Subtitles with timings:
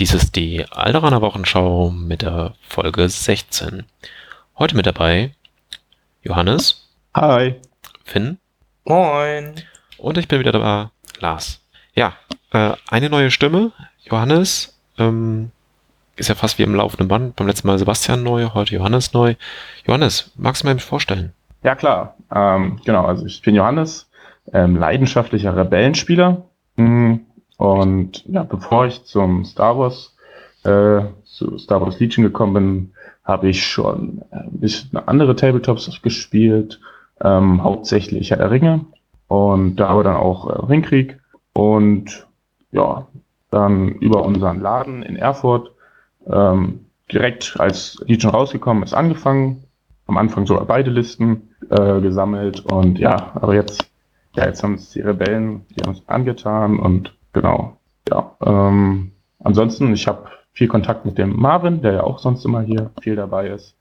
[0.00, 3.84] Dies ist die Alderaner Wochenschau mit der Folge 16.
[4.58, 5.30] Heute mit dabei
[6.22, 6.90] Johannes.
[7.14, 7.54] Hi.
[8.02, 8.38] Finn.
[8.84, 9.54] Moin.
[9.98, 11.60] Und ich bin wieder dabei, Lars.
[11.94, 12.14] Ja,
[12.50, 13.70] äh, eine neue Stimme.
[14.02, 14.76] Johannes.
[14.98, 15.52] Ähm,
[16.16, 17.36] ist ja fast wie im laufenden Band.
[17.36, 19.36] Beim letzten Mal Sebastian neu, heute Johannes neu.
[19.86, 21.32] Johannes, magst du mir vorstellen?
[21.62, 22.16] Ja, klar.
[22.34, 24.10] Ähm, genau, also ich bin Johannes,
[24.52, 26.42] ähm, leidenschaftlicher Rebellenspieler.
[26.74, 27.26] Mhm.
[27.56, 30.14] Und ja, bevor ich zum Star Wars,
[30.64, 32.92] äh, zu Star Wars Legion gekommen bin,
[33.24, 36.80] habe ich schon ein bisschen andere Tabletops gespielt,
[37.22, 38.84] ähm, hauptsächlich Herr der Ringe
[39.28, 41.18] und da aber dann auch äh, Ringkrieg
[41.52, 42.26] und
[42.72, 43.06] ja,
[43.50, 45.70] dann über unseren Laden in Erfurt
[46.26, 49.64] ähm, direkt als Legion rausgekommen ist angefangen,
[50.06, 53.90] am Anfang sogar beide Listen äh, gesammelt und ja, aber jetzt
[54.36, 57.76] ja, jetzt haben es die Rebellen, die haben es angetan und Genau.
[58.08, 58.34] Ja.
[58.44, 62.90] Ähm, ansonsten, ich habe viel Kontakt mit dem Marvin, der ja auch sonst immer hier
[63.02, 63.76] viel dabei ist.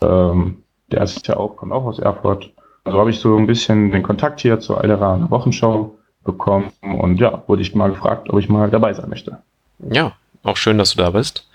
[0.00, 0.62] Ähm,
[0.92, 2.50] der ist ja auch, kommt auch aus Erfurt.
[2.84, 7.42] Also habe ich so ein bisschen den Kontakt hier zur Eilera Wochenschau bekommen und ja,
[7.46, 9.38] wurde ich mal gefragt, ob ich mal dabei sein möchte.
[9.78, 10.12] Ja,
[10.42, 11.48] auch schön, dass du da bist.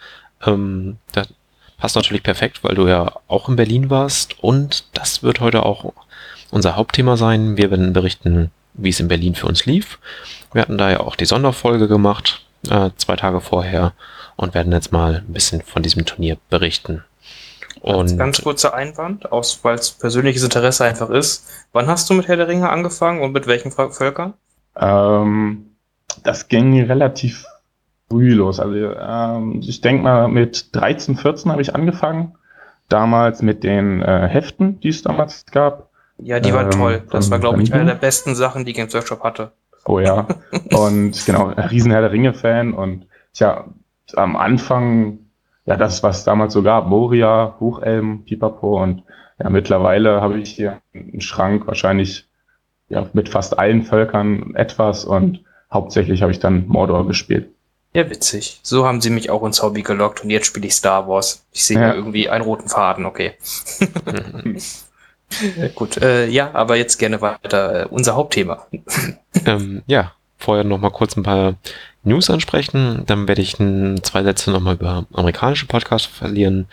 [0.46, 1.34] Ähm, das
[1.78, 5.94] passt natürlich perfekt, weil du ja auch in Berlin warst und das wird heute auch
[6.50, 7.58] unser Hauptthema sein.
[7.58, 10.00] Wir werden berichten, wie es in Berlin für uns lief
[10.54, 13.94] wir hatten da ja auch die Sonderfolge gemacht, äh, zwei Tage vorher,
[14.36, 17.04] und werden jetzt mal ein bisschen von diesem Turnier berichten.
[17.82, 21.48] Und ganz kurzer Einwand, aus weil es persönliches Interesse einfach ist.
[21.74, 24.34] Wann hast du mit Herr der Ringe angefangen und mit welchen Völkern?
[24.76, 25.76] Ähm,
[26.24, 27.46] das ging relativ
[28.10, 28.60] früh los.
[28.60, 32.36] Also ähm, ich denke mal, mit 13, 14 habe ich angefangen.
[32.90, 35.87] Damals mit den äh, Heften, die es damals gab.
[36.20, 37.04] Ja, die waren ähm, toll.
[37.12, 39.52] Das war, glaube ich, eine der besten Sachen, die Games Workshop hatte.
[39.86, 40.28] Oh ja.
[40.74, 43.66] Und genau, riesen Herr der Ringe-Fan und tja,
[44.16, 45.20] am Anfang,
[45.66, 49.04] ja, das, was damals so gab, Moria, Buchelm, Pipapo und
[49.40, 52.28] ja, mittlerweile habe ich hier einen Schrank wahrscheinlich
[52.90, 57.50] ja, mit fast allen Völkern etwas und hauptsächlich habe ich dann Mordor gespielt.
[57.94, 58.60] Ja, witzig.
[58.64, 61.46] So haben sie mich auch ins Hobby gelockt und jetzt spiele ich Star Wars.
[61.52, 61.94] Ich sehe ja.
[61.94, 63.34] irgendwie einen roten Faden, okay.
[65.76, 67.84] Gut, äh, ja, aber jetzt gerne weiter.
[67.84, 68.66] Äh, unser Hauptthema.
[69.46, 71.56] ähm, ja, vorher noch mal kurz ein paar
[72.04, 73.04] News ansprechen.
[73.06, 76.68] Dann werde ich ein, zwei Sätze noch mal über amerikanische Podcasts verlieren.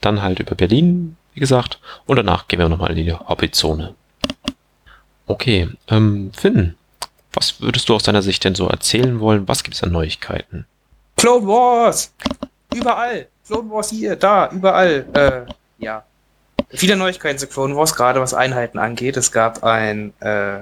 [0.00, 1.78] Dann halt über Berlin, wie gesagt.
[2.06, 3.94] Und danach gehen wir noch mal in die Hobbyzone.
[5.26, 6.74] Okay, ähm, Finn,
[7.32, 9.46] was würdest du aus deiner Sicht denn so erzählen wollen?
[9.46, 10.66] Was gibt es an Neuigkeiten?
[11.16, 12.12] Clone Wars!
[12.74, 13.28] Überall!
[13.46, 15.06] Clone Wars hier, da, überall.
[15.12, 16.04] Äh, ja,
[16.72, 19.16] viele Neuigkeiten zu Clone Wars, gerade was Einheiten angeht.
[19.16, 20.60] Es gab ein äh,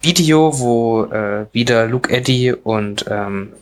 [0.00, 3.52] Video, wo äh, wieder Luke Eddy und ähm,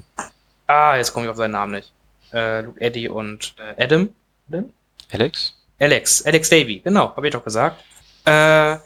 [0.67, 1.93] ah, jetzt komme ich auf seinen Namen nicht.
[2.33, 4.09] Äh, Luke Eddy und äh, Adam.
[4.49, 4.71] Adam?
[5.13, 5.55] Alex?
[5.79, 7.83] Alex, Alex Davy, genau, habe ich doch gesagt.
[8.25, 8.77] Äh,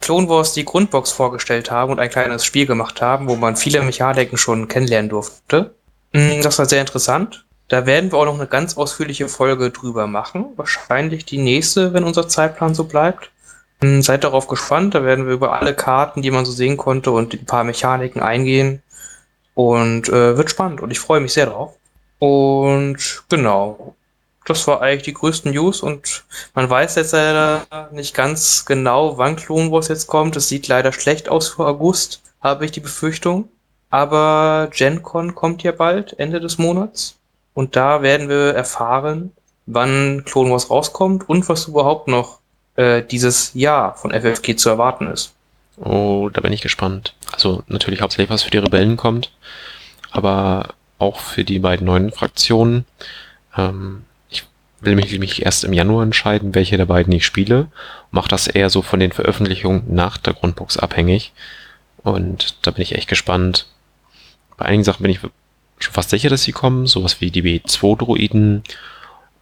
[0.00, 3.82] Clone Wars die Grundbox vorgestellt haben und ein kleines Spiel gemacht haben, wo man viele
[3.82, 5.74] Mechaniken schon kennenlernen durfte.
[6.12, 7.44] Mm, das war sehr interessant.
[7.68, 10.46] Da werden wir auch noch eine ganz ausführliche Folge drüber machen.
[10.56, 13.30] Wahrscheinlich die nächste, wenn unser Zeitplan so bleibt.
[13.82, 14.94] Hm, seid darauf gespannt.
[14.94, 18.22] Da werden wir über alle Karten, die man so sehen konnte und ein paar Mechaniken
[18.22, 18.82] eingehen.
[19.54, 21.74] Und äh, wird spannend und ich freue mich sehr drauf.
[22.20, 23.96] Und genau,
[24.44, 26.24] das war eigentlich die größten News und
[26.54, 30.36] man weiß jetzt leider nicht ganz genau, wann Clone Wars jetzt kommt.
[30.36, 33.48] Es sieht leider schlecht aus für August, habe ich die Befürchtung.
[33.90, 37.17] Aber Gen Con kommt ja bald, Ende des Monats.
[37.58, 39.32] Und da werden wir erfahren,
[39.66, 42.38] wann Clone Wars rauskommt und was überhaupt noch
[42.76, 45.34] äh, dieses Jahr von FFG zu erwarten ist.
[45.76, 47.14] Oh, da bin ich gespannt.
[47.32, 49.32] Also natürlich hauptsächlich was für die Rebellen kommt,
[50.12, 50.68] aber
[51.00, 52.84] auch für die beiden neuen Fraktionen.
[53.56, 54.46] Ähm, ich
[54.78, 57.66] will mich nämlich erst im Januar entscheiden, welche der beiden ich spiele.
[58.12, 61.32] Mache das eher so von den Veröffentlichungen nach der Grundbox abhängig.
[62.04, 63.66] Und da bin ich echt gespannt.
[64.56, 65.18] Bei einigen Sachen bin ich
[65.78, 66.86] schon fast sicher, dass sie kommen.
[66.86, 68.62] Sowas wie die B2-Droiden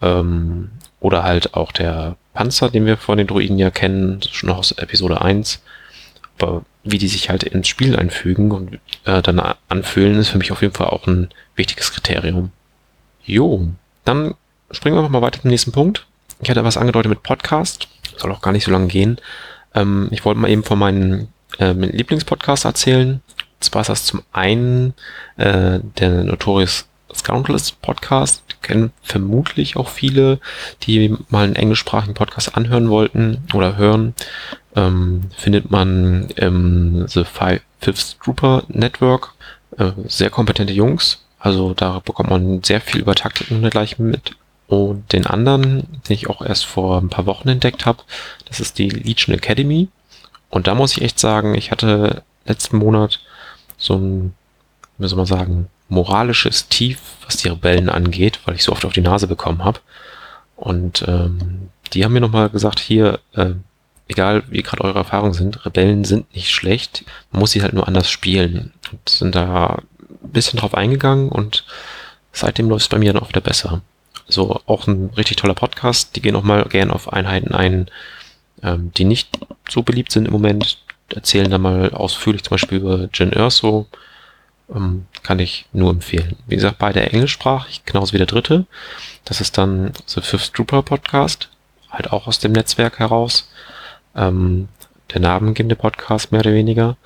[0.02, 0.70] ähm,
[1.00, 4.72] oder halt auch der Panzer, den wir von den Droiden ja kennen, schon noch aus
[4.72, 5.62] Episode 1.
[6.38, 10.52] Aber wie die sich halt ins Spiel einfügen und äh, dann anfühlen, ist für mich
[10.52, 12.50] auf jeden Fall auch ein wichtiges Kriterium.
[13.24, 13.68] Jo,
[14.04, 14.34] dann
[14.70, 16.06] springen wir mal weiter zum nächsten Punkt.
[16.40, 17.88] Ich hatte was angedeutet mit Podcast,
[18.18, 19.18] soll auch gar nicht so lange gehen.
[19.74, 21.28] Ähm, ich wollte mal eben von meinen
[21.58, 23.22] äh, Lieblingspodcast erzählen.
[23.60, 24.94] Zwar ist das zum einen
[25.36, 30.40] äh, der Notorious Scoundrels Podcast, kennen vermutlich auch viele,
[30.82, 34.14] die mal einen englischsprachigen Podcast anhören wollten oder hören.
[34.74, 39.34] Ähm, findet man im The Five, Fifth Trooper Network.
[39.78, 44.32] Äh, sehr kompetente Jungs, Also da bekommt man sehr viel über Taktiken und dergleichen mit.
[44.66, 48.02] Und den anderen, den ich auch erst vor ein paar Wochen entdeckt habe,
[48.46, 49.88] das ist die Legion Academy.
[50.50, 53.20] Und da muss ich echt sagen, ich hatte letzten Monat
[53.76, 54.34] so ein,
[54.98, 58.92] wie soll man sagen, moralisches Tief, was die Rebellen angeht, weil ich so oft auf
[58.92, 59.80] die Nase bekommen habe.
[60.56, 63.50] Und ähm, die haben mir nochmal gesagt, hier, äh,
[64.08, 67.86] egal wie gerade eure Erfahrungen sind, Rebellen sind nicht schlecht, man muss sie halt nur
[67.86, 68.72] anders spielen.
[68.90, 69.82] Und sind da
[70.22, 71.64] ein bisschen drauf eingegangen und
[72.32, 73.82] seitdem läuft es bei mir dann auch wieder besser.
[74.28, 76.16] So auch ein richtig toller Podcast.
[76.16, 77.88] Die gehen auch mal gern auf Einheiten ein,
[78.62, 79.38] ähm, die nicht
[79.68, 80.78] so beliebt sind im Moment.
[81.14, 83.86] Erzählen da mal ausführlich zum Beispiel über Jin Erso.
[84.74, 86.36] Ähm, kann ich nur empfehlen.
[86.46, 88.66] Wie gesagt, beide englischsprachig, genauso wie der dritte.
[89.24, 91.48] Das ist dann The Fifth Trooper Podcast,
[91.90, 93.48] halt auch aus dem Netzwerk heraus.
[94.16, 94.68] Ähm,
[95.12, 96.96] der namengebende Podcast mehr oder weniger.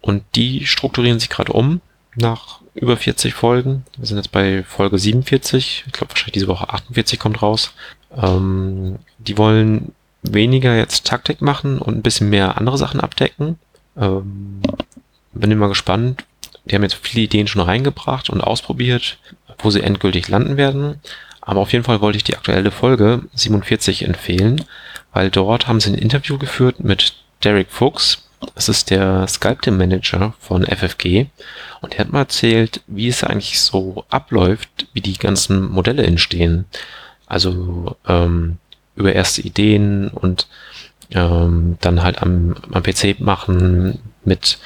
[0.00, 1.80] Und die strukturieren sich gerade um
[2.14, 3.84] nach über 40 Folgen.
[3.96, 5.84] Wir sind jetzt bei Folge 47.
[5.86, 7.72] Ich glaube wahrscheinlich diese Woche 48 kommt raus.
[8.16, 13.58] Ähm, die wollen weniger jetzt Taktik machen und ein bisschen mehr andere Sachen abdecken.
[13.96, 14.60] Ähm,
[15.32, 16.24] bin immer gespannt.
[16.64, 19.18] Die haben jetzt viele Ideen schon reingebracht und ausprobiert,
[19.58, 21.00] wo sie endgültig landen werden.
[21.40, 24.64] Aber auf jeden Fall wollte ich die aktuelle Folge 47 empfehlen,
[25.12, 30.34] weil dort haben sie ein Interview geführt mit Derek Fuchs, das ist der Sculpting Manager
[30.38, 31.26] von FFG.
[31.80, 36.64] Und er hat mal erzählt, wie es eigentlich so abläuft, wie die ganzen Modelle entstehen.
[37.26, 38.58] Also ähm,
[38.96, 40.46] über erste Ideen und
[41.12, 44.58] ähm, dann halt am, am PC machen, mit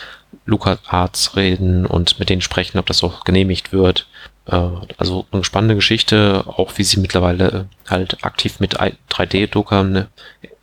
[0.47, 4.06] Lukas Arts reden und mit denen sprechen, ob das auch genehmigt wird.
[4.47, 4.69] Äh,
[4.99, 10.06] also eine spannende Geschichte, auch wie sie mittlerweile halt aktiv mit 3D-Druckern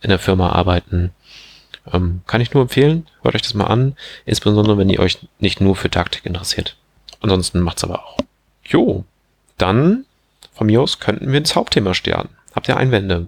[0.00, 1.10] in der Firma arbeiten.
[1.92, 3.06] Ähm, kann ich nur empfehlen.
[3.22, 3.96] Hört euch das mal an.
[4.24, 6.76] Insbesondere, wenn ihr euch nicht nur für Taktik interessiert.
[7.20, 8.18] Ansonsten macht's aber auch.
[8.64, 9.04] Jo,
[9.58, 10.04] dann
[10.52, 12.36] von mir aus könnten wir ins Hauptthema starten.
[12.54, 13.26] Habt ihr Einwände?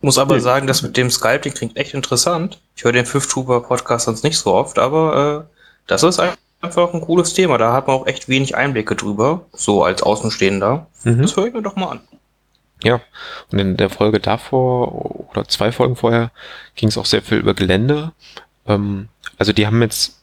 [0.00, 2.60] Muss aber sagen, das mit dem Skype, klingt echt interessant.
[2.76, 5.56] Ich höre den Fifth Trooper Podcast sonst nicht so oft, aber äh,
[5.86, 7.58] das ist einfach ein cooles Thema.
[7.58, 10.86] Da hat man auch echt wenig Einblicke drüber, so als Außenstehender.
[11.04, 11.22] Mhm.
[11.22, 12.00] Das höre ich mir doch mal an.
[12.82, 13.00] Ja,
[13.50, 16.30] und in der Folge davor oder zwei Folgen vorher
[16.74, 18.12] ging es auch sehr viel über Gelände.
[18.66, 19.08] Ähm,
[19.38, 20.20] also die haben jetzt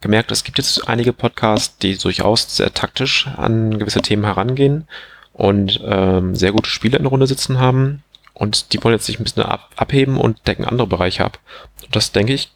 [0.00, 4.86] gemerkt, es gibt jetzt einige Podcasts, die durchaus sehr taktisch an gewisse Themen herangehen
[5.32, 8.02] und ähm, sehr gute Spiele in der Runde sitzen haben.
[8.40, 11.38] Und die wollen jetzt sich ein bisschen ab abheben und decken andere Bereiche ab.
[11.84, 12.50] Und das, denke ich,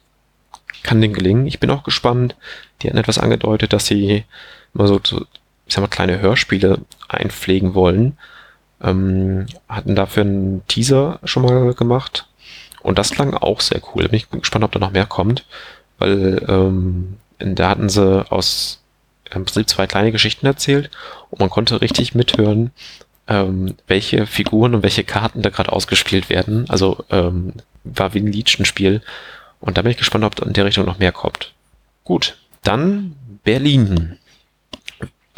[0.83, 1.47] kann denen gelingen.
[1.47, 2.35] Ich bin auch gespannt.
[2.81, 4.25] Die hatten etwas angedeutet, dass sie
[4.73, 8.17] mal so, ich sag mal, kleine Hörspiele einpflegen wollen
[8.81, 12.27] ähm, hatten dafür einen Teaser schon mal gemacht.
[12.81, 14.03] Und das klang auch sehr cool.
[14.07, 15.45] Bin ich gespannt, ob da noch mehr kommt.
[15.97, 18.81] Weil ähm, da hatten sie aus
[19.31, 20.91] im Prinzip zwei kleine Geschichten erzählt
[21.31, 22.71] und man konnte richtig mithören,
[23.27, 26.69] ähm, welche Figuren und welche Karten da gerade ausgespielt werden.
[26.69, 29.01] Also ähm, war wie ein Legion-Spiel.
[29.59, 31.53] Und da bin ich gespannt, ob in der Richtung noch mehr kommt.
[32.03, 34.17] Gut, dann Berlin.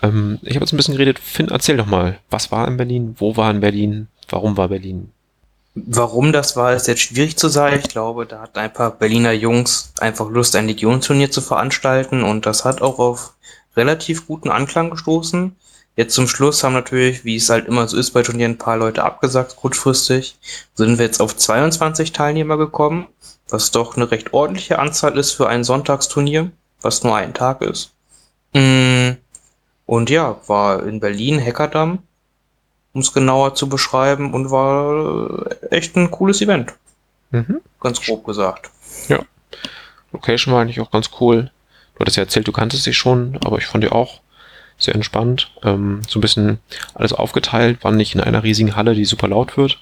[0.02, 1.20] Ähm, ich habe jetzt ein bisschen geredet.
[1.20, 3.16] Finn, erzähl doch mal, was war in Berlin?
[3.20, 4.08] Wo war in Berlin?
[4.30, 5.12] Warum war Berlin?
[5.76, 7.80] Warum das war, ist jetzt schwierig zu sagen.
[7.80, 12.48] Ich glaube, da hatten ein paar Berliner Jungs einfach Lust, ein Legion-Turnier zu veranstalten und
[12.48, 13.36] das hat auch auf
[13.76, 15.56] relativ guten Anklang gestoßen.
[15.98, 18.78] Jetzt zum Schluss haben natürlich, wie es halt immer so ist bei Turnieren, ein paar
[18.78, 20.38] Leute abgesagt, kurzfristig.
[20.76, 23.08] Sind wir jetzt auf 22 Teilnehmer gekommen,
[23.50, 27.92] was doch eine recht ordentliche Anzahl ist für ein Sonntagsturnier, was nur ein Tag ist.
[28.54, 29.18] Mmh
[29.88, 32.00] und ja, war in Berlin, Hackerdamm,
[32.94, 36.74] um es genauer zu beschreiben, und war echt ein cooles Event.
[37.32, 37.62] Mhm.
[37.80, 38.70] Ganz grob gesagt.
[39.08, 39.20] Ja.
[40.12, 41.52] Location war eigentlich auch ganz cool.
[41.96, 44.20] Du hattest ja erzählt, du kanntest sie schon, aber ich fand die auch
[44.78, 45.52] sehr entspannt.
[45.64, 46.60] Ähm, so ein bisschen
[46.94, 49.80] alles aufgeteilt, war nicht in einer riesigen Halle, die super laut wird.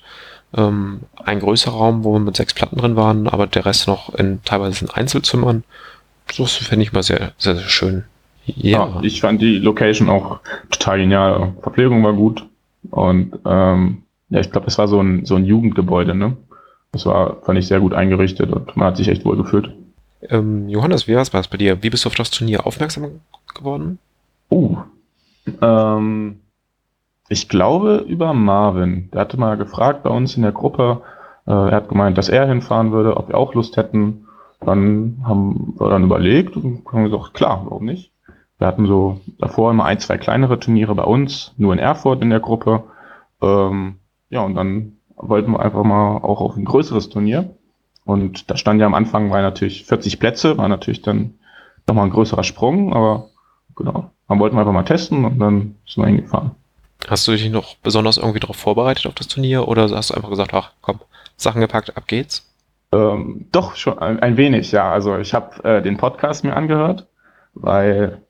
[0.56, 4.14] Ähm, ein größerer Raum, wo wir mit sechs Platten drin waren, aber der Rest noch
[4.14, 5.64] in teilweise in Einzelzimmern.
[6.38, 8.04] Das finde ich mal sehr, sehr, sehr schön.
[8.46, 8.88] Ja.
[8.88, 9.00] ja.
[9.02, 11.54] ich fand die Location auch total genial.
[11.62, 12.46] Verpflegung war gut.
[12.92, 16.38] Und ähm, ja, ich glaube, es war so ein, so ein Jugendgebäude, ne?
[16.92, 19.70] Das war, fand ich sehr gut eingerichtet und man hat sich echt wohl gefühlt.
[20.30, 21.84] Ähm, Johannes, wie war es bei dir?
[21.84, 23.22] Wie bist du auf das Turnier aufmerksam
[23.54, 24.00] geworden?
[24.56, 24.78] Uh,
[25.62, 26.40] ähm,
[27.28, 29.10] ich glaube über Marvin.
[29.12, 31.02] Der hatte mal gefragt bei uns in der Gruppe.
[31.46, 34.28] Äh, er hat gemeint, dass er hinfahren würde, ob wir auch Lust hätten.
[34.62, 38.14] Dann haben wir dann überlegt und haben gesagt, klar, warum nicht?
[38.58, 42.30] Wir hatten so davor immer ein, zwei kleinere Turniere bei uns, nur in Erfurt in
[42.30, 42.84] der Gruppe.
[43.42, 43.96] Ähm,
[44.30, 47.56] ja, und dann wollten wir einfach mal auch auf ein größeres Turnier.
[48.06, 51.34] Und da stand ja am Anfang war natürlich 40 Plätze, war natürlich dann
[51.88, 53.30] nochmal ein größerer Sprung, aber
[53.76, 54.12] genau.
[54.28, 56.52] Dann wollten wir einfach mal testen und dann sind wir hingefahren.
[57.08, 60.30] Hast du dich noch besonders irgendwie darauf vorbereitet auf das Turnier oder hast du einfach
[60.30, 61.00] gesagt, ach komm,
[61.38, 62.52] Sachen gepackt, ab geht's?
[62.92, 64.92] Ähm, doch, schon ein, ein, wenig, ja.
[64.92, 67.08] Also ich habe äh, den Podcast mir angehört,
[67.54, 68.22] weil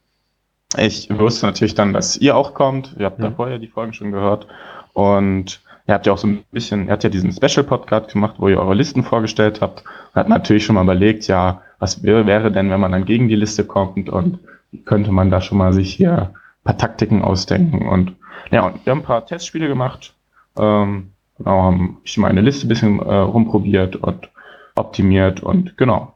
[0.78, 2.96] ich wusste natürlich dann, dass ihr auch kommt.
[2.98, 3.24] Ihr habt mhm.
[3.24, 4.48] da vorher die Folgen schon gehört.
[4.94, 8.50] Und ihr habt ja auch so ein bisschen, ihr habt ja diesen Special-Podcast gemacht, wo
[8.50, 9.84] ihr eure Listen vorgestellt habt.
[9.84, 13.28] Und hat natürlich schon mal überlegt, ja, was wäre, wäre denn, wenn man dann gegen
[13.28, 14.40] die Liste kommt und
[14.84, 17.88] könnte man da schon mal sich hier ein paar Taktiken ausdenken.
[17.88, 18.16] Und
[18.52, 20.14] ja, und wir haben ein paar Testspiele gemacht.
[20.58, 24.30] Ähm, genau, haben ich meine Liste ein bisschen äh, rumprobiert und
[24.76, 26.14] optimiert und genau.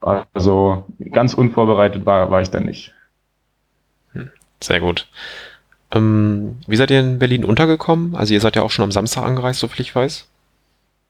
[0.00, 2.94] Also ganz unvorbereitet war, war ich dann nicht.
[4.12, 5.06] Hm, sehr gut.
[5.92, 8.14] Ähm, wie seid ihr in Berlin untergekommen?
[8.14, 10.28] Also ihr seid ja auch schon am Samstag angereist, soviel ich weiß.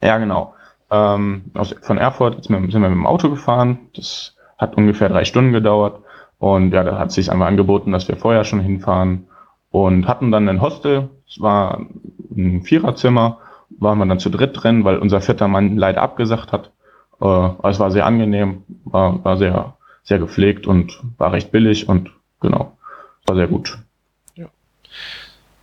[0.03, 0.55] Ja, genau.
[0.91, 3.79] Ähm, aus, von Erfurt sind wir, sind wir mit dem Auto gefahren.
[3.95, 6.03] Das hat ungefähr drei Stunden gedauert.
[6.41, 9.27] Und ja, da hat sich einmal angeboten, dass wir vorher schon hinfahren
[9.71, 11.11] und hatten dann ein Hostel.
[11.29, 11.87] Es war
[12.35, 16.73] ein Viererzimmer, waren wir dann zu dritt drin, weil unser vierter Mann leider abgesagt hat.
[17.21, 22.11] Äh, es war sehr angenehm, war, war sehr, sehr gepflegt und war recht billig und
[22.41, 22.77] genau,
[23.27, 23.79] war sehr gut.
[24.35, 24.47] Ja.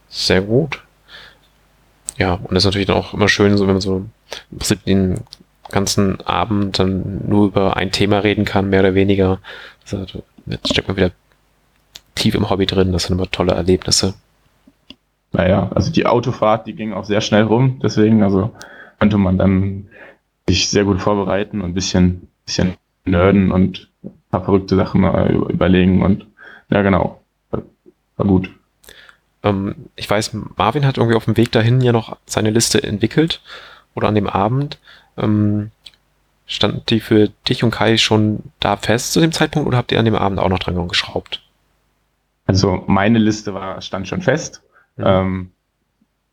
[0.09, 0.83] Sehr gut.
[2.17, 4.05] Ja, und das ist natürlich dann auch immer schön, so wenn man so
[4.51, 5.21] im Prinzip den
[5.69, 9.39] ganzen Abend dann nur über ein Thema reden kann, mehr oder weniger.
[9.91, 11.11] Also, jetzt steckt man wieder
[12.15, 14.15] tief im Hobby drin, das sind immer tolle Erlebnisse.
[15.33, 18.51] Naja, also die Autofahrt, die ging auch sehr schnell rum, deswegen, also
[18.99, 19.87] konnte man dann
[20.47, 22.75] sich sehr gut vorbereiten und ein bisschen, bisschen
[23.05, 25.03] nerden und ein paar verrückte Sachen
[25.49, 26.25] überlegen und
[26.69, 27.21] ja, genau.
[27.51, 28.49] War gut.
[29.43, 33.41] Ähm, ich weiß, Marvin hat irgendwie auf dem Weg dahin ja noch seine Liste entwickelt
[33.93, 34.79] oder an dem Abend.
[35.17, 35.71] Ähm,
[36.47, 39.99] stand die für dich und Kai schon da fest zu dem Zeitpunkt oder habt ihr
[39.99, 41.43] an dem Abend auch noch dran geschraubt?
[42.47, 44.63] Also meine Liste war, stand schon fest.
[44.95, 45.03] Mhm.
[45.05, 45.51] Ähm,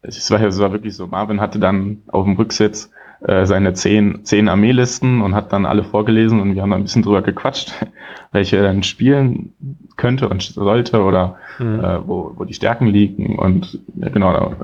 [0.02, 2.90] es war ja so wirklich so, Marvin hatte dann auf dem Rücksitz
[3.26, 6.84] äh, seine zehn, zehn Armeelisten und hat dann alle vorgelesen und wir haben dann ein
[6.84, 7.72] bisschen drüber gequatscht,
[8.32, 9.54] welche er dann spielen
[9.96, 11.80] könnte und sollte oder mhm.
[11.80, 14.56] äh, wo, wo die Stärken liegen und ja, genau, da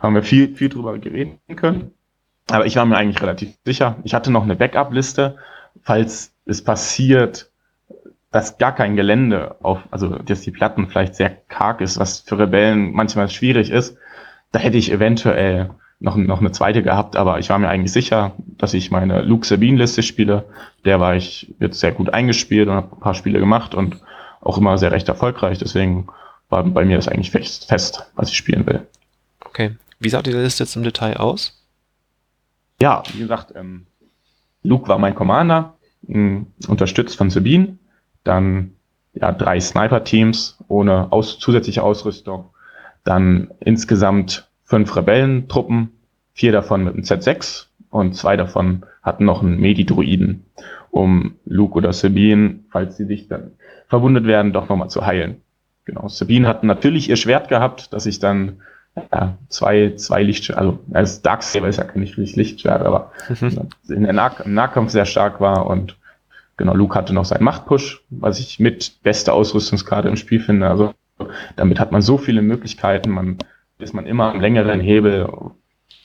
[0.00, 1.90] haben wir viel, viel drüber reden können.
[2.50, 3.96] Aber ich war mir eigentlich relativ sicher.
[4.04, 5.36] Ich hatte noch eine Backup-Liste,
[5.82, 7.50] falls es passiert,
[8.30, 12.38] dass gar kein Gelände auf, also dass die Platten vielleicht sehr karg ist, was für
[12.38, 13.96] Rebellen manchmal schwierig ist,
[14.52, 15.70] da hätte ich eventuell
[16.00, 19.46] noch, noch eine zweite gehabt, aber ich war mir eigentlich sicher, dass ich meine Luke
[19.46, 20.44] Sabine-Liste spiele.
[20.84, 24.00] Der war ich jetzt sehr gut eingespielt und habe ein paar Spiele gemacht und
[24.40, 25.58] auch immer sehr recht erfolgreich.
[25.58, 26.08] Deswegen
[26.48, 28.86] war bei mir das eigentlich fest, fest was ich spielen will.
[29.44, 29.76] Okay.
[30.00, 31.61] Wie sah die Liste jetzt im Detail aus?
[32.82, 33.86] Ja, wie gesagt, ähm,
[34.64, 37.78] Luke war mein Commander, mh, unterstützt von Sabine.
[38.24, 38.72] Dann
[39.14, 42.46] ja, drei Sniper-Teams ohne aus, zusätzliche Ausrüstung.
[43.04, 45.92] Dann insgesamt fünf Rebellentruppen,
[46.32, 50.44] vier davon mit einem Z6 und zwei davon hatten noch einen Medi-Druiden,
[50.90, 53.52] um Luke oder Sabine, falls sie sich dann
[53.86, 55.40] verwundet werden, doch nochmal zu heilen.
[55.84, 58.60] Genau, Sabine hat natürlich ihr Schwert gehabt, dass ich dann
[58.96, 63.12] ja, zwei, zwei Lichtschwert, also als Darksaber ist ja kein Lichtschwert, aber
[63.88, 65.96] in der nah im Nahkampf sehr stark war und
[66.56, 70.68] genau, Luke hatte noch seinen Machtpush, was ich mit beste Ausrüstungskarte im Spiel finde.
[70.68, 70.94] Also
[71.56, 73.38] damit hat man so viele Möglichkeiten, man
[73.78, 75.28] ist man immer am längeren Hebel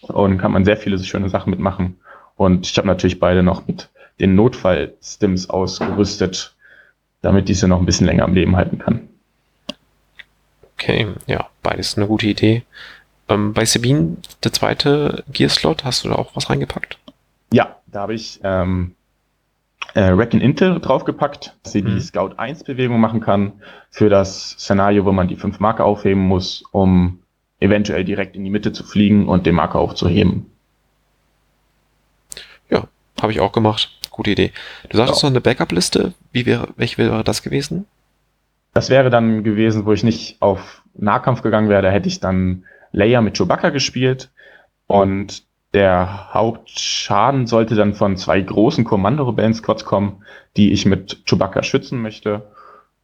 [0.01, 1.97] und kann man sehr viele schöne Sachen mitmachen.
[2.35, 3.89] Und ich habe natürlich beide noch mit
[4.19, 6.55] den Notfall-Stims ausgerüstet,
[7.21, 9.09] damit diese noch ein bisschen länger am Leben halten kann.
[10.79, 12.63] Okay, ja, beides eine gute Idee.
[13.27, 16.99] Ähm, bei Sabine, der zweite Gear-Slot, hast du da auch was reingepackt?
[17.51, 18.95] Ja, da habe ich ähm,
[19.95, 21.95] äh, Reckon Intel draufgepackt, dass sie mhm.
[21.95, 23.53] die Scout 1 Bewegung machen kann
[23.89, 27.19] für das Szenario, wo man die fünf Marke aufheben muss, um
[27.59, 30.45] eventuell direkt in die Mitte zu fliegen und den Marker aufzuheben.
[32.69, 32.87] Ja,
[33.19, 33.89] habe ich auch gemacht.
[34.11, 34.51] Gute Idee.
[34.89, 35.29] Du sagtest ja.
[35.29, 36.13] noch eine Backup-Liste.
[36.31, 37.87] Wie wäre, welche wäre das gewesen?
[38.77, 41.81] Das wäre dann gewesen, wo ich nicht auf Nahkampf gegangen wäre.
[41.81, 44.29] Da hätte ich dann Leia mit Chewbacca gespielt.
[44.85, 50.23] Und der Hauptschaden sollte dann von zwei großen Kommando-Rebellen-Squads kommen,
[50.57, 52.51] die ich mit Chewbacca schützen möchte.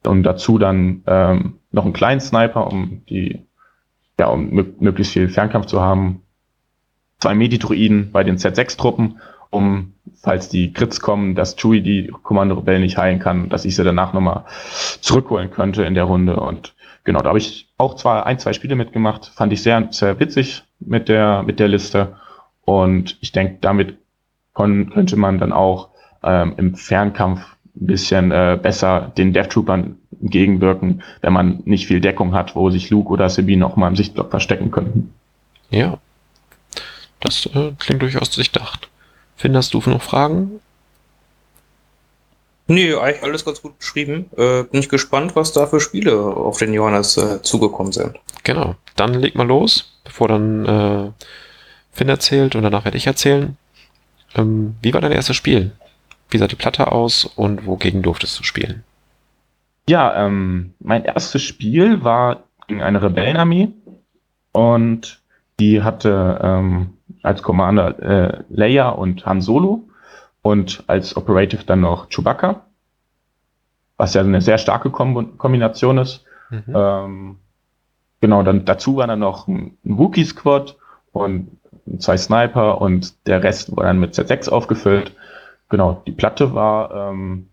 [0.04, 3.42] Und dazu dann ähm, noch einen kleinen Sniper, um die
[4.20, 6.22] ja, um möglichst viel Fernkampf zu haben.
[7.18, 9.20] Zwei Medidruiden bei den Z6-Truppen,
[9.54, 13.84] um, falls die Crits kommen, dass Chewie die Kommando-Rebellen nicht heilen kann, dass ich sie
[13.84, 14.46] danach nochmal
[15.02, 16.38] zurückholen könnte in der Runde.
[16.38, 20.20] Und genau, da habe ich auch zwar ein, zwei Spiele mitgemacht, fand ich sehr, sehr
[20.20, 22.16] witzig mit der, mit der Liste.
[22.66, 23.98] Und ich denke, damit
[24.54, 25.90] könnte man dann auch
[26.24, 27.42] ähm, im Fernkampf
[27.76, 32.70] ein bisschen äh, besser den Death Troopern entgegenwirken, wenn man nicht viel Deckung hat, wo
[32.70, 35.14] sich Luke oder Sabine noch mal im Sichtblock verstecken könnten.
[35.70, 35.98] Ja,
[37.20, 38.90] das äh, klingt durchaus durchdacht.
[39.44, 40.62] Finn, hast du noch Fragen?
[42.68, 44.30] Nee, eigentlich alles ganz gut beschrieben.
[44.38, 48.18] Äh, bin ich gespannt, was da für Spiele auf den Johannes äh, zugekommen sind.
[48.46, 51.12] Genau, dann leg mal los, bevor dann äh,
[51.92, 53.58] Finn erzählt und danach werde ich erzählen.
[54.34, 55.74] Ähm, wie war dein erstes Spiel?
[56.30, 58.86] Wie sah die Platte aus und wogegen durftest du spielen?
[59.90, 63.74] Ja, ähm, mein erstes Spiel war gegen eine Rebellenarmee
[64.54, 65.22] und
[65.60, 69.88] die hatte ähm, als Commander äh, Leia und Han Solo
[70.42, 72.62] und als Operative dann noch Chewbacca,
[73.98, 76.26] was ja eine sehr starke Kom Kombination ist.
[76.52, 76.64] Mhm.
[76.76, 77.36] Ähm,
[78.22, 80.78] genau, dann dazu war dann noch ein, ein Wookiee-Squad
[81.14, 81.50] und
[81.98, 85.16] zwei Sniper und der Rest war dann mit Z6 aufgefüllt.
[85.70, 87.50] Genau, die Platte war, ähm,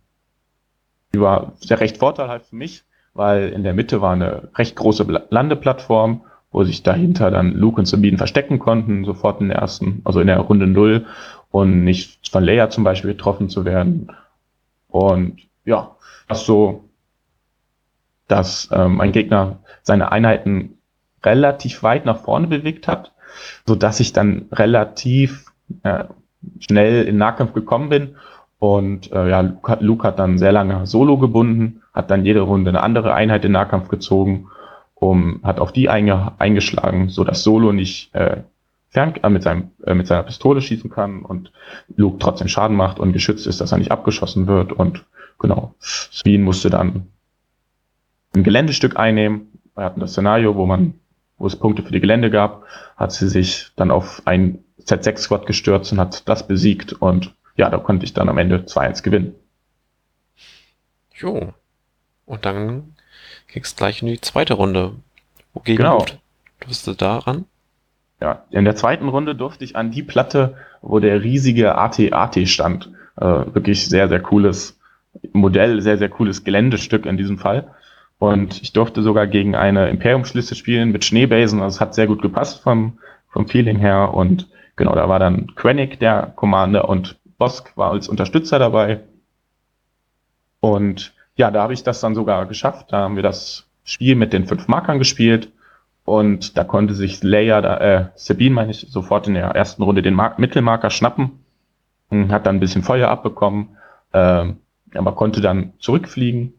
[1.15, 2.85] die war sehr recht vorteilhaft für mich,
[3.15, 6.23] weil in der Mitte war eine recht große Landeplattform,
[6.53, 10.27] wo sich dahinter dann Luke und Sabine verstecken konnten, sofort in der ersten, also in
[10.27, 11.07] der Runde Null
[11.51, 14.13] und nicht von Leia zum Beispiel getroffen zu werden.
[14.89, 15.97] Und ja,
[16.29, 16.85] das so,
[18.27, 20.79] dass ähm, ein Gegner seine Einheiten
[21.25, 23.13] relativ weit nach vorne bewegt hat,
[23.67, 25.47] so dass ich dann relativ
[25.83, 26.05] äh,
[26.59, 28.17] schnell in Nahkampf gekommen bin.
[28.59, 32.41] Und äh, ja, Luke hat, Luke hat dann sehr lange Solo gebunden, hat dann jede
[32.41, 34.49] Runde eine andere Einheit in Nahkampf gezogen,
[35.01, 38.43] um, hat auf die einge, eingeschlagen, so dass Solo nicht äh,
[38.91, 41.53] fern, äh, mit, seinem, äh, mit seiner Pistole schießen kann und
[41.97, 44.73] Luke trotzdem Schaden macht und geschützt ist, dass er nicht abgeschossen wird.
[44.73, 45.07] Und
[45.39, 47.09] genau, Sabine musste dann
[48.35, 49.49] ein Geländestück einnehmen.
[49.75, 50.95] Wir hatten das Szenario, wo man,
[51.39, 52.65] wo es Punkte für die Gelände gab,
[52.97, 57.79] hat sie sich dann auf ein Z6-Squad gestürzt und hat das besiegt und ja, da
[57.79, 59.35] konnte ich dann am Ende 2-1 gewinnen.
[61.15, 61.53] Jo.
[62.27, 62.95] Und dann
[63.55, 64.93] es gleich in die zweite Runde.
[65.55, 66.05] Wogegen genau.
[66.61, 67.45] durfst du daran?
[68.21, 72.91] Ja, in der zweiten Runde durfte ich an die Platte, wo der riesige AT-AT stand.
[73.17, 74.79] Äh, wirklich sehr, sehr cooles
[75.33, 77.75] Modell, sehr, sehr cooles Geländestück in diesem Fall.
[78.19, 81.63] Und ich durfte sogar gegen eine Imperium-Schlüssel spielen mit Schneebasen.
[81.63, 82.99] Also es hat sehr gut gepasst vom,
[83.31, 84.13] vom Feeling her.
[84.13, 89.01] Und genau, da war dann Krennic der Commander und Bosk war als Unterstützer dabei.
[90.61, 92.93] Und ja, da habe ich das dann sogar geschafft.
[92.93, 95.53] Da haben wir das Spiel mit den fünf Markern gespielt.
[96.05, 100.03] Und da konnte sich Leia, da, äh, Sabine meine ich, sofort in der ersten Runde
[100.03, 101.45] den Mar Mittelmarker schnappen.
[102.09, 103.77] Und hat dann ein bisschen Feuer abbekommen,
[104.13, 104.47] äh,
[104.95, 106.55] aber konnte dann zurückfliegen,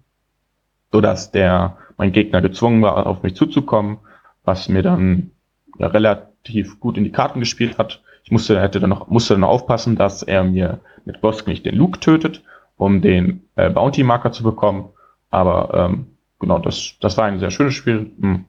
[0.92, 3.98] so dass der, mein Gegner gezwungen war, auf mich zuzukommen,
[4.46, 5.32] was mir dann
[5.78, 8.02] ja, relativ gut in die Karten gespielt hat.
[8.24, 11.76] Ich musste, hätte dann noch, musste dann aufpassen, dass er mir mit Bosk nicht den
[11.76, 12.44] Luke tötet,
[12.82, 14.90] um den äh, Bounty-Marker zu bekommen.
[15.30, 16.08] Aber ähm,
[16.40, 18.12] genau, das, das war ein sehr schönes Spiel.
[18.20, 18.46] Hm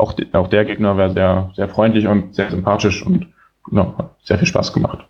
[0.00, 3.28] auch, auch der Gegner war sehr, sehr freundlich und sehr sympathisch und
[3.70, 5.06] ja, hat sehr viel Spaß gemacht.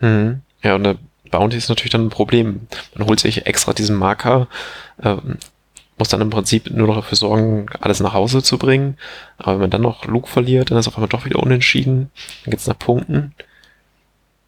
[0.00, 0.42] Mhm.
[0.62, 0.96] Ja, und der
[1.30, 2.68] Bounty ist natürlich dann ein Problem.
[2.94, 4.46] Man holt sich extra diesen Marker,
[5.02, 5.38] ähm,
[5.98, 8.96] muss dann im Prinzip nur noch dafür sorgen, alles nach Hause zu bringen.
[9.38, 12.10] Aber wenn man dann noch Luke verliert, dann ist auf einmal doch wieder unentschieden.
[12.44, 13.34] Dann geht's nach Punkten.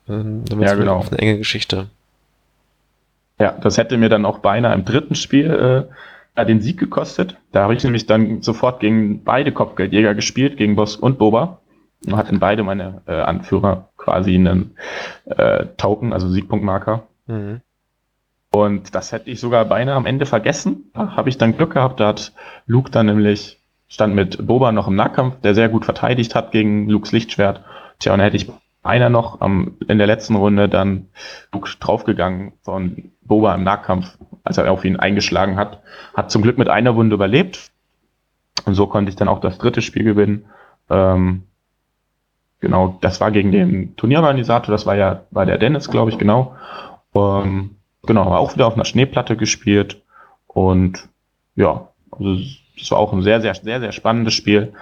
[0.08, 1.04] Ähm, dann wird ja, genau.
[1.08, 1.88] eine enge Geschichte.
[3.38, 5.88] Ja, das hätte mir dann auch beinahe im dritten Spiel
[6.36, 7.36] äh, den Sieg gekostet.
[7.52, 11.58] Da habe ich nämlich dann sofort gegen beide Kopfgeldjäger gespielt, gegen Boss und Boba.
[12.06, 14.76] Und hatten beide meine äh, Anführer quasi einen
[15.24, 17.04] äh, Token, also Siegpunktmarker.
[17.26, 17.60] Mhm.
[18.50, 20.90] Und das hätte ich sogar beinahe am Ende vergessen.
[20.94, 21.98] Da habe ich dann Glück gehabt.
[21.98, 22.32] Da hat
[22.66, 26.88] Luke dann nämlich, stand mit Boba noch im Nahkampf, der sehr gut verteidigt hat gegen
[26.88, 27.64] Lukes Lichtschwert.
[27.98, 28.52] Tja, und hätte ich
[28.84, 31.08] einer noch am, in der letzten Runde dann
[31.80, 35.82] draufgegangen von Boba im Nahkampf, als er auf ihn eingeschlagen hat.
[36.14, 37.72] Hat zum Glück mit einer Wunde überlebt.
[38.66, 40.44] Und so konnte ich dann auch das dritte Spiel gewinnen.
[40.90, 41.44] Ähm,
[42.60, 46.54] genau, das war gegen den Turnierorganisator, das war ja, war der Dennis, glaube ich, genau.
[47.14, 50.02] Ähm, genau, auch wieder auf einer Schneeplatte gespielt.
[50.46, 51.08] Und
[51.56, 52.36] ja, also
[52.78, 54.74] das war auch ein sehr, sehr, sehr, sehr spannendes Spiel.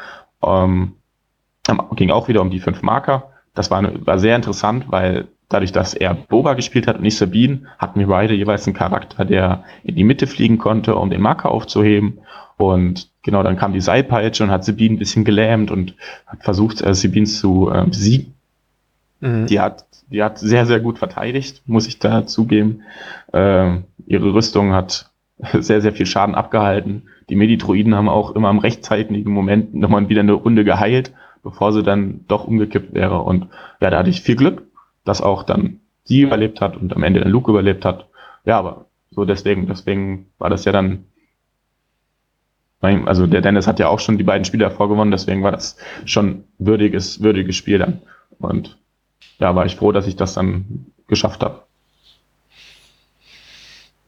[0.42, 0.96] Ähm,
[1.94, 3.31] ging auch wieder um die fünf Marker.
[3.54, 7.62] Das war, war sehr interessant, weil dadurch, dass er Boba gespielt hat und nicht Sabine,
[7.78, 11.50] hatten wir beide jeweils einen Charakter, der in die Mitte fliegen konnte, um den Marker
[11.50, 12.20] aufzuheben.
[12.56, 15.94] Und genau, dann kam die Seilpeitsche und hat Sabine ein bisschen gelähmt und
[16.26, 18.34] hat versucht, äh, Sabine zu äh, besiegen.
[19.20, 19.46] Mhm.
[19.46, 22.82] Die hat, die hat sehr, sehr gut verteidigt, muss ich da zugeben.
[23.32, 25.10] Äh, ihre Rüstung hat
[25.52, 27.08] sehr, sehr viel Schaden abgehalten.
[27.28, 31.82] Die Medidroiden haben auch immer im rechtzeitigen Moment nochmal wieder eine Runde geheilt bevor sie
[31.82, 33.20] dann doch umgekippt wäre.
[33.22, 33.48] Und
[33.80, 34.62] ja, da hatte ich viel Glück,
[35.04, 38.08] dass auch dann sie überlebt hat und am Ende dann Luke überlebt hat.
[38.44, 41.04] Ja, aber So deswegen, deswegen war das ja dann
[42.82, 45.76] also der Dennis hat ja auch schon die beiden Spiele davor gewonnen, deswegen war das
[46.04, 48.02] schon würdiges, würdiges Spiel dann.
[48.40, 48.76] Und
[49.38, 51.62] ja, war ich froh, dass ich das dann geschafft habe.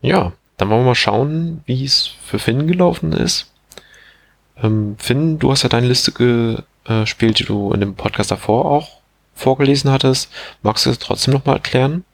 [0.01, 3.53] Ja, dann wollen wir mal schauen, wie es für Finn gelaufen ist.
[4.61, 8.89] Ähm, Finn, du hast ja deine Liste gespielt, die du in dem Podcast davor auch
[9.35, 10.31] vorgelesen hattest.
[10.63, 12.05] Magst du es trotzdem nochmal erklären?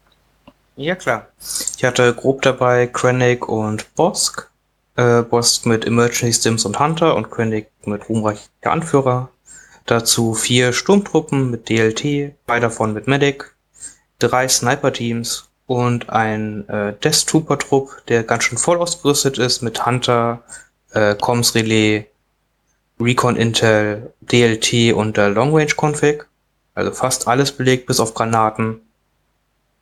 [0.77, 1.29] Ja, klar.
[1.77, 4.51] Ich hatte grob dabei Krennic und Bosk.
[4.97, 9.29] Äh, Bosk mit Emergency Stims und Hunter und Krennic mit ruhmreicher Anführer.
[9.87, 13.55] Dazu vier Sturmtruppen mit DLT, zwei davon mit Medic,
[14.19, 20.43] drei Sniper-Teams und ein äh, Death Trooper-Trupp, der ganz schön voll ausgerüstet ist mit Hunter,
[20.93, 22.07] äh, Comms Relay,
[23.01, 26.27] Recon Intel, DLT und der Long Range Config.
[26.75, 28.81] Also fast alles belegt bis auf Granaten.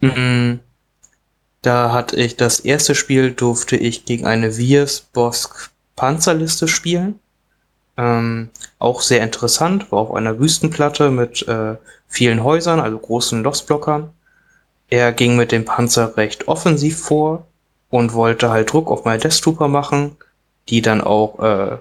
[0.00, 0.60] Mhm.
[1.62, 7.18] Da hatte ich das erste Spiel, durfte ich gegen eine Viers Bosk Panzerliste spielen.
[7.96, 11.74] Ähm, auch sehr interessant, war auf einer Wüstenplatte mit äh,
[12.06, 14.10] vielen Häusern, also großen Lochsblockern.
[14.88, 17.46] Er ging mit dem Panzer recht offensiv vor
[17.90, 20.16] und wollte halt Druck auf meine Death Trooper machen,
[20.68, 21.78] die dann auch äh,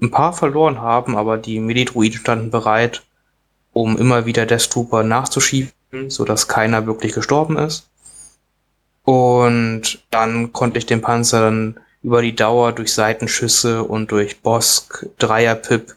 [0.00, 3.02] ein paar verloren haben, aber die Medidruiden standen bereit,
[3.72, 5.72] um immer wieder Death Trooper nachzuschieben,
[6.08, 7.88] sodass keiner wirklich gestorben ist.
[9.04, 15.06] Und dann konnte ich den Panzer dann über die Dauer durch Seitenschüsse und durch Bosk,
[15.18, 15.96] Dreier-Pip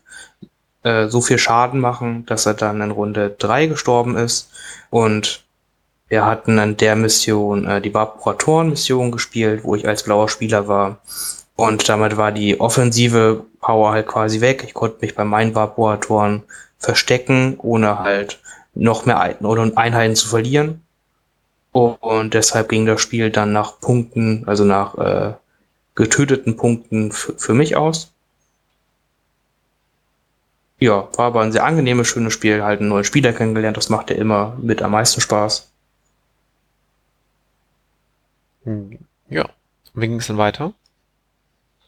[0.83, 4.49] äh, so viel Schaden machen, dass er dann in Runde drei gestorben ist.
[4.89, 5.43] Und
[6.09, 10.99] wir hatten an der Mission äh, die Vaporatoren-Mission gespielt, wo ich als blauer Spieler war.
[11.55, 14.63] Und damit war die offensive Power halt quasi weg.
[14.65, 16.43] Ich konnte mich bei meinen Vaporatoren
[16.79, 18.39] verstecken, ohne halt
[18.73, 20.81] noch mehr Einheiten zu verlieren.
[21.71, 25.33] Und deshalb ging das Spiel dann nach Punkten, also nach äh,
[25.95, 28.11] getöteten Punkten für mich aus.
[30.79, 34.09] Ja, war aber ein sehr angenehmes, schönes Spiel, halt einen neuen Spieler kennengelernt, das macht
[34.09, 35.71] ja immer mit am meisten Spaß.
[38.65, 39.49] Hm, ja,
[39.93, 40.73] wie ging es denn weiter?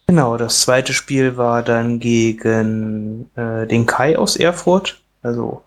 [0.07, 5.01] Genau, das zweite Spiel war dann gegen äh, den Kai aus Erfurt.
[5.23, 5.63] Also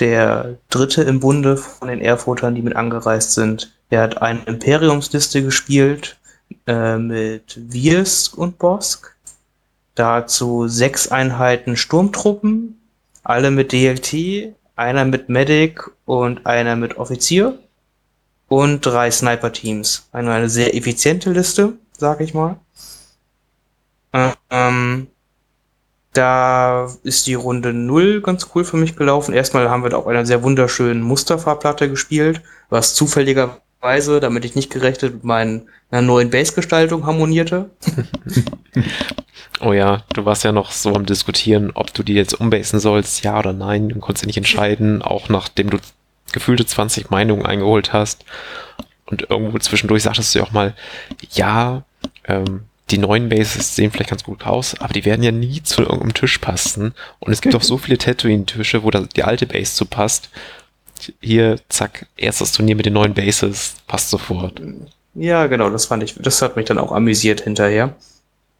[0.00, 3.72] der dritte im Bunde von den Erfurtern, die mit angereist sind.
[3.88, 6.18] Er hat eine Imperiumsliste gespielt
[6.66, 9.16] äh, mit Wirs und Bosk.
[9.94, 12.80] Dazu sechs Einheiten Sturmtruppen,
[13.22, 17.58] alle mit DLT, einer mit Medic und einer mit Offizier
[18.48, 20.08] und drei Sniper-Teams.
[20.12, 22.56] Eine, eine sehr effiziente Liste, sag ich mal.
[24.12, 25.08] Ähm,
[26.12, 29.32] da ist die Runde 0 ganz cool für mich gelaufen.
[29.32, 34.70] Erstmal haben wir da auf einer sehr wunderschönen Musterfarbplatte gespielt, was zufälligerweise, damit ich nicht
[34.70, 37.70] gerechnet mit meiner neuen Base-Gestaltung harmonierte.
[39.60, 43.22] oh ja, du warst ja noch so am Diskutieren, ob du die jetzt umbasen sollst,
[43.22, 43.90] ja oder nein.
[43.90, 45.78] Du konntest nicht entscheiden, auch nachdem du
[46.32, 48.24] gefühlte 20 Meinungen eingeholt hast.
[49.06, 50.74] Und irgendwo zwischendurch sagtest du ja auch mal,
[51.32, 51.84] ja,
[52.26, 55.82] ähm, die neuen Bases sehen vielleicht ganz gut aus, aber die werden ja nie zu
[55.82, 56.94] irgendeinem Tisch passen.
[57.18, 60.30] Und es gibt auch so viele Tatooine-Tische, wo die alte Base zu passt.
[61.20, 64.60] Hier, zack, erstes Turnier mit den neuen Bases, passt sofort.
[65.14, 67.96] Ja, genau, das fand ich, das hat mich dann auch amüsiert hinterher.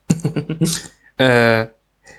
[1.18, 1.66] äh,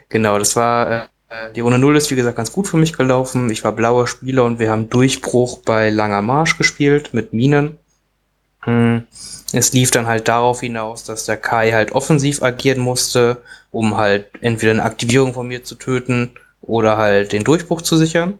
[0.09, 0.91] genau, das war,
[1.29, 3.49] äh, die Runde 0 ist wie gesagt ganz gut für mich gelaufen.
[3.49, 7.77] Ich war blauer Spieler und wir haben Durchbruch bei Langer Marsch gespielt mit Minen.
[8.61, 9.07] Hm.
[9.53, 14.27] Es lief dann halt darauf hinaus, dass der Kai halt offensiv agieren musste, um halt
[14.41, 18.35] entweder eine Aktivierung von mir zu töten oder halt den Durchbruch zu sichern.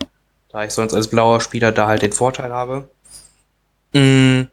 [0.50, 2.90] Da ich sonst als blauer Spieler da halt den Vorteil habe.
[3.94, 4.48] Hm.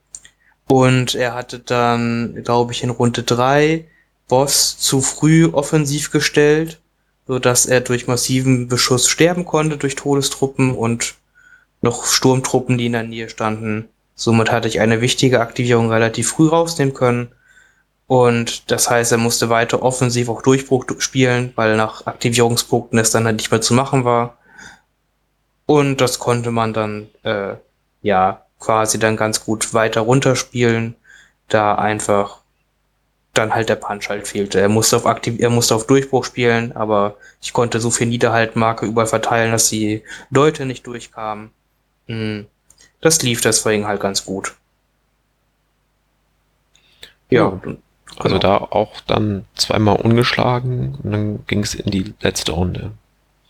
[0.66, 3.86] Und er hatte dann, glaube ich, in Runde 3
[4.28, 6.80] Boss zu früh offensiv gestellt,
[7.26, 11.14] so dass er durch massiven Beschuss sterben konnte durch Todestruppen und
[11.80, 13.88] noch Sturmtruppen, die in der Nähe standen,
[14.18, 17.28] Somit hatte ich eine wichtige Aktivierung relativ früh rausnehmen können.
[18.08, 23.26] Und das heißt, er musste weiter offensiv auch Durchbruch spielen, weil nach Aktivierungspunkten es dann
[23.26, 24.36] halt nicht mehr zu machen war.
[25.66, 27.54] Und das konnte man dann, äh,
[28.02, 30.96] ja, quasi dann ganz gut weiter runterspielen,
[31.46, 32.38] da einfach
[33.34, 34.60] dann halt der Punch halt fehlte.
[34.60, 38.84] Er musste auf Aktiv er musste auf Durchbruch spielen, aber ich konnte so viel Niederhaltmarke
[38.84, 41.52] überall verteilen, dass die Leute nicht durchkamen.
[42.08, 42.48] Hm
[43.00, 44.54] das lief deswegen halt ganz gut.
[47.30, 47.76] Ja, ja
[48.16, 48.38] also genau.
[48.38, 52.92] da auch dann zweimal ungeschlagen und dann ging es in die letzte Runde.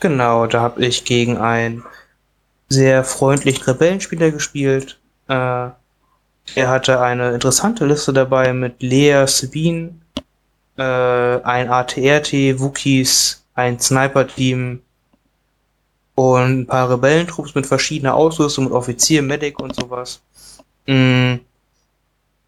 [0.01, 1.85] Genau, da habe ich gegen einen
[2.69, 4.99] sehr freundlichen Rebellenspieler gespielt.
[5.29, 5.71] Äh,
[6.55, 9.95] Er hatte eine interessante Liste dabei mit Lea, Sabine,
[10.77, 14.81] äh, ein ATRT, Wookies, ein Sniper-Team
[16.19, 20.21] und ein paar Rebellentrupps mit verschiedener Ausrüstung, mit Offizier, Medic und sowas.
[20.89, 21.35] Mm,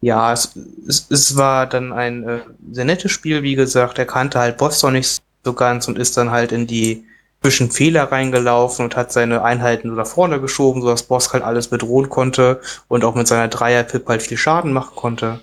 [0.01, 0.51] ja, es,
[0.85, 2.39] es, es war dann ein äh,
[2.73, 3.97] sehr nettes Spiel, wie gesagt.
[3.97, 7.05] Er kannte halt Boss noch nicht so ganz und ist dann halt in die
[7.41, 11.69] zwischen Fehler reingelaufen und hat seine Einheiten so nach vorne geschoben, sodass Boss halt alles
[11.69, 15.39] bedrohen konnte und auch mit seiner Dreier-Pip halt viel Schaden machen konnte.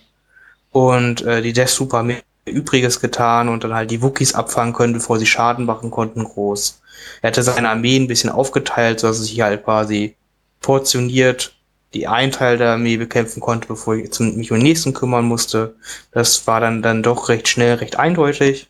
[0.70, 4.92] Und äh, die Death Super mehr Übriges getan und dann halt die Wookies abfangen können,
[4.92, 6.82] bevor sie Schaden machen konnten, groß.
[7.22, 10.16] Er hatte seine Armee ein bisschen aufgeteilt, sodass er sich halt quasi
[10.60, 11.52] portioniert
[11.94, 15.24] die einen Teil der Armee bekämpfen konnte, bevor ich zum, mich um den nächsten kümmern
[15.24, 15.74] musste.
[16.12, 18.68] Das war dann, dann doch recht schnell, recht eindeutig.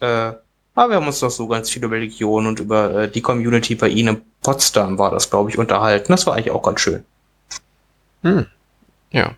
[0.00, 0.32] Äh,
[0.74, 3.76] aber wir haben uns noch so ganz viel über Legionen und über äh, die Community
[3.76, 6.12] bei Ihnen in Potsdam war das, glaube ich, unterhalten.
[6.12, 7.04] Das war eigentlich auch ganz schön.
[8.22, 8.46] Hm.
[9.12, 9.34] Ja.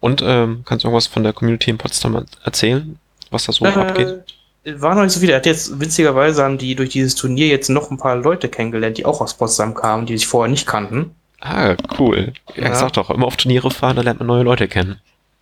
[0.00, 2.98] Und ähm, kannst du irgendwas von der Community in Potsdam erzählen,
[3.30, 4.24] was da so äh, abgeht?
[4.66, 5.30] War noch nicht so viel.
[5.30, 8.96] Er hat jetzt witzigerweise haben die durch dieses Turnier jetzt noch ein paar Leute kennengelernt,
[8.96, 11.14] die auch aus Potsdam kamen, die sich vorher nicht kannten.
[11.40, 12.32] Ah, cool.
[12.54, 12.72] Ja, ja.
[12.72, 15.00] ich sag doch, immer auf Turniere fahren, da lernt man neue Leute kennen.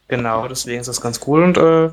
[0.09, 1.91] Genau, deswegen ist das ganz cool und äh,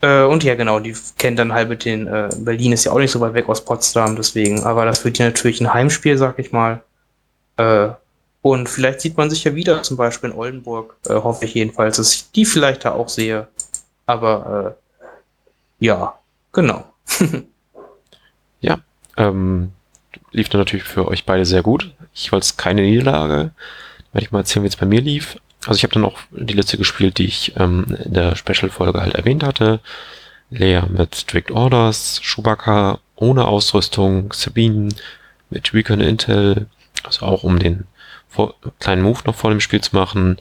[0.00, 2.98] äh, und ja, genau, die kennen dann halt mit den, äh, Berlin ist ja auch
[2.98, 6.38] nicht so weit weg aus Potsdam, deswegen, aber das wird ja natürlich ein Heimspiel, sag
[6.38, 6.82] ich mal.
[7.56, 7.88] Äh,
[8.42, 11.96] und vielleicht sieht man sich ja wieder, zum Beispiel in Oldenburg, äh, hoffe ich jedenfalls,
[11.96, 13.48] dass ich die vielleicht da auch sehe.
[14.06, 14.76] Aber
[15.80, 16.18] äh, ja,
[16.56, 16.92] genau.
[18.60, 18.78] ja,
[19.16, 19.72] ähm,
[20.32, 21.94] lief dann natürlich für euch beide sehr gut.
[22.14, 23.52] Ich wollte keine Niederlage.
[24.12, 25.38] Werde ich mal erzählen, wie es bei mir lief.
[25.66, 29.14] Also ich habe dann auch die Liste gespielt, die ich ähm, in der Special-Folge halt
[29.14, 29.80] erwähnt hatte.
[30.50, 34.90] Lea mit Strict Orders, Chewbacca ohne Ausrüstung, Sabine
[35.50, 36.66] mit Recon Intel,
[37.02, 37.84] also auch um den
[38.28, 40.38] vor, kleinen Move noch vor dem Spiel zu machen.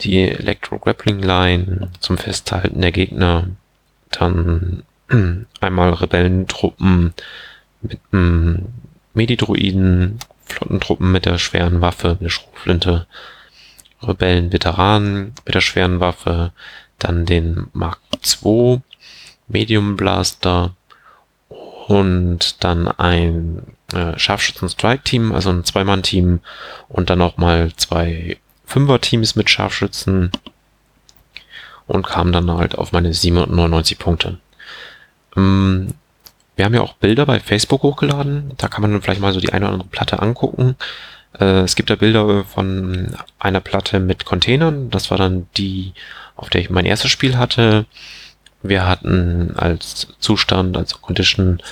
[0.00, 3.48] Die Electro Grappling Line zum Festhalten der Gegner.
[4.10, 4.82] Dann
[5.60, 7.14] einmal Rebellentruppen
[7.82, 8.66] mit einem
[9.14, 13.06] Medidruiden, Flottentruppen mit der schweren Waffe, der Schrotflinte
[14.02, 16.52] Rebellen-Veteranen mit der schweren Waffe,
[16.98, 18.00] dann den Mark
[18.44, 18.80] II
[19.48, 20.74] Medium Blaster
[21.48, 26.40] und dann ein äh, Scharfschützen-Strike-Team, also ein Zweimann-Team
[26.88, 30.30] und dann noch mal zwei Fünfer-Teams mit Scharfschützen
[31.86, 34.38] und kam dann halt auf meine 799 Punkte.
[35.36, 35.88] Ähm,
[36.56, 39.52] wir haben ja auch Bilder bei Facebook hochgeladen, da kann man vielleicht mal so die
[39.52, 40.76] eine oder andere Platte angucken.
[41.38, 44.90] Äh, es gibt da Bilder von einer Platte mit Containern.
[44.90, 45.94] Das war dann die,
[46.36, 47.86] auf der ich mein erstes Spiel hatte.
[48.62, 51.62] Wir hatten als Zustand, als Condition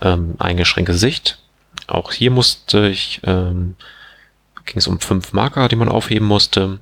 [0.00, 1.38] ähm, eingeschränkte Sicht.
[1.86, 3.76] Auch hier musste ich, ähm,
[4.66, 6.78] ging es um fünf Marker, die man aufheben musste.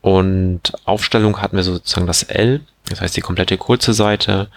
[0.00, 4.48] Und Aufstellung hatten wir sozusagen das L, das heißt die komplette kurze Seite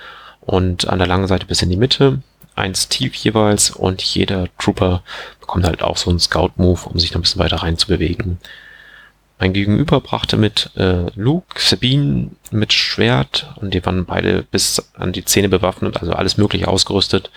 [0.50, 2.24] und an der langen Seite bis in die Mitte
[2.56, 5.04] eins tief jeweils und jeder Trooper
[5.40, 8.40] bekommt halt auch so einen Scout-Move, um sich noch ein bisschen weiter rein zu bewegen.
[9.38, 15.14] Mein Gegenüber brachte mit äh, Luke, Sabine mit Schwert und die waren beide bis an
[15.14, 17.32] die Zähne bewaffnet, also alles mögliche ausgerüstet.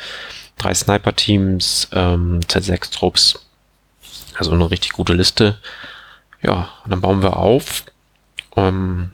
[0.57, 3.46] Drei Sniper-Teams, ähm, Z6-Trupps,
[4.37, 5.59] also eine richtig gute Liste.
[6.42, 7.85] Ja, und dann bauen wir auf.
[8.57, 9.12] Ähm,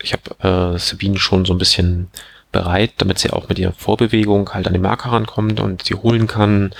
[0.00, 2.08] ich habe äh, Sabine schon so ein bisschen
[2.56, 6.26] bereit, damit sie auch mit ihrer Vorbewegung halt an den Marker rankommt und sie holen
[6.26, 6.74] kann.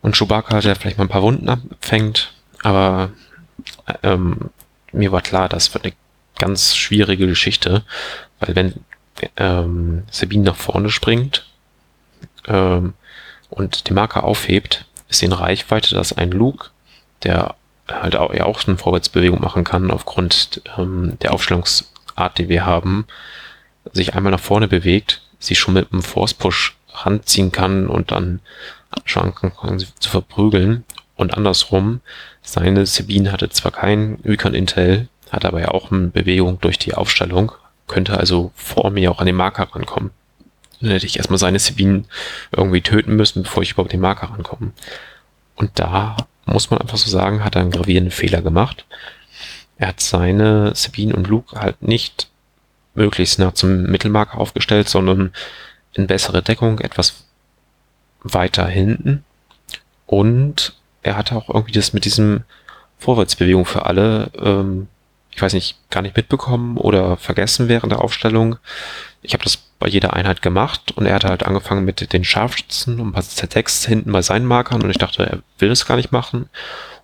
[0.00, 3.10] Und Chewbacca, der vielleicht mal ein paar Wunden abfängt, aber
[4.02, 4.50] ähm,
[4.92, 5.94] mir war klar, das wird eine
[6.38, 7.82] ganz schwierige Geschichte,
[8.40, 8.74] weil wenn
[9.36, 11.46] ähm, Sabine nach vorne springt
[12.46, 12.94] ähm,
[13.50, 16.70] und den Marker aufhebt, ist sie in Reichweite, dass ein Luke,
[17.24, 17.56] der
[17.88, 23.06] halt auch, ja auch eine Vorwärtsbewegung machen kann aufgrund ähm, der Aufstellungsart, die wir haben,
[23.92, 28.40] sich einmal nach vorne bewegt, sie schon mit einem Force Push ranziehen kann und dann
[29.04, 30.84] schon anfangen zu verprügeln.
[31.16, 32.00] Und andersrum,
[32.42, 36.94] seine Sabine hatte zwar kein Recon Intel, hat aber ja auch eine Bewegung durch die
[36.94, 37.52] Aufstellung,
[37.86, 40.10] könnte also vor mir auch an den Marker rankommen.
[40.80, 42.04] Dann hätte ich erstmal seine Sabine
[42.52, 44.70] irgendwie töten müssen, bevor ich überhaupt den Marker rankomme.
[45.56, 48.86] Und da muss man einfach so sagen, hat er einen gravierenden Fehler gemacht.
[49.76, 52.28] Er hat seine Sabine und Luke halt nicht
[52.98, 55.32] möglichst nah zum Mittelmarker aufgestellt, sondern
[55.94, 57.24] in bessere Deckung, etwas
[58.22, 59.24] weiter hinten.
[60.06, 62.42] Und er hatte auch irgendwie das mit diesem
[62.98, 64.88] Vorwärtsbewegung für alle, ähm,
[65.30, 68.56] ich weiß nicht, gar nicht mitbekommen oder vergessen während der Aufstellung.
[69.22, 72.98] Ich habe das bei jeder Einheit gemacht und er hat halt angefangen mit den Scharfschützen
[72.98, 75.96] und ein paar Z6 hinten bei seinen Markern und ich dachte, er will das gar
[75.96, 76.48] nicht machen.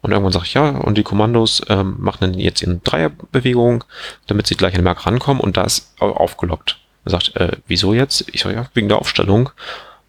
[0.04, 3.84] Und irgendwann sage ich, ja, und die Kommandos ähm, machen dann jetzt in Dreierbewegung,
[4.26, 6.78] damit sie gleich an den Mark rankommen und da ist aufgelockt.
[7.06, 8.26] Er sagt, äh, wieso jetzt?
[8.32, 9.48] Ich sage, ja, wegen der Aufstellung.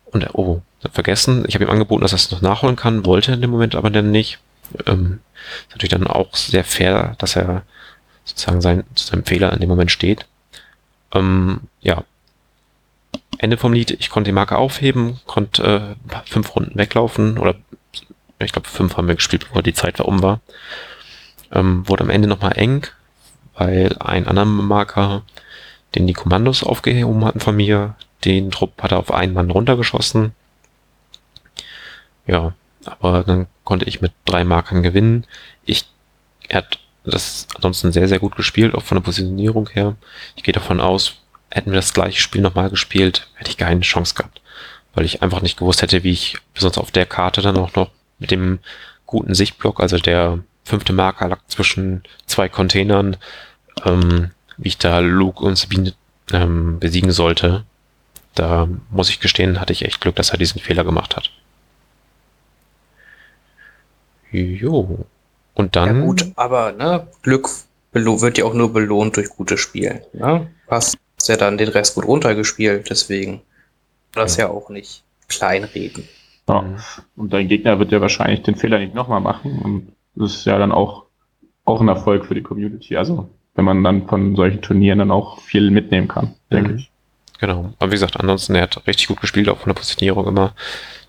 [0.07, 1.45] Und er, oh, vergessen.
[1.47, 3.89] Ich habe ihm angeboten, dass er es noch nachholen kann, wollte in dem Moment aber
[3.89, 4.39] dann nicht.
[4.85, 5.21] Ähm,
[5.61, 7.61] ist natürlich dann auch sehr fair, dass er
[8.25, 10.25] sozusagen sein, zu seinem Fehler in dem Moment steht.
[11.13, 12.03] Ähm, ja.
[13.37, 17.55] Ende vom Lied, ich konnte die Marke aufheben, konnte äh, fünf Runden weglaufen oder
[18.45, 20.39] ich glaube fünf haben wir gespielt, bevor die Zeit war um war.
[21.51, 22.87] Ähm, wurde am Ende nochmal eng,
[23.55, 25.23] weil ein anderer Marker,
[25.93, 30.33] den die Kommandos aufgehoben hatten von mir, den Trupp hat er auf einen Mann runtergeschossen.
[32.27, 32.53] Ja,
[32.85, 35.25] aber dann konnte ich mit drei Markern gewinnen.
[35.65, 35.85] Ich,
[36.47, 39.95] er hat das ansonsten sehr, sehr gut gespielt, auch von der Positionierung her.
[40.35, 41.15] Ich gehe davon aus,
[41.49, 44.41] hätten wir das gleiche Spiel nochmal gespielt, hätte ich keine Chance gehabt.
[44.93, 47.91] Weil ich einfach nicht gewusst hätte, wie ich besonders auf der Karte dann auch noch
[48.19, 48.59] mit dem
[49.05, 53.17] guten Sichtblock, also der fünfte Marker lag zwischen zwei Containern,
[53.85, 55.93] ähm, wie ich da Luke und Sabine
[56.31, 57.63] ähm, besiegen sollte.
[58.33, 61.31] Da muss ich gestehen, hatte ich echt Glück, dass er diesen Fehler gemacht hat.
[64.31, 65.05] Jo.
[65.53, 65.99] Und dann.
[65.99, 67.49] Ja gut, aber ne, Glück
[67.93, 70.01] wird ja auch nur belohnt durch gutes Spielen.
[70.11, 70.47] Ne?
[70.67, 70.97] Hast
[71.27, 73.41] ja dann den Rest gut runtergespielt, deswegen
[74.11, 76.07] das ja, ja auch nicht kleinreden.
[76.47, 76.63] Ja.
[77.15, 79.59] Und dein Gegner wird ja wahrscheinlich den Fehler nicht nochmal machen.
[79.59, 81.05] Und das ist ja dann auch,
[81.63, 82.97] auch ein Erfolg für die Community.
[82.97, 86.77] Also, wenn man dann von solchen Turnieren dann auch viel mitnehmen kann, denke mhm.
[86.77, 86.91] ich.
[87.39, 87.73] Genau.
[87.79, 90.53] Aber wie gesagt, ansonsten, er hat richtig gut gespielt, auch von der Positionierung immer.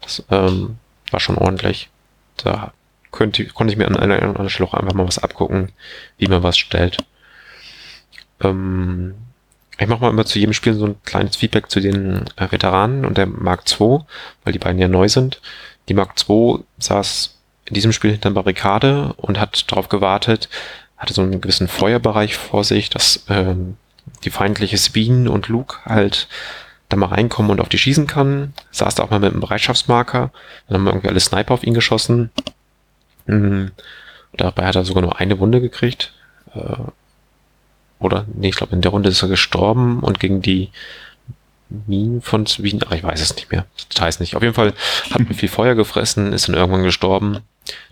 [0.00, 0.76] Das ähm,
[1.10, 1.88] war schon ordentlich.
[2.42, 2.72] Da
[3.12, 5.72] könnte, konnte ich mir an einer, anderen Stelle auch einfach mal was abgucken,
[6.18, 6.98] wie man was stellt.
[8.40, 9.14] Ähm,
[9.78, 13.04] ich mache mal immer zu jedem Spiel so ein kleines Feedback zu den äh, Veteranen
[13.04, 14.00] und der Mark II,
[14.44, 15.40] weil die beiden ja neu sind.
[15.88, 17.36] Die Mark II saß
[17.66, 20.48] in diesem Spiel hinter der Barrikade und hat darauf gewartet,
[20.96, 23.76] hatte so einen gewissen Feuerbereich vor sich, dass ähm,
[24.24, 26.28] die feindliche Sabine und Luke halt
[26.88, 28.54] da mal reinkommen und auf die schießen kann.
[28.70, 30.30] Saß da auch mal mit einem Bereitschaftsmarker.
[30.68, 32.30] Dann haben irgendwie alle Sniper auf ihn geschossen.
[33.26, 33.72] Mhm.
[34.36, 36.12] Dabei hat er sogar nur eine Wunde gekriegt.
[36.54, 36.76] Äh,
[37.98, 40.70] oder, nee, ich glaube, in der Runde ist er gestorben und gegen die
[41.68, 43.66] Minen von Wien, ach, ich weiß es nicht mehr.
[43.90, 44.36] Details nicht.
[44.36, 44.74] Auf jeden Fall
[45.10, 47.40] hat er viel Feuer gefressen, ist dann irgendwann gestorben.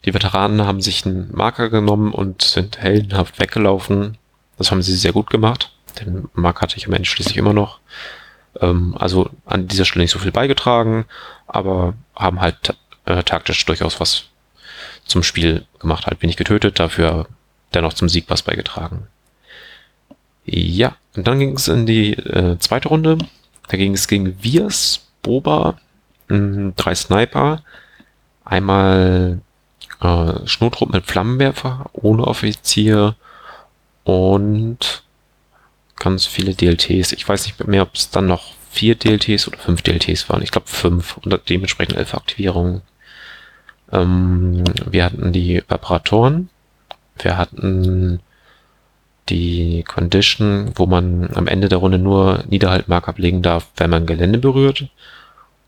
[0.05, 4.17] Die Veteranen haben sich einen Marker genommen und sind heldenhaft weggelaufen.
[4.59, 5.73] Das haben sie sehr gut gemacht.
[6.01, 7.81] Den Marker hatte ich am Ende schließlich immer noch.
[8.61, 11.07] Ähm, also an dieser Stelle nicht so viel beigetragen,
[11.49, 12.75] aber haben halt
[13.07, 14.27] äh, taktisch durchaus was
[15.05, 16.07] zum Spiel gemacht.
[16.07, 17.27] Halt wenig getötet, dafür
[17.73, 19.09] dennoch zum Sieg was beigetragen.
[20.45, 23.19] Ja, und dann ging es in die äh, zweite Runde.
[23.69, 25.79] Da ging es gegen Viers, Boba,
[26.29, 27.63] mh, drei Sniper,
[28.45, 29.41] einmal
[30.01, 33.17] äh, Schnurtrupp mit Flammenwerfer, ohne Offizier
[34.05, 35.03] und
[35.97, 37.13] ganz viele DLTs.
[37.13, 40.43] Ich weiß nicht mehr, ob es dann noch vier DLTs oder fünf DLTs waren.
[40.43, 42.83] Ich glaube fünf und dementsprechend elf Aktivierungen.
[43.93, 46.51] Ähm, wir hatten die Vibratoren.
[47.19, 48.21] Wir hatten
[49.29, 54.39] die Condition, wo man am Ende der Runde nur Niederhaltmark ablegen darf, wenn man Gelände
[54.39, 54.89] berührt.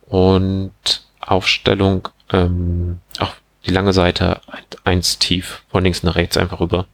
[0.07, 0.73] Und
[1.21, 3.33] Aufstellung, ähm, auch
[3.65, 4.41] die lange Seite
[4.85, 6.87] eins tief, von links nach rechts einfach rüber.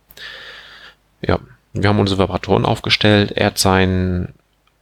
[1.20, 1.38] Ja,
[1.72, 3.33] wir haben unsere Vibratoren aufgestellt.
[3.33, 4.35] Er hat seinen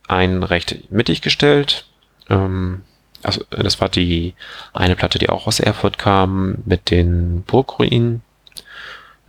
[0.06, 1.86] einen recht mittig gestellt.
[2.28, 2.82] Ähm,
[3.22, 4.34] also das war die
[4.72, 8.22] eine Platte, die auch aus Erfurt kam, mit den Burgruinen.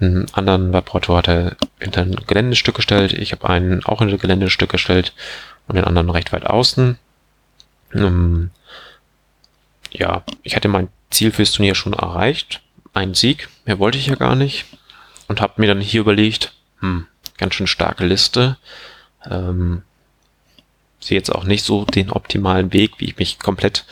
[0.01, 3.13] Einen anderen Vibrator hat er hinter ein Geländestück gestellt.
[3.13, 5.13] Ich habe einen auch hinter ein Geländestück gestellt
[5.67, 6.97] und den anderen recht weit außen.
[7.93, 8.49] Ähm,
[9.91, 12.61] ja, ich hatte mein Ziel fürs Turnier schon erreicht.
[12.93, 14.65] Ein Sieg, mehr wollte ich ja gar nicht.
[15.27, 17.05] Und habe mir dann hier überlegt, hm,
[17.37, 18.57] ganz schön starke Liste.
[19.29, 19.83] Ähm,
[20.99, 23.85] sehe jetzt auch nicht so den optimalen Weg, wie ich mich komplett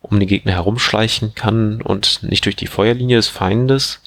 [0.00, 4.00] um die Gegner herumschleichen kann und nicht durch die Feuerlinie des Feindes.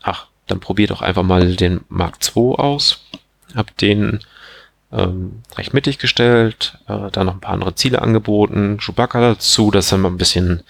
[0.00, 3.04] Ach, dann probier doch einfach mal den Mark II aus.
[3.54, 4.20] Hab den
[4.92, 9.92] ähm, recht mittig gestellt, äh, da noch ein paar andere Ziele angeboten, Chewbacca dazu, dass
[9.92, 10.62] er mal ein bisschen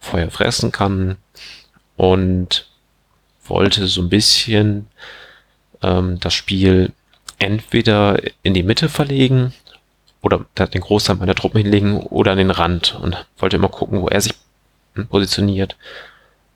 [0.00, 1.16] Feuer fressen kann
[1.96, 2.68] und
[3.44, 4.86] wollte so ein bisschen
[5.82, 6.92] ähm, das Spiel
[7.38, 9.52] entweder in die Mitte verlegen
[10.22, 14.08] oder den Großteil meiner Truppen hinlegen oder an den Rand und wollte immer gucken, wo
[14.08, 14.34] er sich
[15.10, 15.76] positioniert.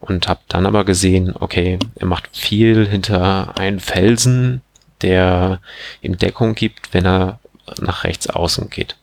[0.01, 4.63] Und habe dann aber gesehen, okay, er macht viel hinter einen Felsen,
[5.03, 5.61] der
[6.01, 7.39] ihm Deckung gibt, wenn er
[7.81, 8.97] nach rechts außen geht.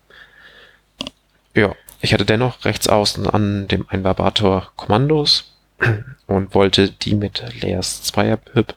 [1.54, 5.54] Ja, ich hatte dennoch rechts außen an dem Einbarbator Kommandos.
[6.28, 8.76] und wollte die mit Leas Zweier-Pip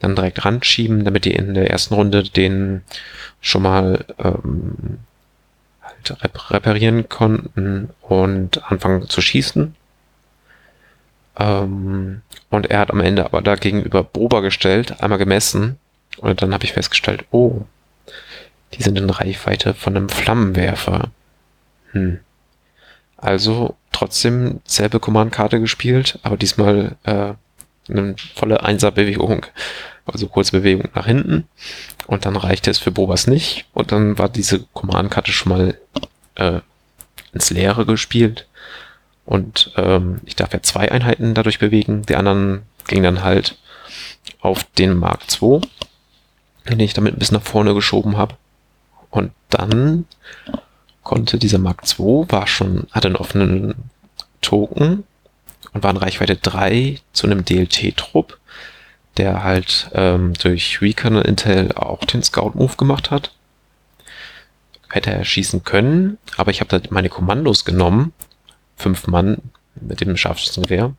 [0.00, 2.82] dann direkt ranschieben, damit die in der ersten Runde den
[3.40, 4.98] schon mal ähm,
[5.82, 9.74] halt rep reparieren konnten und anfangen zu schießen.
[11.38, 15.78] Ähm, und er hat am Ende aber da gegenüber Boba gestellt, einmal gemessen.
[16.18, 17.62] Und dann habe ich festgestellt, oh,
[18.74, 21.10] die sind in Reichweite von einem Flammenwerfer.
[21.92, 22.20] Hm.
[23.16, 27.32] Also trotzdem selbe Command-Karte gespielt, aber diesmal äh,
[27.88, 29.46] eine volle Einser-Bewegung.
[30.04, 31.48] Also kurze Bewegung nach hinten.
[32.06, 33.66] Und dann reichte es für Bobas nicht.
[33.72, 35.78] Und dann war diese Command-Karte schon mal
[36.36, 36.60] äh,
[37.32, 38.46] ins Leere gespielt.
[39.26, 42.02] Und ähm, ich darf ja zwei Einheiten dadurch bewegen.
[42.02, 43.58] Die anderen gingen dann halt
[44.40, 45.60] auf den Mark II,
[46.68, 48.36] den ich damit ein bisschen nach vorne geschoben habe.
[49.10, 50.06] Und dann
[51.02, 53.74] konnte dieser Mark II, war schon, hatte einen offenen
[54.40, 55.04] Token
[55.72, 58.38] und war in Reichweite 3 zu einem DLT-Trupp,
[59.16, 63.32] der halt ähm, durch Recon und Intel auch den Scout-Move gemacht hat.
[64.88, 68.12] Hätte er schießen können, aber ich habe da meine Kommandos genommen,
[68.76, 69.38] fünf Mann
[69.74, 70.94] mit dem Scharfschützengewehr.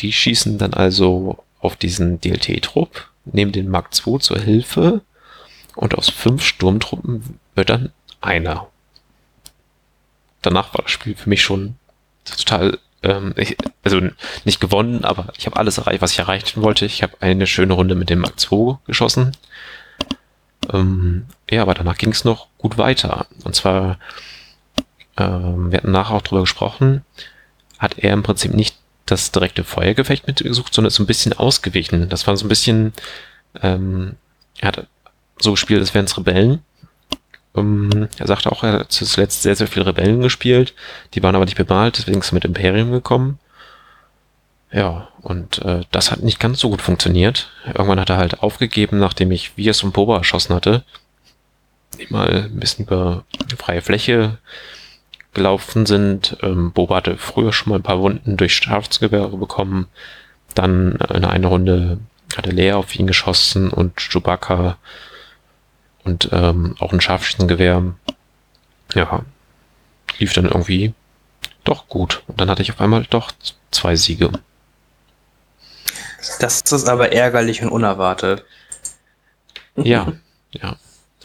[0.00, 5.02] Die schießen dann also auf diesen DLT-Trupp, nehmen den Mark II zur Hilfe
[5.76, 8.68] und aus fünf Sturmtruppen wird dann einer.
[10.42, 11.76] Danach war das Spiel für mich schon
[12.24, 14.00] total, ähm, ich, also
[14.44, 16.84] nicht gewonnen, aber ich habe alles erreicht, was ich erreichen wollte.
[16.84, 19.32] Ich habe eine schöne Runde mit dem Mark II geschossen.
[20.72, 23.26] Ähm, ja, aber danach ging es noch gut weiter.
[23.44, 23.98] Und zwar,
[25.16, 27.04] ähm, wir hatten nachher auch drüber gesprochen,
[27.78, 32.08] hat er im Prinzip nicht das direkte Feuergefecht mitgesucht, sondern ist so ein bisschen ausgewichen.
[32.08, 32.92] Das war so ein bisschen,
[33.60, 34.16] ähm,
[34.58, 34.86] er hat
[35.38, 36.62] so gespielt, als wären es Rebellen.
[37.54, 40.74] Ähm, er sagte auch, er hat zuletzt sehr, sehr viele Rebellen gespielt.
[41.14, 43.38] Die waren aber nicht bemalt, deswegen ist er mit Imperium gekommen.
[44.72, 47.50] Ja, und äh, das hat nicht ganz so gut funktioniert.
[47.66, 50.82] Irgendwann hat er halt aufgegeben, nachdem ich Vias und Boba erschossen hatte.
[52.08, 53.24] Mal ein bisschen über
[53.56, 54.38] freie Fläche
[55.34, 56.36] gelaufen sind.
[56.42, 59.86] Ähm, Boba hatte früher schon mal ein paar Wunden durch Strafsgewehre bekommen.
[60.54, 61.98] Dann in einer Runde
[62.36, 64.76] hatte Leia auf ihn geschossen und Chewbacca
[66.04, 67.94] und ähm, auch ein Scharfschützengewehr.
[68.94, 69.24] Ja,
[70.18, 70.94] lief dann irgendwie
[71.64, 72.22] doch gut.
[72.26, 73.32] Und dann hatte ich auf einmal doch
[73.70, 74.30] zwei Siege.
[76.40, 78.44] Das ist aber ärgerlich und unerwartet.
[79.76, 80.12] Ja,
[80.52, 80.76] ja.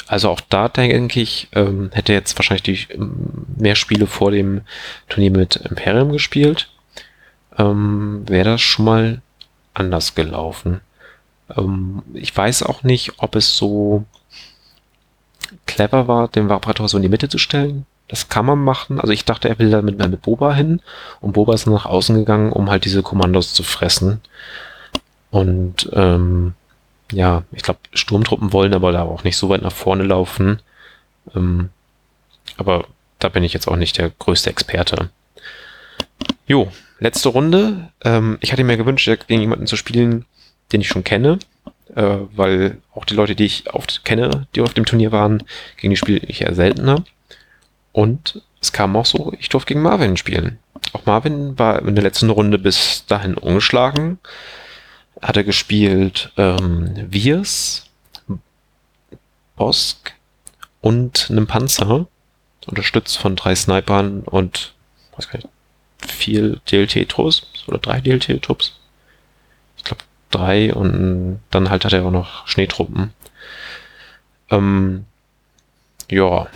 [0.10, 4.62] Also auch da denke ich, ähm, hätte jetzt wahrscheinlich die ähm, mehr Spiele vor dem
[5.08, 6.72] Turnier mit Imperium gespielt,
[7.60, 9.22] ähm, wäre das schon mal
[9.76, 10.82] anders gelaufen.
[11.56, 14.04] Ähm, ich weiß auch nicht, ob es so
[15.68, 17.86] clever war, den Vibrator so in die Mitte zu stellen.
[18.08, 19.00] Das kann man machen.
[19.00, 20.82] Also ich dachte, er will damit mal mit Boba hin
[21.22, 24.22] und Boba ist nach außen gegangen, um halt diese Kommandos zu fressen.
[25.30, 26.56] Und ähm,
[27.12, 30.62] ja, ich glaube, Sturmtruppen wollen aber da auch nicht so weit nach vorne laufen.
[31.36, 31.70] Ähm,
[32.58, 32.86] aber
[33.20, 35.10] da bin ich jetzt auch nicht der größte Experte.
[36.48, 37.90] Jo, letzte Runde.
[38.04, 40.26] Ähm, ich hatte mir gewünscht, gegen jemanden zu spielen,
[40.72, 41.40] den ich schon kenne
[41.96, 45.44] äh, weil auch die Leute, die ich oft kenne, die auf dem Turnier waren,
[45.78, 47.04] gegen die spiele ich eher seltener.
[47.92, 50.60] Und es kam auch so, ich durfte gegen Marvin spielen.
[50.94, 54.20] Auch Marvin war in der letzten Runde bis dahin ungeschlagen.
[55.22, 57.90] Hatte gespielt ähm, Viers,
[59.56, 60.14] Bosk
[60.82, 62.08] und einem Panzer,
[62.68, 64.74] unterstützt von drei Snipern und
[65.16, 65.50] weiß gar nicht,
[66.08, 68.80] vier DLT-Trupps oder drei DLT-Trupps.
[69.78, 73.14] Ich glaube, drei und dann halt hat er auch noch Schneetruppen.
[74.50, 75.06] Ähm,
[76.10, 76.48] ja.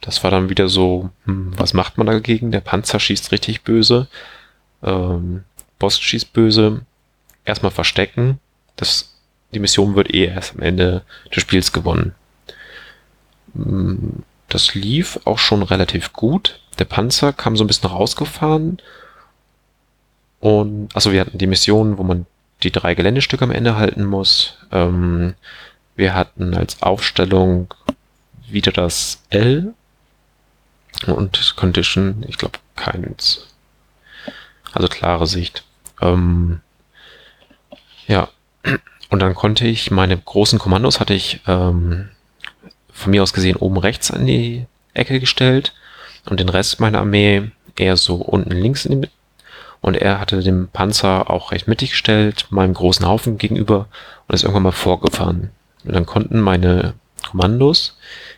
[0.00, 2.52] Das war dann wieder so, hm, was macht man dagegen?
[2.52, 4.06] Der Panzer schießt richtig böse.
[4.82, 5.44] Ähm,
[5.78, 6.82] Boss schießt böse.
[7.46, 8.38] Erstmal verstecken.
[8.76, 9.14] Das,
[9.54, 11.02] die Mission wird eh erst am Ende
[11.34, 12.14] des Spiels gewonnen.
[13.54, 16.60] Hm, das lief auch schon relativ gut.
[16.78, 18.78] Der Panzer kam so ein bisschen rausgefahren
[20.40, 22.26] und also wir hatten die Mission, wo man
[22.62, 24.58] die drei Geländestücke am Ende halten muss.
[24.72, 25.34] Ähm,
[25.94, 27.72] wir hatten als Aufstellung
[28.48, 29.74] wieder das L
[31.06, 33.46] und Condition, ich glaube keins.
[34.72, 35.64] Also klare Sicht.
[36.00, 36.60] Ähm,
[38.06, 38.28] ja,
[39.10, 42.08] und dann konnte ich meine großen Kommandos hatte ich ähm,
[42.92, 45.74] von mir aus gesehen oben rechts an die Ecke gestellt
[46.28, 49.08] und den Rest meiner Armee eher so unten links in die
[49.80, 53.86] und er hatte den Panzer auch recht mittig gestellt, meinem großen Haufen gegenüber
[54.26, 55.50] und ist irgendwann mal vorgefahren.
[55.84, 56.94] Und dann konnten meine
[57.30, 57.96] Kommandos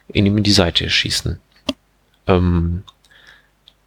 [0.09, 1.41] in ihm in die Seite schießen.
[2.27, 2.83] Ähm,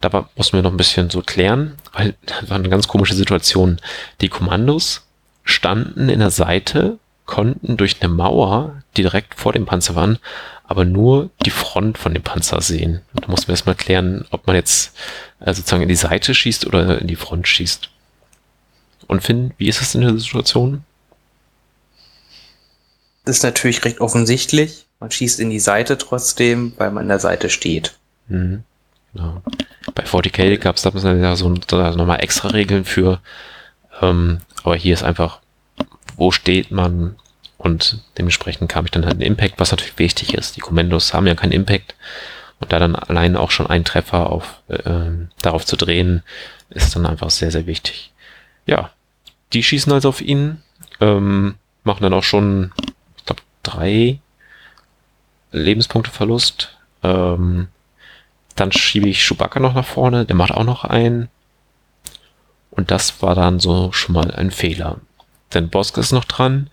[0.00, 3.14] da war, mussten wir noch ein bisschen so klären, weil das war eine ganz komische
[3.14, 3.80] Situation.
[4.20, 5.06] Die Kommandos
[5.44, 10.18] standen in der Seite, konnten durch eine Mauer, die direkt vor dem Panzer waren,
[10.64, 13.02] aber nur die Front von dem Panzer sehen.
[13.14, 14.96] Und da mussten wir erstmal klären, ob man jetzt
[15.40, 17.90] äh, sozusagen in die Seite schießt oder in die Front schießt.
[19.06, 20.84] Und Finn, wie ist es in der Situation?
[23.24, 24.86] Das ist natürlich recht offensichtlich.
[25.00, 27.98] Man schießt in die Seite trotzdem, weil man an der Seite steht.
[28.28, 28.64] Mhm.
[29.12, 29.42] Genau.
[29.94, 33.20] Bei 40k gab es da ja so da nochmal extra Regeln für.
[34.02, 35.40] Ähm, aber hier ist einfach,
[36.16, 37.16] wo steht man?
[37.56, 40.56] Und dementsprechend kam ich dann halt einen Impact, was natürlich wichtig ist.
[40.56, 41.94] Die Kommandos haben ja keinen Impact.
[42.60, 46.22] Und da dann allein auch schon einen Treffer auf, äh, darauf zu drehen,
[46.70, 48.12] ist dann einfach sehr, sehr wichtig.
[48.66, 48.90] Ja,
[49.52, 50.62] die schießen also auf ihn,
[51.00, 52.72] ähm, machen dann auch schon,
[53.16, 54.20] ich glaube, drei
[55.52, 56.76] Lebenspunkte Verlust.
[57.02, 57.68] Ähm,
[58.54, 61.28] dann schiebe ich Chewbacca noch nach vorne, der macht auch noch einen.
[62.72, 64.96] Und das war dann so schon mal ein Fehler.
[65.54, 66.70] Denn Bosk ist noch dran,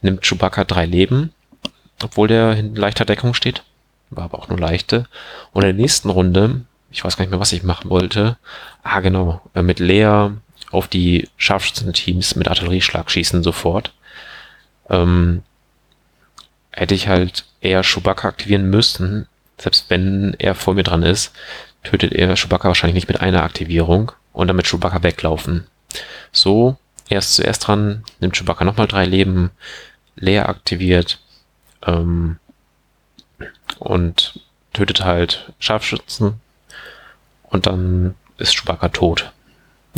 [0.00, 1.32] nimmt Chewbacca drei Leben,
[2.02, 3.64] obwohl der in leichter Deckung steht.
[4.10, 5.06] War aber auch nur leichte.
[5.52, 8.38] Und in der nächsten Runde, ich weiß gar nicht mehr, was ich machen wollte.
[8.82, 10.30] Ah, genau, äh, mit Lea
[10.70, 13.92] auf die Scharfschützen-Teams mit Artillerieschlag schießen sofort.
[14.88, 15.42] Ähm,
[16.70, 19.26] hätte ich halt eher Chewbacca aktivieren müssen,
[19.58, 21.32] selbst wenn er vor mir dran ist,
[21.82, 25.66] tötet er Chewbacca wahrscheinlich nicht mit einer Aktivierung und damit Chewbacca weglaufen.
[26.32, 26.76] So,
[27.08, 29.50] er ist zuerst dran, nimmt Chewbacca nochmal drei Leben,
[30.16, 31.20] leer aktiviert
[31.84, 32.38] ähm,
[33.78, 34.40] und
[34.72, 36.40] tötet halt Scharfschützen
[37.44, 39.32] und dann ist Chewbacca tot.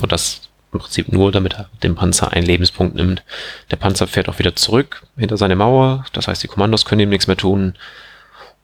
[0.00, 3.22] Und das im Prinzip nur, damit er dem Panzer einen Lebenspunkt nimmt.
[3.70, 7.10] Der Panzer fährt auch wieder zurück hinter seine Mauer, das heißt, die Kommandos können ihm
[7.10, 7.74] nichts mehr tun.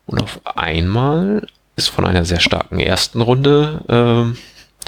[0.07, 1.47] Und auf einmal
[1.77, 4.39] ist von einer sehr starken ersten Runde äh,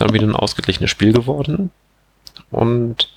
[0.01, 1.71] dann wieder ein ausgeglichenes Spiel geworden.
[2.51, 3.09] Und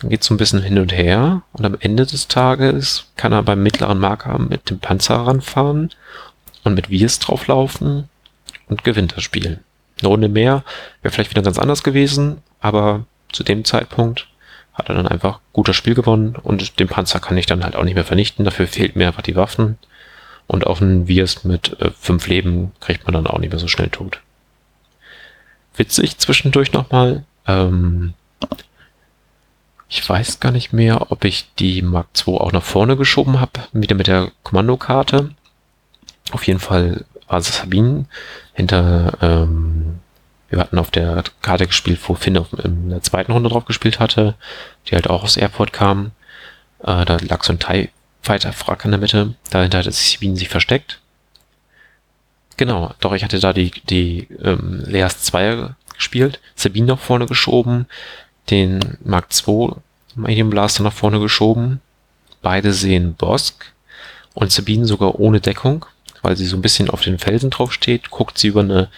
[0.00, 1.42] dann geht es so ein bisschen hin und her.
[1.52, 5.90] Und am Ende des Tages kann er beim mittleren Marker mit dem Panzer ranfahren
[6.64, 8.08] und mit Wirs drauflaufen
[8.68, 9.60] und gewinnt das Spiel.
[10.00, 10.64] Eine Runde mehr
[11.02, 14.28] wäre vielleicht wieder ganz anders gewesen, aber zu dem Zeitpunkt
[14.74, 17.84] hat er dann einfach gutes Spiel gewonnen und den Panzer kann ich dann halt auch
[17.84, 18.44] nicht mehr vernichten.
[18.44, 19.78] Dafür fehlt mir einfach die Waffen.
[20.48, 23.66] Und auf einen Wirs mit äh, fünf Leben kriegt man dann auch nicht mehr so
[23.66, 24.20] schnell tot.
[25.76, 27.24] Witzig zwischendurch nochmal.
[27.46, 28.14] Ähm,
[29.88, 33.60] ich weiß gar nicht mehr, ob ich die Mark II auch nach vorne geschoben habe,
[33.72, 35.30] wieder mit der Kommandokarte.
[36.32, 38.06] Auf jeden Fall war es Sabine
[38.54, 40.00] hinter, ähm,
[40.48, 44.34] wir hatten auf der Karte gespielt, wo Finn in der zweiten Runde drauf gespielt hatte,
[44.86, 46.12] die halt auch aus Airport kam.
[46.80, 47.90] Äh, da lag so ein TIE
[48.22, 49.34] Fighter Frack in der Mitte.
[49.50, 51.00] Dahinter hat Sabine sich versteckt.
[52.56, 57.86] Genau, doch ich hatte da die, die ähm, Leas 2 gespielt, Sabine nach vorne geschoben,
[58.50, 59.72] den Mark II
[60.16, 61.80] Medium Blaster nach vorne geschoben.
[62.42, 63.72] Beide sehen Bosk
[64.34, 65.84] und Sabine sogar ohne Deckung,
[66.22, 68.88] weil sie so ein bisschen auf den Felsen drauf steht, guckt sie über eine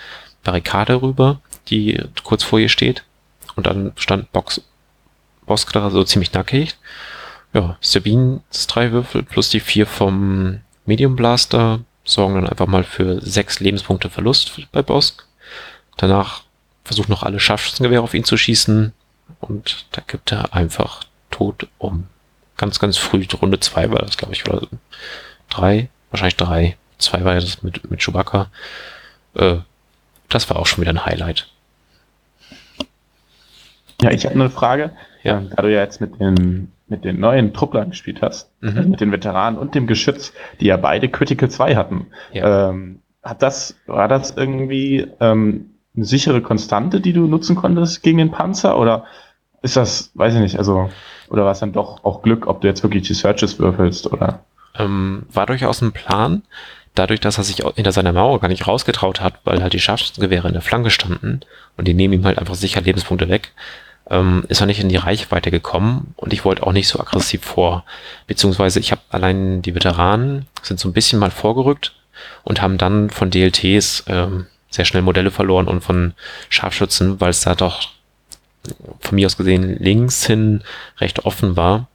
[0.44, 3.04] Barrikade rüber, die kurz vor ihr steht.
[3.56, 4.62] Und dann stand Box,
[5.46, 6.76] Bosk da so ziemlich nackig.
[7.52, 13.20] Ja, Sabines drei Würfel plus die vier vom Medium Blaster sorgen dann einfach mal für
[13.20, 15.26] sechs Lebenspunkte Verlust bei Bosk.
[15.96, 16.42] Danach
[16.84, 18.92] versucht noch alle Scharfschützengewehre auf ihn zu schießen
[19.40, 22.06] und da gibt er einfach tot um.
[22.56, 24.66] Ganz, ganz früh, Runde zwei war das, glaube ich, oder
[25.48, 26.76] drei, wahrscheinlich drei.
[26.98, 28.50] Zwei war das mit, mit Chewbacca.
[29.34, 29.58] Äh,
[30.28, 31.48] das war auch schon wieder ein Highlight.
[34.00, 34.92] Ja, ich habe eine Frage.
[35.22, 35.42] Ja.
[35.54, 38.76] Da du ja jetzt mit den, mit den neuen Trupplern gespielt hast, mhm.
[38.76, 42.70] also mit den Veteranen und dem Geschütz, die ja beide Critical 2 hatten, ja.
[42.70, 48.18] ähm, hat das, war das irgendwie ähm, eine sichere Konstante, die du nutzen konntest gegen
[48.18, 48.78] den Panzer?
[48.78, 49.04] Oder
[49.62, 50.88] ist das, weiß ich nicht, also,
[51.28, 54.44] oder war es dann doch auch Glück, ob du jetzt wirklich die Searches würfelst oder?
[54.78, 56.42] Ähm, war durchaus ein Plan.
[56.94, 60.48] Dadurch, dass er sich hinter seiner Mauer gar nicht rausgetraut hat, weil halt die Scharfschützengewehre
[60.48, 61.40] in der Flanke standen
[61.76, 63.52] und die nehmen ihm halt einfach sicher Lebenspunkte weg,
[64.10, 67.42] ähm, ist er nicht in die Reichweite gekommen und ich wollte auch nicht so aggressiv
[67.44, 67.84] vor.
[68.26, 71.94] Beziehungsweise ich habe allein die Veteranen sind so ein bisschen mal vorgerückt
[72.44, 76.14] und haben dann von DLTs ähm, sehr schnell Modelle verloren und von
[76.48, 77.88] Scharfschützen, weil es da doch
[79.00, 80.62] von mir aus gesehen links hin
[80.98, 81.88] recht offen war.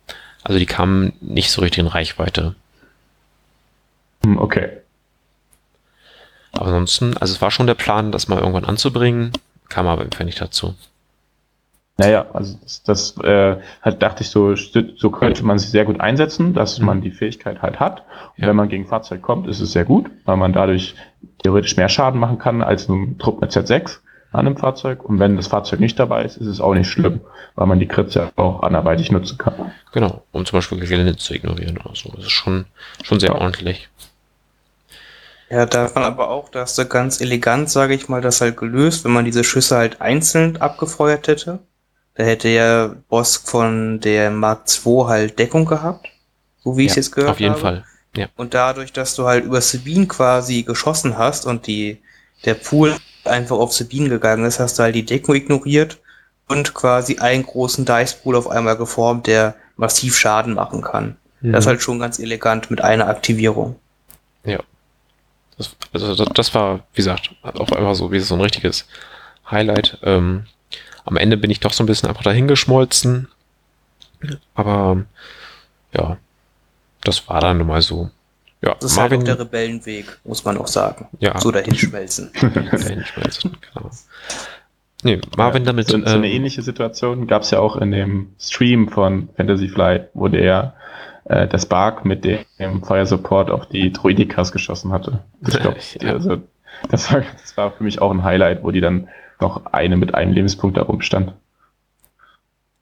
[0.44, 2.56] Also die kamen nicht so richtig in Reichweite.
[4.24, 4.70] Hm, okay.
[6.52, 9.32] Aber ansonsten, also es war schon der Plan, das mal irgendwann anzubringen,
[9.70, 10.76] kam aber einfach nicht dazu.
[11.98, 16.00] Naja, also das, das äh, halt dachte ich so, so könnte man sich sehr gut
[16.00, 16.86] einsetzen, dass mhm.
[16.88, 18.04] man die Fähigkeit halt hat.
[18.36, 18.48] Und ja.
[18.48, 20.96] wenn man gegen Fahrzeug kommt, ist es sehr gut, weil man dadurch
[21.44, 24.00] theoretisch mehr Schaden machen kann als ein Trupp mit Z6.
[24.32, 25.06] an einem Fahrzeug.
[25.06, 27.22] Und wenn das Fahrzeug nicht dabei ist, ist es auch nicht schlimm,
[27.54, 29.72] weil man die Crits ja auch anderweitig nutzen kann.
[29.92, 32.10] Genau, um zum Beispiel Gelände zu ignorieren oder so.
[32.16, 32.66] Das ist schon,
[33.04, 33.36] schon sehr Ja.
[33.36, 33.90] ordentlich.
[35.52, 38.58] Ja, darf man aber auch, da hast du ganz elegant, sage ich mal, das halt
[38.58, 41.60] gelöst, wenn man diese Schüsse halt einzeln abgefeuert hätte.
[42.16, 46.08] Da hätte ja Boss von der Mark II halt Deckung gehabt.
[46.64, 47.62] So wie ich es Ja, jetzt gehört Auf jeden habe.
[47.62, 47.84] Fall.
[48.36, 51.98] Und dadurch, dass du halt über Sabine quasi geschossen hast und die,
[52.46, 52.96] der Pool
[53.26, 55.98] einfach auf Sabine gegangen ist, hast du halt die Deckung ignoriert
[56.48, 61.18] und quasi einen großen Dice Pool auf einmal geformt, der massiv Schaden machen kann.
[61.42, 61.70] Das ist Mhm.
[61.70, 63.76] halt schon ganz elegant mit einer Aktivierung.
[65.58, 68.86] Das, also das, das war, wie gesagt, auch einfach so wie so ein richtiges
[69.50, 70.00] Highlight.
[70.04, 70.46] Ähm,
[71.06, 73.28] am Ende bin ich doch so ein bisschen einfach dahingeschmolzen.
[74.56, 75.04] Aber
[75.94, 76.18] ja,
[77.04, 78.10] das war dann nun mal so.
[78.62, 81.08] Ja, Das ist halt auch der Rebellenweg, muss man auch sagen.
[81.20, 82.32] ja, So dahinschmelzen.
[82.42, 83.90] dahinschmelzen, genau.
[85.04, 85.88] Nee, Marvin damit.
[85.90, 89.68] So, so eine ähm, ähnliche Situation gab es ja auch in dem Stream von Fantasy
[89.68, 90.76] Flight, wo der
[91.26, 95.20] äh, das Spark mit dem Fire Support auf die Druidikas geschossen hatte.
[95.46, 96.14] Ich glaube, Ja.
[96.14, 96.38] also,
[96.90, 99.10] das, war, das war für mich auch ein Highlight, wo die dann
[99.44, 101.34] noch eine mit einem Lebenspunkt da rumstand.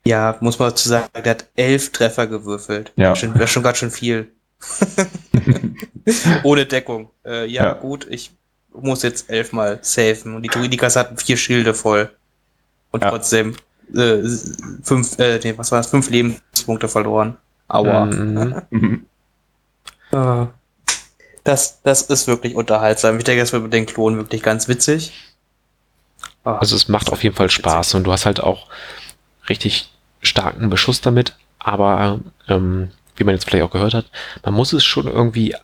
[0.05, 2.91] Ja, muss man dazu sagen, der hat elf Treffer gewürfelt.
[2.95, 3.15] Ja.
[3.15, 4.31] Schon, wäre schon ganz schön viel.
[6.43, 7.09] Ohne Deckung.
[7.25, 7.73] Äh, ja, Ja.
[7.73, 8.31] gut, ich
[8.73, 10.35] muss jetzt elfmal safen.
[10.35, 12.09] Und die Druidikas hatten vier Schilde voll.
[12.91, 13.09] Und Ja.
[13.09, 13.55] trotzdem
[13.95, 14.19] äh,
[14.83, 15.87] fünf, äh, nee, was war das?
[15.87, 17.37] Fünf Lebenspunkte verloren.
[17.67, 18.05] Aua.
[18.05, 18.61] mhm.
[18.69, 19.05] Mhm.
[20.13, 20.47] Ah.
[21.45, 23.17] Das, das ist wirklich unterhaltsam.
[23.17, 25.13] Ich denke, das wird mit den Klonen wirklich ganz witzig.
[26.43, 28.67] Also es macht auf jeden Fall Spaß und du hast halt auch
[29.49, 29.89] richtig
[30.21, 34.05] starken Beschuss damit, aber ähm, wie man jetzt vielleicht auch gehört hat,
[34.43, 35.55] man muss es schon irgendwie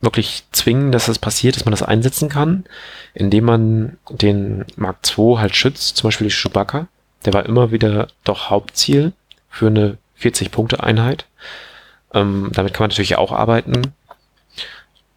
[0.00, 2.64] wirklich zwingen, dass das passiert, dass man das einsetzen kann,
[3.14, 6.88] indem man den Mark II halt schützt, zum Beispiel die Chewbacca,
[7.24, 9.12] der war immer wieder doch Hauptziel
[9.48, 11.26] für eine 40-Punkte-Einheit.
[12.14, 13.94] Ähm, damit kann man natürlich auch arbeiten.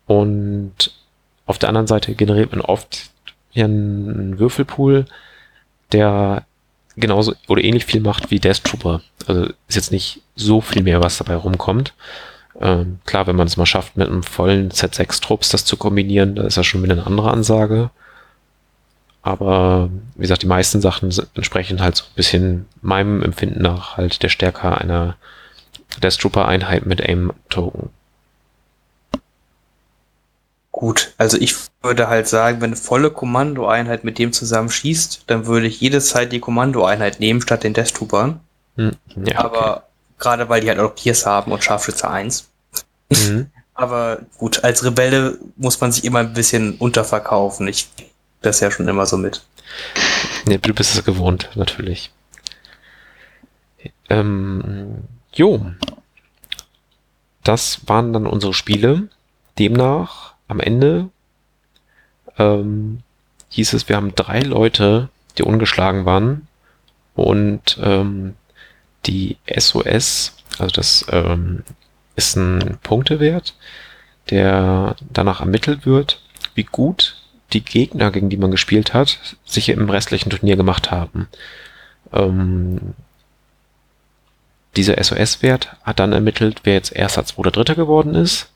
[0.08, 0.92] Und
[1.46, 3.12] auf der anderen Seite generiert man oft
[3.52, 5.06] ja einen Würfelpool,
[5.92, 6.46] der
[6.96, 9.02] genauso oder ähnlich viel macht wie Death Trooper.
[9.28, 11.94] Also ist jetzt nicht so viel mehr, was dabei rumkommt.
[12.60, 15.78] Ähm, klar, wenn man es mal schafft, mit einem vollen Set 6 Trupps das zu
[15.78, 17.90] kombinieren, da ist das schon wieder eine andere Ansage.
[19.22, 24.24] Aber wie gesagt, die meisten Sachen entsprechen halt so ein bisschen meinem Empfinden nach halt
[24.24, 25.16] der Stärke einer
[26.02, 27.90] Death Trooper Einheit mit Aim Token.
[30.72, 35.46] Gut, also ich würde halt sagen, wenn eine volle Kommandoeinheit mit dem zusammen schießt, dann
[35.46, 38.40] würde ich jede Zeit die Kommandoeinheit nehmen statt den Death Troopern.
[38.76, 38.96] Hm,
[39.26, 39.88] ja, Aber
[40.20, 42.50] gerade weil die halt auch Pierce haben und Scharfschütze 1.
[43.10, 43.32] okay.
[43.32, 43.48] Mhm.
[43.74, 47.66] Aber gut, als Rebelle muss man sich immer ein bisschen unterverkaufen.
[47.70, 47.88] Ich
[48.42, 49.42] das ja schon immer so mit.
[50.46, 52.12] Nee, du bist es gewohnt, natürlich.
[54.10, 55.04] Ähm,
[55.34, 55.66] jo.
[57.44, 59.08] Das waren dann unsere Spiele.
[59.58, 61.10] Demnach am Ende
[62.38, 63.00] ähm,
[63.50, 66.48] hieß es, wir haben drei Leute, die ungeschlagen waren.
[67.16, 68.36] Und ähm,
[69.06, 71.64] die SOS, also das ähm,
[72.16, 73.56] ist ein Punktewert,
[74.30, 76.22] der danach ermittelt wird,
[76.56, 77.18] wie gut
[77.54, 81.28] die Gegner, gegen die man gespielt hat, sich im restlichen Turnier gemacht haben.
[82.14, 82.94] Ähm,
[84.76, 88.52] dieser SOS-Wert hat dann ermittelt, wer jetzt erster, zweiter, dritter geworden ist.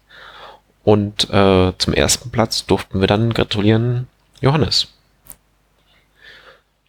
[0.84, 4.07] Und äh, zum ersten Platz durften wir dann gratulieren
[4.41, 4.93] Johannes.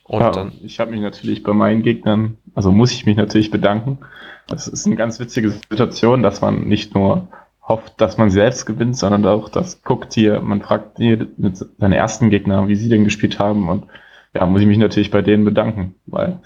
[0.05, 3.51] Und ja, dann, ich habe mich natürlich bei meinen Gegnern, also muss ich mich natürlich
[3.51, 3.99] bedanken.
[4.47, 7.29] Das ist eine ganz witzige Situation, dass man nicht nur
[7.67, 11.93] hofft, dass man selbst gewinnt, sondern auch das guckt hier, man fragt hier mit seinen
[11.93, 13.87] ersten Gegnern, wie sie denn gespielt haben und
[14.35, 16.41] ja, muss ich mich natürlich bei denen bedanken, weil,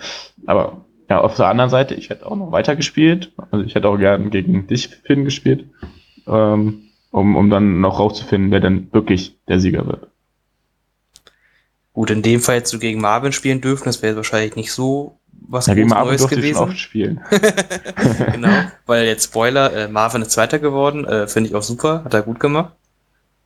[0.46, 3.88] aber ja, auf der anderen Seite, ich hätte auch noch weiter gespielt, also ich hätte
[3.88, 5.64] auch gern gegen dich, Finn, gespielt,
[6.26, 10.08] ähm, um, um dann noch rauszufinden, wer denn wirklich der Sieger wird.
[11.92, 15.18] Gut, in dem Fall hättest du gegen Marvin spielen dürfen, das wäre wahrscheinlich nicht so
[15.48, 16.58] was Ja, gegen Marvin Neues ich schon gewesen.
[16.58, 17.20] oft spielen.
[18.32, 22.14] genau, weil jetzt Spoiler, äh, Marvin ist Zweiter geworden, äh, finde ich auch super, hat
[22.14, 22.72] er gut gemacht.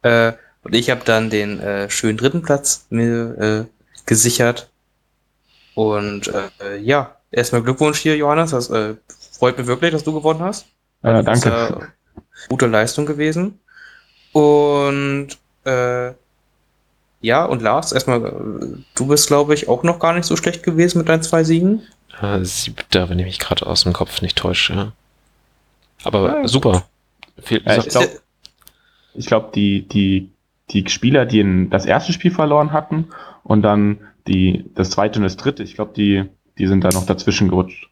[0.03, 0.33] Äh,
[0.65, 3.65] und ich habe dann den äh, schönen dritten Platz mir äh,
[4.07, 4.71] gesichert.
[5.75, 6.29] Und
[6.61, 8.51] äh, ja, erstmal Glückwunsch hier, Johannes.
[8.51, 8.95] Das äh,
[9.39, 10.67] freut mich wirklich, dass du gewonnen hast.
[11.03, 11.93] Ja, Das ist danke.
[12.49, 13.59] Gute Leistung gewesen.
[14.33, 15.29] Und
[15.65, 16.13] äh,
[17.21, 20.63] ja, und Lars, erstmal, äh, du bist, glaube ich, auch noch gar nicht so schlecht
[20.63, 21.83] gewesen mit deinen zwei Siegen.
[22.21, 24.73] äh, siebter, wenn ich mich gerade aus dem Kopf nicht täusche.
[24.75, 24.93] Ja.
[26.05, 26.85] Aber Ja, super.
[27.43, 28.23] Viel, Ja, wie ich gesagt, glaub-
[29.15, 30.31] Ich glaube, die, die,
[30.71, 33.09] die Spieler, die in das erste Spiel verloren hatten
[33.45, 36.25] und dann die, das zweite und das dritte, ich glaube, die,
[36.59, 37.89] die sind da noch dazwischen gerutscht.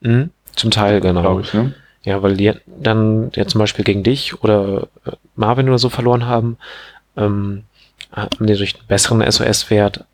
[0.00, 0.30] Mhm.
[0.54, 1.20] Zum Teil, genau.
[1.22, 1.74] Glaube ich, ne?
[2.04, 6.26] Ja, weil die dann ja zum Beispiel gegen dich oder äh, Marvin oder so verloren
[6.26, 6.56] haben,
[7.16, 7.64] ähm,
[8.12, 10.04] haben die durch einen besseren SOS-Wert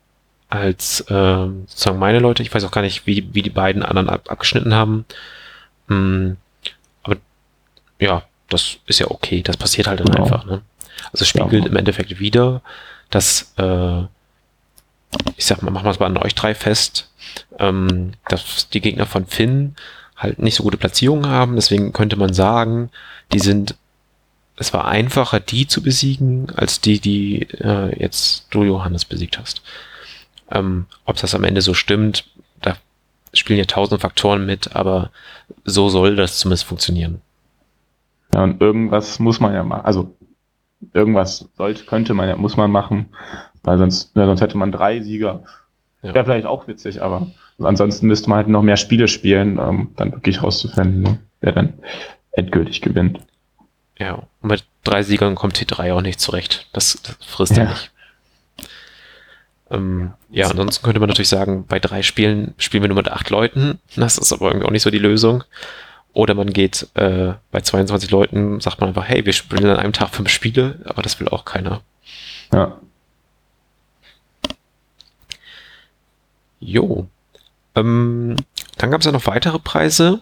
[0.49, 2.43] als äh, sozusagen meine Leute.
[2.43, 5.05] Ich weiß auch gar nicht, wie, wie die beiden anderen ab, abgeschnitten haben.
[5.87, 6.31] Mm,
[7.03, 7.17] aber
[7.99, 9.41] ja, das ist ja okay.
[9.41, 10.23] Das passiert halt dann Genau.
[10.23, 10.45] einfach.
[10.45, 10.61] Ne?
[11.11, 11.69] Also es spiegelt Ja.
[11.69, 12.61] im Endeffekt wieder,
[13.09, 14.01] dass äh,
[15.37, 17.09] ich sag mal, machen wir es mal an euch drei fest,
[17.57, 19.75] ähm, dass die Gegner von Finn
[20.19, 21.55] halt nicht so gute Platzierungen haben.
[21.55, 22.91] Deswegen könnte man sagen,
[23.33, 23.75] die sind,
[24.57, 29.63] es war einfacher, die zu besiegen, als die, die äh, jetzt du Johannes besiegt hast.
[30.51, 32.25] Ähm, Ob das am Ende so stimmt,
[32.61, 32.75] da
[33.33, 35.09] spielen ja tausend Faktoren mit, aber
[35.63, 37.21] so soll das zumindest funktionieren.
[38.33, 39.85] Ja, und irgendwas muss man ja machen.
[39.85, 40.13] Also
[40.93, 43.07] irgendwas sollte, könnte man ja, muss man machen,
[43.63, 45.43] weil sonst, ja, sonst hätte man drei Sieger.
[46.01, 46.13] Ja.
[46.13, 47.27] Wäre vielleicht auch witzig, aber
[47.61, 51.73] ansonsten müsste man halt noch mehr Spiele spielen, um dann wirklich rauszufinden, ne, wer dann
[52.31, 53.19] endgültig gewinnt.
[53.97, 56.67] Ja, und mit drei Siegern kommt T3 auch nicht zurecht.
[56.73, 57.69] Das, das frisst er Ja.
[57.71, 57.91] nicht.
[59.71, 63.29] Ähm, ja, ansonsten könnte man natürlich sagen, bei drei Spielen spielen wir nur mit acht
[63.29, 63.79] Leuten.
[63.95, 65.43] Das ist aber irgendwie auch nicht so die Lösung.
[66.13, 69.93] Oder man geht äh, bei 22 Leuten, sagt man einfach, hey, wir spielen an einem
[69.93, 71.81] Tag fünf Spiele, aber das will auch keiner.
[72.51, 72.79] Ja.
[76.59, 77.07] Jo.
[77.79, 78.35] Ähm,
[78.77, 80.21] dann gab es ja noch weitere Preise.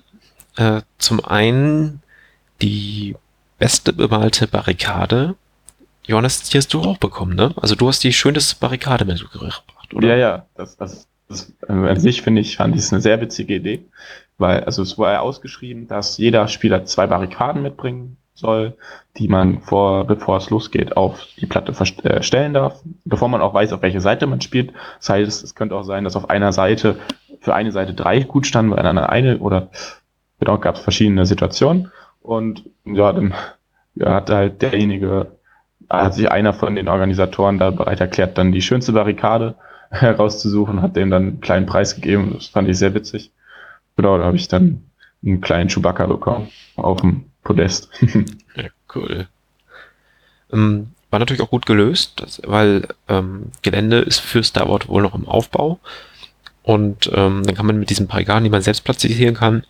[0.56, 2.02] Äh, zum einen
[2.62, 3.16] die
[3.60, 5.36] beste bemalte Barrikade.
[6.06, 7.54] Johannes, die hast du auch bekommen, ne?
[7.58, 10.08] Also du hast die schönste Barrikade mitgebracht, oder?
[10.08, 13.20] Ja, ja, das, das, das also an sich finde ich, fand ich es eine sehr
[13.20, 13.86] witzige Idee,
[14.38, 18.78] weil also es war ja ausgeschrieben, dass jeder Spieler zwei Barrikaden mitbringen soll,
[19.18, 23.54] die man vor, bevor es losgeht, auf die Platte äh, stellen darf, bevor man auch
[23.54, 24.72] weiß, auf welche Seite man spielt.
[25.00, 26.98] Das heißt, es könnte auch sein, dass auf einer Seite
[27.40, 29.70] für eine Seite drei gut standen, bei einer eine oder
[30.40, 33.34] genau gab es verschiedene Situationen und ja, dann
[33.96, 35.32] ja, hat halt derjenige,
[35.90, 39.56] hat sich einer von den Organisatoren da bereit erklärt, dann die schönste Barrikade
[39.90, 42.34] herauszusuchen, hat dem dann einen kleinen Preis gegeben.
[42.34, 43.32] Das fand ich sehr witzig.
[43.96, 44.84] Genau, da habe ich dann
[45.24, 47.90] einen kleinen Chewbacca bekommen auf dem Podest.
[48.56, 49.28] Ja, cool.
[50.52, 55.14] Ähm, war natürlich auch gut gelöst, weil ähm, Gelände ist für Star Wars wohl noch
[55.14, 55.80] im Aufbau.
[56.68, 59.64] Und ähm, dann kann man mit diesen Barrikaden, die man selbst platzieren kann,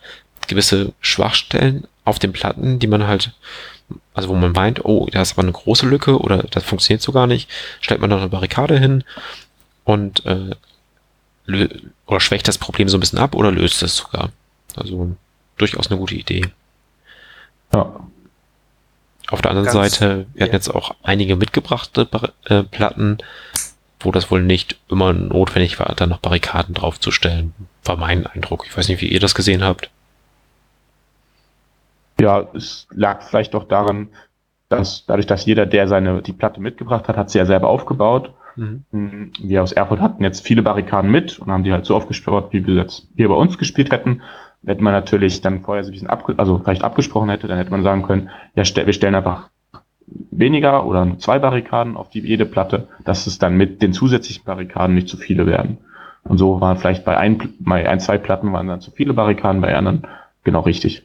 [0.47, 3.33] gewisse Schwachstellen auf den Platten, die man halt,
[4.15, 7.11] also wo man meint, oh, da ist aber eine große Lücke oder das funktioniert so
[7.11, 9.03] gar nicht, stellt man dann eine Barrikade hin
[9.83, 10.55] und äh,
[11.47, 14.31] lö- oder schwächt das Problem so ein bisschen ab oder löst es sogar.
[14.75, 15.15] Also
[15.57, 16.47] durchaus eine gute Idee.
[17.75, 17.95] ja.
[19.29, 20.57] Auf der anderen Ganz- Seite, wir hatten ja.
[20.57, 22.07] jetzt auch einige mitgebrachte
[22.45, 23.19] äh, Platten,
[23.99, 27.53] wo das wohl nicht immer notwendig war, da noch Barrikaden draufzustellen.
[27.83, 28.65] War mein Eindruck.
[28.67, 29.89] Ich weiß nicht, wie ihr das gesehen habt.
[32.19, 34.09] ja, es lag vielleicht doch daran,
[34.69, 38.33] dass dadurch, dass jeder, der seine die Platte mitgebracht hat, hat sie ja selber aufgebaut.
[38.55, 39.31] Mhm.
[39.39, 42.65] Wir aus Erfurt hatten jetzt viele Barrikaden mit und haben die halt so aufgebaut, wie
[42.65, 44.21] wir jetzt hier bei uns gespielt hätten.
[44.65, 47.71] Hätte man natürlich dann vorher so ein bisschen abge also vielleicht abgesprochen hätte, dann hätte
[47.71, 49.49] man sagen können, ja, wir stellen einfach
[50.07, 54.95] weniger oder zwei Barrikaden auf die jede Platte, dass es dann mit den zusätzlichen Barrikaden
[54.95, 55.77] nicht zu viele werden.
[56.23, 59.61] Und so waren vielleicht bei ein, bei ein, zwei Platten waren dann zu viele Barrikaden,
[59.61, 60.07] bei anderen
[60.43, 61.03] genau richtig.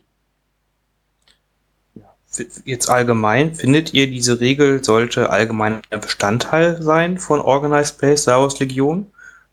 [2.65, 8.41] Jetzt allgemein, findet ihr, diese Regel sollte allgemein ein Bestandteil sein von Organized Play Star
[8.41, 9.07] Wars Legion?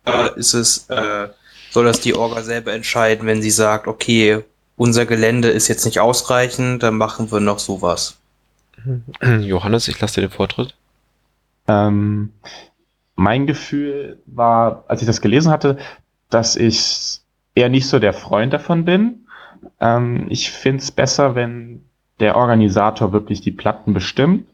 [0.06, 1.28] Oder ist es, äh,
[1.72, 4.44] soll das die Orga selber entscheiden, wenn sie sagt, okay,
[4.78, 8.19] unser Gelände ist jetzt nicht ausreichend, dann machen wir noch sowas?
[9.42, 10.76] Johannes, ich lasse dir den Vortritt.
[11.68, 12.32] Ähm,
[13.16, 15.78] mein Gefühl war, als ich das gelesen hatte,
[16.30, 17.20] dass ich
[17.56, 19.26] eher nicht so der Freund davon bin.
[19.80, 21.84] Ähm, ich finde es besser, wenn
[22.20, 24.48] der Organisator wirklich die Platten bestimmt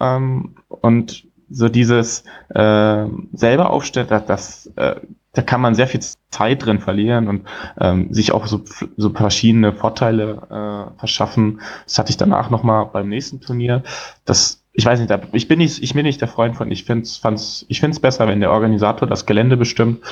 [0.00, 4.96] ähm, und so dieses äh, selber aufstellt, das, das äh,
[5.32, 7.46] da kann man sehr viel Zeit drin verlieren und
[7.80, 8.62] ähm, sich auch so,
[8.96, 11.60] so verschiedene Vorteile äh, verschaffen.
[11.84, 13.82] Das hatte ich danach nochmal beim nächsten Turnier.
[14.26, 16.70] Das, ich weiß nicht, ich bin nicht, ich bin nicht der Freund von.
[16.70, 20.02] Ich finde es, ich finde es besser, wenn der Organisator das Gelände bestimmt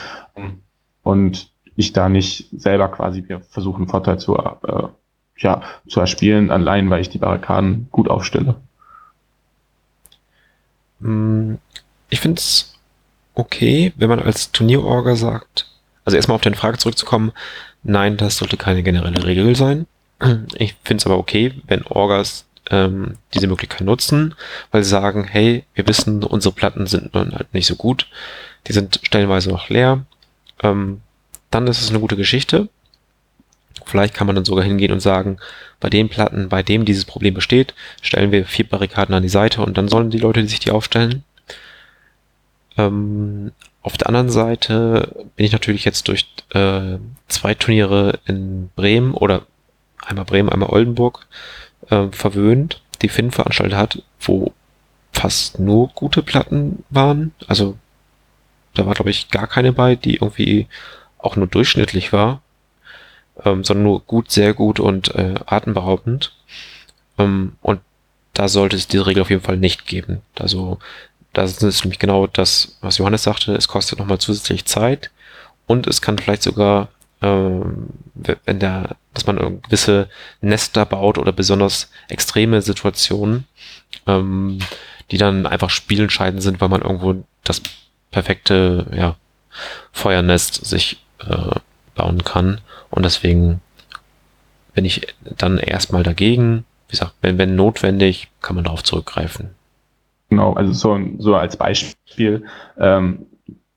[1.02, 4.88] und ich da nicht selber quasi wir versuchen, einen Vorteil zu, äh,
[5.36, 8.56] ja, zu erspielen, allein weil ich die Barrikaden gut aufstelle.
[11.00, 11.54] Mm,
[12.08, 12.69] Ich finde es
[13.34, 15.66] okay, wenn man als Turnierorga sagt,
[16.04, 17.32] also erstmal auf deine Frage zurückzukommen,
[17.82, 19.86] nein, das sollte keine generelle Regel sein.
[20.54, 24.34] Ich finde es aber okay, wenn Orgas ähm, diese Möglichkeit nutzen,
[24.70, 28.06] weil sie sagen, hey, wir wissen, unsere Platten sind nun halt nicht so gut.
[28.66, 30.04] Die sind stellenweise auch leer.
[30.62, 31.00] Ähm,
[31.50, 32.68] dann ist es eine gute Geschichte.
[33.84, 35.38] Vielleicht kann man dann sogar hingehen und sagen,
[35.80, 39.62] bei den Platten, bei dem dieses Problem besteht, stellen wir vier Barrikaden an die Seite
[39.62, 41.24] und dann sollen die Leute, sich die aufstellen.
[42.86, 43.52] Ähm,
[43.82, 49.46] auf der anderen Seite bin ich natürlich jetzt durch äh, zwei Turniere in Bremen oder
[50.04, 51.26] einmal Bremen, einmal Oldenburg
[51.88, 54.52] äh, verwöhnt, die Finn veranstaltet hat, wo
[55.12, 57.32] fast nur gute Platten waren.
[57.46, 57.76] Also
[58.74, 60.66] da war, glaube ich, gar keine bei, die irgendwie
[61.18, 62.42] auch nur durchschnittlich war,
[63.44, 66.34] ähm, sondern nur gut, sehr gut und äh, atemberaubend.
[67.18, 67.80] Ähm, und
[68.34, 70.22] da sollte es diese Regel auf jeden Fall nicht geben.
[70.38, 70.78] Also
[71.32, 75.10] das ist nämlich genau das, was Johannes sagte, es kostet nochmal zusätzlich Zeit
[75.66, 76.88] und es kann vielleicht sogar,
[77.22, 80.08] ähm, wenn der, dass man gewisse
[80.40, 83.46] Nester baut oder besonders extreme Situationen,
[84.06, 84.58] ähm,
[85.10, 87.62] die dann einfach spielentscheidend sind, weil man irgendwo das
[88.10, 89.16] perfekte ja,
[89.92, 91.54] Feuernest sich äh,
[91.94, 92.60] bauen kann.
[92.90, 93.60] Und deswegen
[94.74, 96.64] bin ich dann erstmal dagegen.
[96.88, 99.50] Wie gesagt, wenn, wenn notwendig, kann man darauf zurückgreifen.
[100.30, 102.44] Genau, also so, so als Beispiel
[102.78, 103.26] ähm,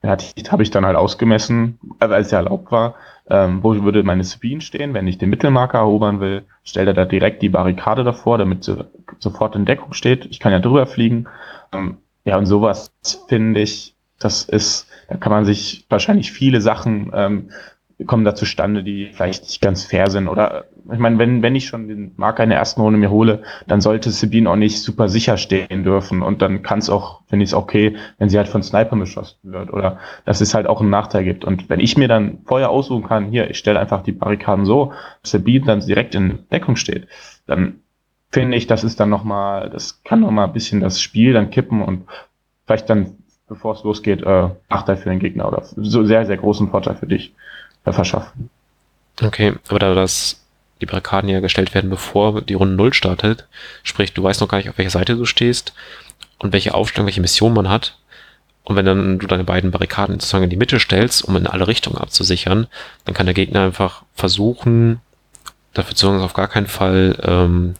[0.04, 2.94] habe ich dann halt ausgemessen, also als es erlaubt war,
[3.28, 7.06] ähm, wo würde meine Sabine stehen, wenn ich den Mittelmarker erobern will, stellt er da
[7.06, 8.84] direkt die Barrikade davor, damit sie
[9.18, 10.26] sofort in Deckung steht.
[10.26, 11.26] Ich kann ja drüber fliegen.
[11.72, 12.92] Ähm, ja, und sowas
[13.28, 17.50] finde ich, das ist, da kann man sich wahrscheinlich viele Sachen ähm,
[18.06, 20.28] kommen da zustande, die vielleicht nicht ganz fair sind.
[20.28, 23.42] Oder ich meine, wenn, wenn ich schon den Marker in der ersten Runde mir hole,
[23.68, 26.22] dann sollte Sabine auch nicht super sicher stehen dürfen.
[26.22, 29.38] Und dann kann es auch, finde ich es okay, wenn sie halt von Sniper beschossen
[29.44, 29.72] wird.
[29.72, 31.44] Oder dass es halt auch einen Nachteil gibt.
[31.44, 34.92] Und wenn ich mir dann vorher aussuchen kann, hier, ich stelle einfach die Barrikaden so,
[35.22, 37.06] dass Sabine dann direkt in Deckung steht,
[37.46, 37.80] dann
[38.32, 41.80] finde ich, das ist dann nochmal, das kann nochmal ein bisschen das Spiel dann kippen
[41.80, 42.06] und
[42.66, 46.68] vielleicht dann, bevor es losgeht, äh, Nachteil für den Gegner oder so sehr, sehr großen
[46.70, 47.34] Vorteil für dich
[47.92, 48.50] verschaffen.
[49.22, 50.40] Okay, aber da das
[50.80, 53.46] die Barrikaden ja gestellt werden, bevor die Runde Null startet,
[53.82, 55.72] sprich, du weißt noch gar nicht, auf welcher Seite du stehst
[56.38, 57.98] und welche Aufstellung, welche Mission man hat.
[58.64, 61.68] Und wenn dann du deine beiden Barrikaden sozusagen in die Mitte stellst, um in alle
[61.68, 62.66] Richtungen abzusichern,
[63.04, 65.00] dann kann der Gegner einfach versuchen,
[65.74, 67.74] dafür zu sorgen, auf gar keinen Fall ähm,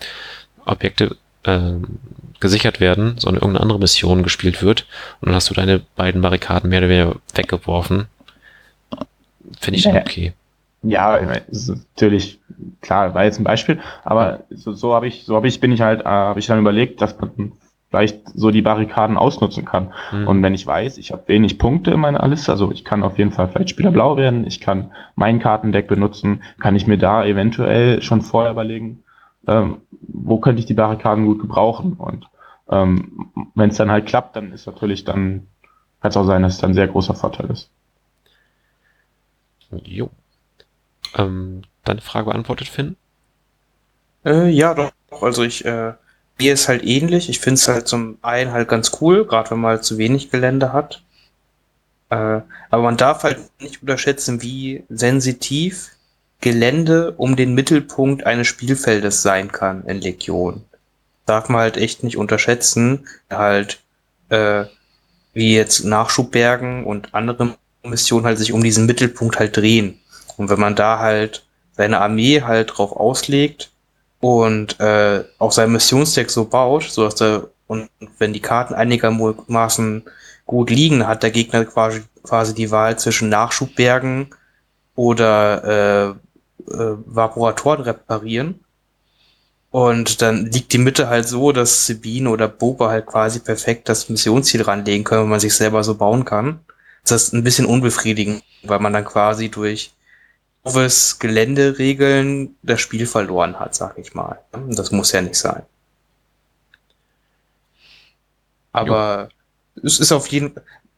[0.66, 1.98] Objekte ähm,
[2.40, 4.86] gesichert werden, sondern irgendeine andere Mission gespielt wird.
[5.20, 8.06] Und dann hast du deine beiden Barrikaden mehr oder weniger weggeworfen.
[9.60, 10.00] Finde ich naja.
[10.00, 10.32] okay.
[10.82, 11.18] Ja,
[11.50, 12.40] natürlich
[12.82, 15.80] klar, war jetzt ein Beispiel, aber so, so habe ich, so habe ich, bin ich
[15.80, 17.52] halt, äh, habe ich dann überlegt, dass man
[17.88, 19.92] vielleicht so die Barrikaden ausnutzen kann.
[20.12, 20.26] Mhm.
[20.26, 23.18] Und wenn ich weiß, ich habe wenig Punkte in meiner Liste, also ich kann auf
[23.18, 27.24] jeden Fall vielleicht Spieler blau werden, ich kann mein Kartendeck benutzen, kann ich mir da
[27.24, 29.04] eventuell schon vorher überlegen,
[29.46, 31.92] ähm, wo könnte ich die Barrikaden gut gebrauchen.
[31.92, 32.26] Und
[32.68, 35.46] ähm, wenn es dann halt klappt, dann ist natürlich dann,
[36.00, 37.70] kann es auch sein, dass es dann ein sehr großer Vorteil ist.
[39.84, 40.10] Jo.
[41.16, 42.96] Ähm, deine Frage beantwortet, Finn?
[44.24, 44.92] Äh, ja, doch.
[45.20, 45.94] Also ich, äh,
[46.38, 47.28] mir ist halt ähnlich.
[47.28, 50.30] Ich finde es halt zum einen halt ganz cool, gerade wenn man halt zu wenig
[50.30, 51.02] Gelände hat.
[52.10, 55.90] Äh, aber man darf halt nicht unterschätzen, wie sensitiv
[56.40, 60.64] Gelände um den Mittelpunkt eines Spielfeldes sein kann in Legion.
[61.26, 63.06] Darf man halt echt nicht unterschätzen.
[63.30, 63.80] Halt,
[64.28, 64.64] äh,
[65.32, 70.00] wie jetzt Nachschubbergen und andere Missionen halt sich um diesen Mittelpunkt halt drehen.
[70.36, 73.70] Und wenn man da halt seine Armee halt drauf auslegt
[74.20, 80.02] und äh, auch sein Missionsdeck so baut, so dass er und wenn die Karten einigermaßen
[80.46, 84.28] gut liegen, hat der Gegner quasi, quasi die Wahl zwischen Nachschubbergen
[84.94, 88.60] oder äh, äh, Vaporatoren reparieren.
[89.70, 94.08] Und dann liegt die Mitte halt so, dass Sabine oder Boba halt quasi perfekt das
[94.08, 96.60] Missionsziel ranlegen können, wenn man sich selber so bauen kann.
[97.04, 99.92] Das ist ein bisschen unbefriedigend, weil man dann quasi durch
[100.64, 104.40] doofes Geländeregeln das Spiel verloren hat, sag ich mal.
[104.70, 105.62] Das muss ja nicht sein.
[108.72, 109.28] Aber
[109.76, 109.82] jo.
[109.84, 110.54] es ist auf jeden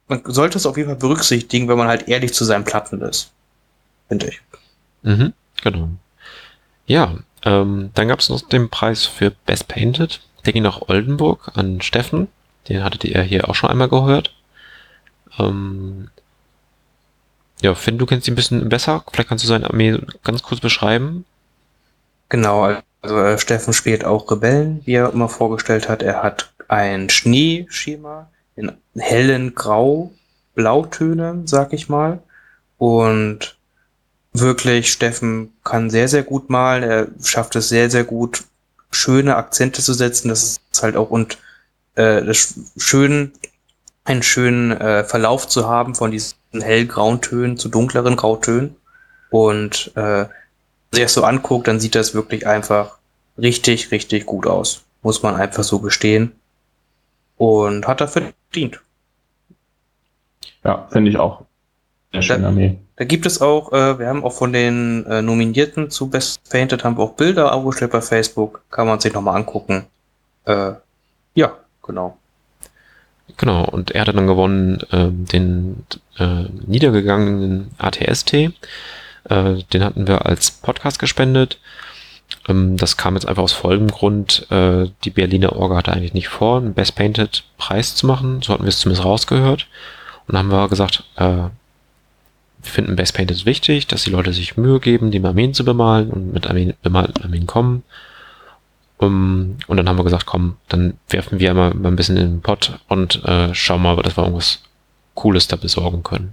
[0.09, 3.33] man sollte es auf jeden Fall berücksichtigen, wenn man halt ehrlich zu seinen Platten ist.
[4.09, 4.41] Finde ich.
[5.03, 5.33] Mhm,
[5.63, 5.89] genau.
[6.87, 10.21] Ja, ähm, dann gab es noch den Preis für Best Painted.
[10.45, 12.29] Der ging nach Oldenburg an Steffen.
[12.69, 14.33] Den hattet ihr hier auch schon einmal gehört.
[15.39, 16.09] Ähm,
[17.63, 19.05] ja, Finn, du kennst ihn ein bisschen besser.
[19.13, 21.25] Vielleicht kannst du seine Armee ganz kurz beschreiben.
[22.29, 26.03] Genau, also äh, Steffen spielt auch Rebellen, wie er immer vorgestellt hat.
[26.03, 32.21] Er hat ein Schneeschema in hellen Grau-Blautönen, sag ich mal.
[32.79, 33.57] Und
[34.33, 36.83] wirklich, Steffen kann sehr, sehr gut malen.
[36.83, 38.45] Er schafft es sehr, sehr gut,
[38.91, 40.29] schöne Akzente zu setzen.
[40.29, 41.39] Das ist halt auch und
[41.95, 43.33] äh, das schön
[44.07, 48.77] einen schönen äh, Verlauf zu haben von diesen hellgrauen Tönen zu dunkleren Grautönen.
[49.31, 52.99] Und äh, wenn man sich das so anguckt, dann sieht das wirklich einfach
[53.37, 54.85] richtig, richtig gut aus.
[55.03, 56.33] Muss man einfach so gestehen.
[57.37, 58.81] Und hat dafür verdient.
[60.65, 61.45] Ja, finde ich auch.
[62.13, 62.79] Sehr schöne Armee.
[62.97, 66.83] Da gibt es auch, äh, wir haben auch von den äh, Nominierten zu Best Painted
[66.83, 68.63] haben wir auch Bilder aufgestellt bei Facebook.
[68.71, 69.85] Kann man sich nochmal angucken.
[70.47, 70.73] Äh,
[71.35, 71.53] ja,
[71.83, 72.17] genau.
[73.37, 75.85] Genau, und er hatte dann gewonnen ähm, den
[76.19, 78.33] äh, niedergegangenen ATST.
[78.35, 78.51] Äh,
[79.29, 81.59] den hatten wir als Podcast gespendet.
[82.49, 84.51] Ähm, das kam jetzt einfach aus folgendem Grund.
[84.51, 88.43] Äh, die Berliner Orga hatte eigentlich nicht vor, einen Best Painted Preis zu machen.
[88.43, 89.67] So hatten wir es zumindest rausgehört.
[90.27, 94.57] Und dann haben wir gesagt, äh, wir finden Best Painted wichtig, dass die Leute sich
[94.57, 97.83] Mühe geben, die Armeen zu bemalen und mit Armeen, bemalten Armeen kommen.
[98.99, 102.31] Um, und dann haben wir gesagt, komm, dann werfen wir mal, mal ein bisschen in
[102.31, 104.63] den Pott und äh, schauen mal, dass wir irgendwas
[105.15, 106.33] Cooles da besorgen können.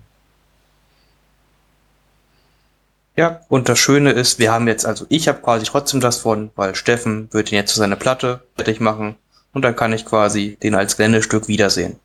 [3.16, 6.52] Ja, und das Schöne ist, wir haben jetzt, also ich habe quasi trotzdem das von,
[6.56, 9.16] weil Steffen wird ihn jetzt zu seiner Platte fertig machen
[9.52, 11.98] und dann kann ich quasi den als Geländestück wiedersehen.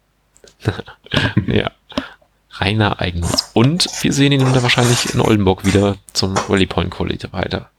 [1.47, 1.71] ja.
[2.51, 3.51] Reiner Eigennutz.
[3.55, 7.71] Und wir sehen ihn dann wahrscheinlich in Oldenburg wieder zum Rally Point Quality weiter.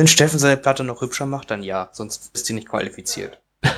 [0.00, 3.38] Wenn Steffen seine Platte noch hübscher macht, dann ja, sonst ist sie nicht qualifiziert.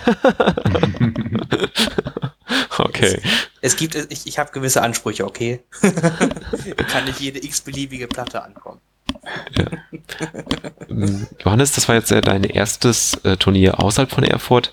[2.78, 3.20] okay.
[3.60, 5.64] Es, es gibt, ich, ich habe gewisse Ansprüche, okay?
[5.80, 8.78] Kann nicht jede x-beliebige Platte ankommen.
[9.56, 9.66] Ja.
[11.44, 14.72] Johannes, das war jetzt ja dein erstes äh, Turnier außerhalb von Erfurt.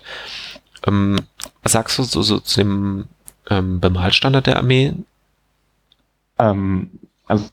[0.86, 1.18] Ähm,
[1.64, 3.08] was sagst du so, so zu dem
[3.48, 4.94] ähm, Bemalstandard der Armee?
[6.38, 6.92] Ähm,
[7.26, 7.48] also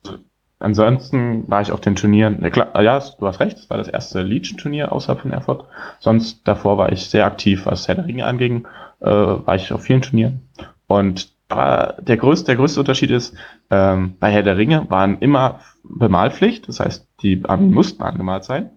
[0.59, 3.87] ansonsten war ich auf den Turnieren, ja, klar, ja, du hast recht, es war das
[3.87, 5.65] erste Legion-Turnier außerhalb von Erfurt.
[5.99, 8.67] Sonst davor war ich sehr aktiv, was Herr der Ringe anging,
[8.99, 10.49] äh, war ich auf vielen Turnieren.
[10.87, 13.33] Und der größte, der größte Unterschied ist,
[13.69, 18.71] ähm, bei Herr der Ringe waren immer Bemalpflicht, das heißt, die Armeen mussten angemalt sein.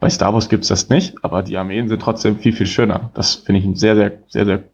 [0.00, 3.10] Bei Star Wars gibt's das nicht, aber die Armeen sind trotzdem viel, viel schöner.
[3.14, 4.64] Das finde ich ein sehr, sehr, sehr, sehr,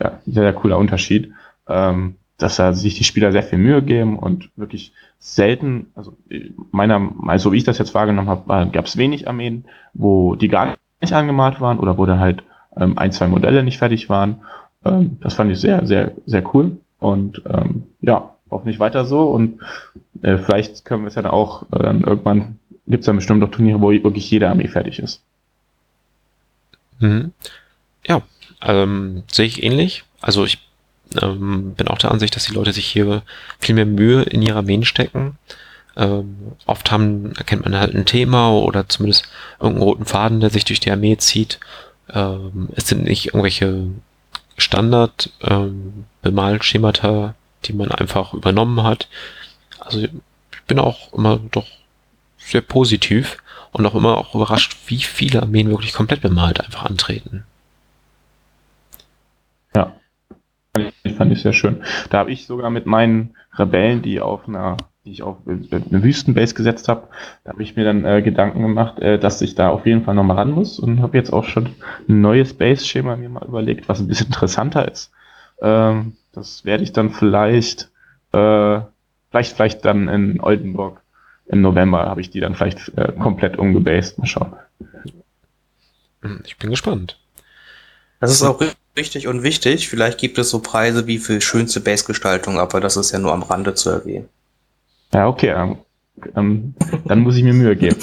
[0.00, 1.32] ja, sehr, sehr cooler Unterschied
[1.68, 6.16] ähm, dass da sich die Spieler sehr viel Mühe geben und wirklich selten, also
[6.72, 10.76] meiner, also wie ich das jetzt wahrgenommen habe, gab es wenig Armeen, wo die gar
[11.00, 12.42] nicht angemalt waren oder wo dann halt
[12.76, 14.42] ähm, ein, zwei Modelle nicht fertig waren.
[14.84, 19.60] Ähm, das fand ich sehr, sehr, sehr cool und ähm, ja, hoffentlich weiter so und
[20.22, 23.42] äh, vielleicht können wir es ja dann auch äh, dann irgendwann gibt es dann bestimmt
[23.42, 25.22] auch Turniere, wo wirklich jede Armee fertig ist.
[27.00, 27.32] Mhm.
[28.06, 28.22] Ja,
[28.62, 30.04] ähm, sehe ich ähnlich.
[30.20, 30.58] Also ich
[31.22, 33.22] ähm, bin auch der Ansicht, dass die Leute sich hier
[33.58, 35.38] viel mehr Mühe in ihrer Armeen stecken.
[35.96, 36.36] Ähm,
[36.66, 39.28] oft haben, erkennt man halt ein Thema oder zumindest
[39.60, 41.60] irgendeinen roten Faden, der sich durch die Armee zieht.
[42.12, 43.86] Ähm, es sind nicht irgendwelche
[44.56, 47.34] Standard ähm, Bemalschemata,
[47.64, 49.08] die man einfach übernommen hat.
[49.78, 50.10] Also ich
[50.66, 51.66] bin auch immer doch
[52.38, 53.38] sehr positiv
[53.72, 57.44] und auch immer auch überrascht, wie viele Armeen wirklich komplett bemalt einfach antreten.
[61.16, 61.82] Fand ich sehr schön.
[62.10, 66.54] Da habe ich sogar mit meinen Rebellen, die auf einer, die ich auf eine Wüstenbase
[66.54, 67.08] gesetzt habe,
[67.44, 70.14] da habe ich mir dann äh, Gedanken gemacht, äh, dass ich da auf jeden Fall
[70.14, 71.66] nochmal ran muss und habe jetzt auch schon
[72.08, 75.12] ein neues Base-Schema mir mal überlegt, was ein bisschen interessanter ist.
[75.60, 77.90] Ähm, das werde ich dann vielleicht,
[78.32, 78.80] äh,
[79.30, 81.00] vielleicht, vielleicht dann in Oldenburg
[81.46, 84.18] im November habe ich die dann vielleicht äh, komplett umgebased.
[84.18, 84.54] Mal schauen.
[86.44, 87.18] Ich bin gespannt.
[88.18, 88.58] Das ist auch
[88.96, 89.88] richtig und wichtig.
[89.88, 93.42] Vielleicht gibt es so Preise wie für schönste Base-Gestaltung, aber das ist ja nur am
[93.42, 94.28] Rande zu erwähnen.
[95.12, 95.50] Ja, okay.
[95.50, 95.78] Ähm,
[96.36, 96.74] ähm,
[97.04, 97.98] dann muss ich mir Mühe geben.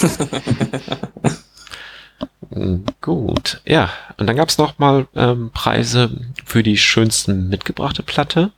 [3.02, 3.90] Gut, ja.
[4.18, 6.12] Und dann gab es nochmal ähm, Preise
[6.46, 8.52] für die schönsten mitgebrachte Platte.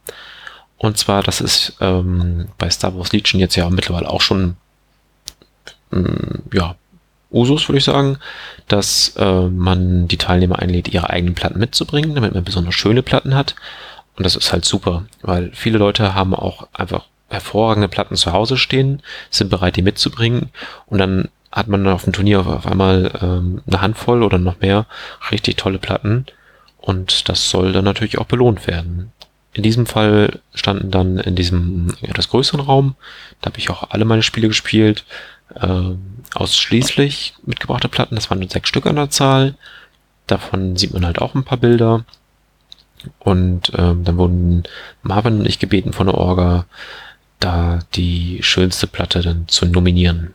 [0.78, 4.58] Und zwar, das ist ähm, bei Star Wars Legion jetzt ja mittlerweile auch schon
[5.94, 6.76] ähm, ja,
[7.34, 8.18] Usus, würde ich sagen,
[8.68, 13.36] dass äh, man die Teilnehmer einlädt, ihre eigenen Platten mitzubringen, damit man besonders schöne Platten
[13.36, 13.56] hat.
[14.16, 18.58] Und das ist halt super, weil viele Leute haben auch einfach hervorragende Platten zu Hause
[18.58, 20.50] stehen, sind bereit, die mitzubringen.
[20.86, 24.86] Und dann hat man auf dem Turnier auf einmal ähm, eine Handvoll oder noch mehr
[25.32, 26.26] richtig tolle Platten.
[26.78, 29.12] Und das soll dann natürlich auch belohnt werden.
[29.54, 32.96] In diesem Fall standen dann in diesem etwas größeren Raum,
[33.42, 35.06] da habe ich auch alle meine Spiele gespielt,
[35.56, 35.92] äh,
[36.36, 38.16] ausschließlich mitgebrachte Platten.
[38.16, 39.56] Das waren nur sechs Stück an der Zahl.
[40.28, 42.06] Davon sieht man halt auch ein paar Bilder.
[43.20, 44.64] Und ähm, dann wurden
[45.02, 46.66] Marvin und ich gebeten von der Orga,
[47.40, 50.34] da die schönste Platte dann zu nominieren.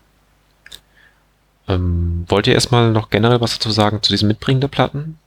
[1.66, 5.18] Ähm, wollt ihr erstmal noch generell was dazu sagen zu diesem Mitbringen der Platten?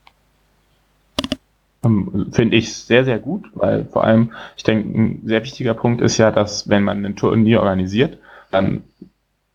[1.84, 6.00] ähm, finde ich sehr, sehr gut, weil vor allem, ich denke, ein sehr wichtiger Punkt
[6.00, 8.18] ist ja, dass wenn man ein Turnier organisiert,
[8.50, 8.84] dann,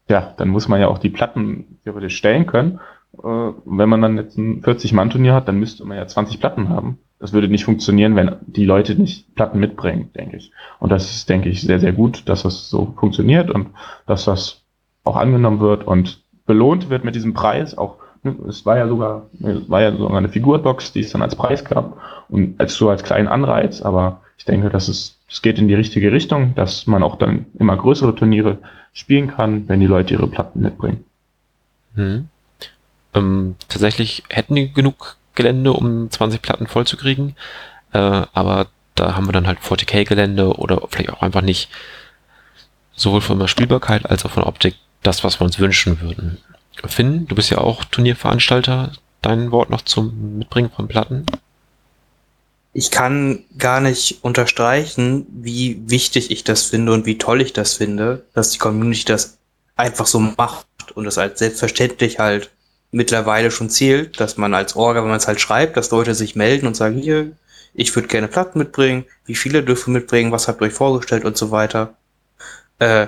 [0.09, 2.79] ja, dann muss man ja auch die Platten theoretisch stellen können.
[3.17, 6.99] Äh, wenn man dann jetzt ein 40-Mann-Turnier hat, dann müsste man ja 20 Platten haben.
[7.19, 10.51] Das würde nicht funktionieren, wenn die Leute nicht Platten mitbringen, denke ich.
[10.79, 13.69] Und das ist, denke ich, sehr, sehr gut, dass das so funktioniert und
[14.05, 14.61] dass das
[15.03, 17.97] auch angenommen wird und belohnt wird mit diesem Preis, auch
[18.47, 21.63] es war ja sogar, es war ja sogar eine Figurbox, die es dann als Preis
[21.63, 21.97] gab
[22.29, 25.75] und als so als kleinen Anreiz, aber ich denke, dass es, es geht in die
[25.75, 28.59] richtige Richtung, dass man auch dann immer größere Turniere
[28.93, 31.05] spielen kann, wenn die Leute ihre Platten mitbringen.
[31.95, 32.29] Hm.
[33.13, 37.35] Ähm, tatsächlich hätten die genug Gelände, um 20 Platten vollzukriegen,
[37.93, 41.69] äh, aber da haben wir dann halt 40k-Gelände oder vielleicht auch einfach nicht
[42.95, 46.39] sowohl von der Spielbarkeit als auch von der Optik das, was wir uns wünschen würden.
[46.85, 48.91] Finn, du bist ja auch Turnierveranstalter.
[49.21, 51.25] Dein Wort noch zum Mitbringen von Platten?
[52.77, 57.73] Ich kann gar nicht unterstreichen, wie wichtig ich das finde und wie toll ich das
[57.73, 59.39] finde, dass die Community das
[59.75, 62.51] einfach so macht und das als selbstverständlich halt
[62.91, 66.35] mittlerweile schon zählt, dass man als Orga, wenn man es halt schreibt, dass Leute sich
[66.35, 67.31] melden und sagen, hier,
[67.73, 71.35] ich würde gerne Platten mitbringen, wie viele dürfen mitbringen, was habt ihr euch vorgestellt und
[71.35, 71.95] so weiter.
[72.77, 73.07] Äh,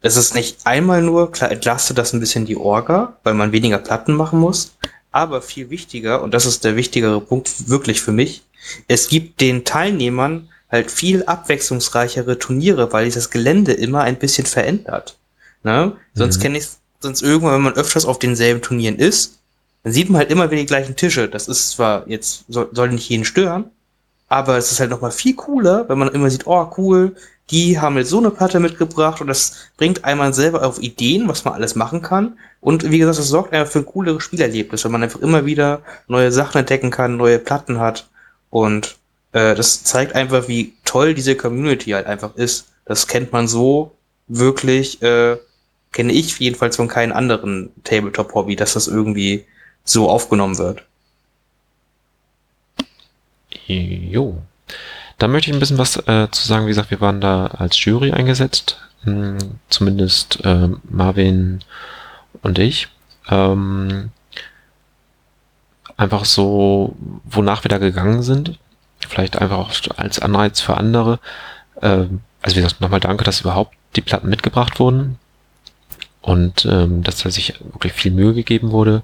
[0.00, 3.78] es ist nicht einmal nur, klar entlastet das ein bisschen die Orga, weil man weniger
[3.78, 4.76] Platten machen muss,
[5.10, 8.44] aber viel wichtiger, und das ist der wichtigere Punkt wirklich für mich,
[8.86, 14.46] es gibt den Teilnehmern halt viel abwechslungsreichere Turniere, weil sich das Gelände immer ein bisschen
[14.46, 15.18] verändert.
[15.62, 15.96] Ne?
[16.14, 16.42] Sonst mhm.
[16.42, 16.68] kenne ich
[17.00, 19.38] sonst irgendwann, wenn man öfters auf denselben Turnieren ist,
[19.82, 21.28] dann sieht man halt immer wieder die gleichen Tische.
[21.28, 23.70] Das ist zwar jetzt, soll, soll nicht jeden stören,
[24.28, 27.14] aber es ist halt nochmal viel cooler, wenn man immer sieht, oh cool,
[27.50, 31.44] die haben jetzt so eine Platte mitgebracht und das bringt einmal selber auf Ideen, was
[31.44, 32.38] man alles machen kann.
[32.60, 35.80] Und wie gesagt, das sorgt einfach für ein cooleres Spielerlebnis, wenn man einfach immer wieder
[36.08, 38.08] neue Sachen entdecken kann, neue Platten hat.
[38.50, 38.96] Und
[39.32, 42.68] äh, das zeigt einfach, wie toll diese Community halt einfach ist.
[42.84, 43.92] Das kennt man so
[44.26, 45.36] wirklich, äh,
[45.92, 49.44] kenne ich jedenfalls von keinem anderen Tabletop-Hobby, dass das irgendwie
[49.84, 50.82] so aufgenommen wird.
[53.66, 54.42] Jo.
[55.18, 56.66] Da möchte ich ein bisschen was äh, zu sagen.
[56.66, 58.80] Wie gesagt, wir waren da als Jury eingesetzt.
[59.02, 61.60] Hm, zumindest äh, Marvin
[62.42, 62.88] und ich.
[63.28, 64.10] Ähm,
[65.98, 68.58] einfach so, wonach wir da gegangen sind.
[69.06, 71.18] Vielleicht einfach auch als Anreiz für andere.
[71.82, 75.18] Ähm, also wie gesagt, nochmal danke, dass überhaupt die Platten mitgebracht wurden.
[76.22, 79.02] Und ähm, dass da sich wirklich viel Mühe gegeben wurde.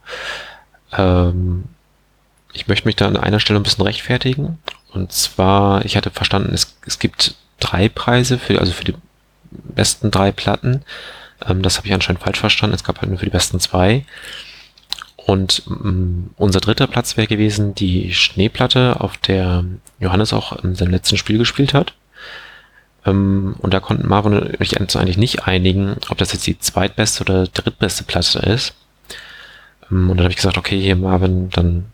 [0.93, 1.65] Ähm,
[2.53, 4.59] ich möchte mich da an einer Stelle ein bisschen rechtfertigen.
[4.93, 8.95] Und zwar, ich hatte verstanden, es, es gibt drei Preise, für, also für die
[9.51, 10.85] besten drei Platten.
[11.47, 12.75] Ähm, das habe ich anscheinend falsch verstanden.
[12.75, 14.05] Es gab halt nur für die besten zwei.
[15.27, 19.65] Und ähm, unser dritter Platz wäre gewesen die Schneeplatte, auf der
[19.99, 21.95] Johannes auch in seinem letzten Spiel gespielt hat.
[23.07, 26.59] Ähm, und da konnten Marvin und ich uns eigentlich nicht einigen, ob das jetzt die
[26.59, 28.75] zweitbeste oder drittbeste Platte ist.
[29.91, 31.87] Ähm, und dann habe ich gesagt, okay, hier Marvin, dann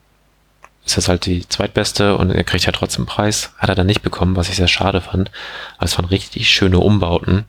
[0.84, 3.52] ist das halt die zweitbeste und er kriegt ja trotzdem Preis.
[3.58, 5.30] Hat er dann nicht bekommen, was ich sehr schade fand.
[5.76, 7.44] Aber es waren richtig schöne Umbauten.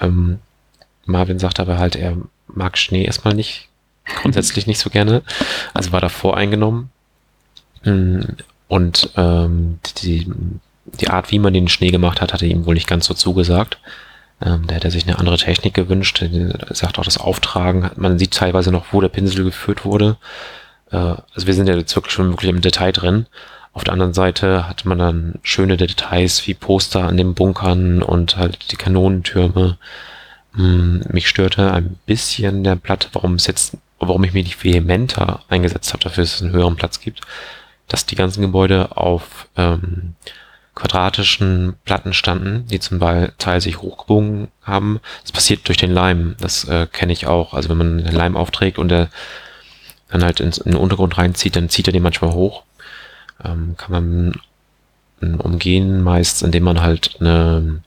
[0.00, 0.38] Ähm,
[1.06, 2.16] Marvin sagt aber halt, er
[2.46, 3.67] mag Schnee erstmal nicht,
[4.22, 5.22] grundsätzlich nicht so gerne.
[5.74, 6.90] Also war davor eingenommen.
[7.84, 8.20] Mm,
[8.68, 10.30] und ähm, die,
[10.84, 13.78] die Art, wie man den Schnee gemacht hat, hatte ihm wohl nicht ganz so zugesagt.
[14.40, 16.22] Ähm, da hätte er sich eine andere Technik gewünscht.
[16.22, 17.90] Er sagt auch das Auftragen.
[17.96, 20.16] Man sieht teilweise noch, wo der Pinsel geführt wurde.
[20.90, 23.26] Äh, also wir sind ja jetzt wirklich schon wirklich im Detail drin.
[23.72, 28.36] Auf der anderen Seite hat man dann schöne Details wie Poster an den Bunkern und
[28.36, 29.78] halt die Kanonentürme.
[30.54, 35.40] Hm, mich störte ein bisschen der Platte, warum es jetzt, warum ich mich nicht vehementer
[35.48, 37.22] eingesetzt habe, dafür dass es einen höheren Platz gibt,
[37.88, 40.14] dass die ganzen Gebäude auf ähm,
[40.74, 45.00] quadratischen Platten standen, die zum Teil sich hochgebogen haben.
[45.22, 46.36] Das passiert durch den Leim.
[46.38, 47.52] Das äh, kenne ich auch.
[47.52, 49.08] Also wenn man den Leim aufträgt und der
[50.08, 52.62] dann halt ins, in den Untergrund reinzieht, dann zieht er den manchmal hoch.
[53.44, 54.40] Ähm, kann man
[55.40, 57.82] umgehen, meist indem man halt eine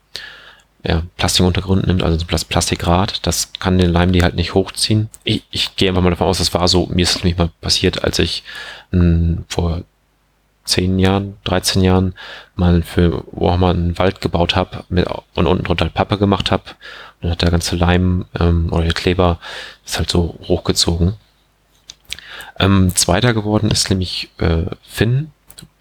[0.83, 3.25] ja, Plastikuntergrund nimmt, also das Plastikrad.
[3.25, 5.09] Das kann den Leim die halt nicht hochziehen.
[5.23, 7.51] Ich, ich gehe einfach mal davon aus, das war so, mir ist es nämlich mal
[7.61, 8.43] passiert, als ich
[8.91, 9.83] m, vor
[10.65, 12.13] zehn Jahren, 13 Jahren
[12.55, 14.83] mal für Warhammer einen Wald gebaut habe
[15.35, 16.63] und unten drunter halt Pappe gemacht habe.
[16.63, 19.39] Und dann hat der ganze Leim ähm, oder der Kleber
[19.85, 21.15] ist halt so hochgezogen.
[22.59, 25.31] Ähm, zweiter geworden ist nämlich äh, Finn.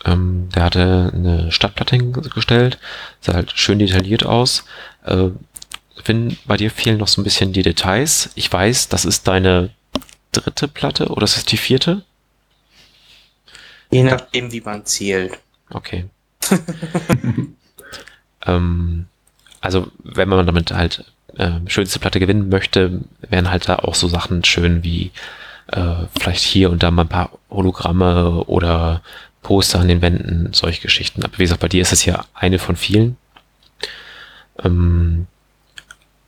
[0.04, 2.78] Ähm, der hatte eine Stadtplatte hingestellt.
[3.20, 4.64] Sah halt schön detailliert aus.
[5.04, 5.28] Äh,
[6.02, 8.30] Finn, bei dir fehlen noch so ein bisschen die Details.
[8.34, 9.70] Ich weiß, das ist deine
[10.32, 12.04] dritte Platte oder ist es die vierte?
[13.90, 15.38] Je nachdem, wie man zählt.
[15.70, 16.06] Okay.
[18.46, 19.06] ähm,
[19.60, 21.04] also, wenn man damit halt
[21.36, 25.10] äh, schönste Platte gewinnen möchte, wären halt da auch so Sachen schön wie
[25.68, 29.02] äh, vielleicht hier und da mal ein paar Hologramme oder
[29.42, 31.22] Poster an den Wänden, solche Geschichten.
[31.24, 33.16] Aber wie gesagt, bei dir ist es ja eine von vielen.
[34.64, 35.26] Ähm,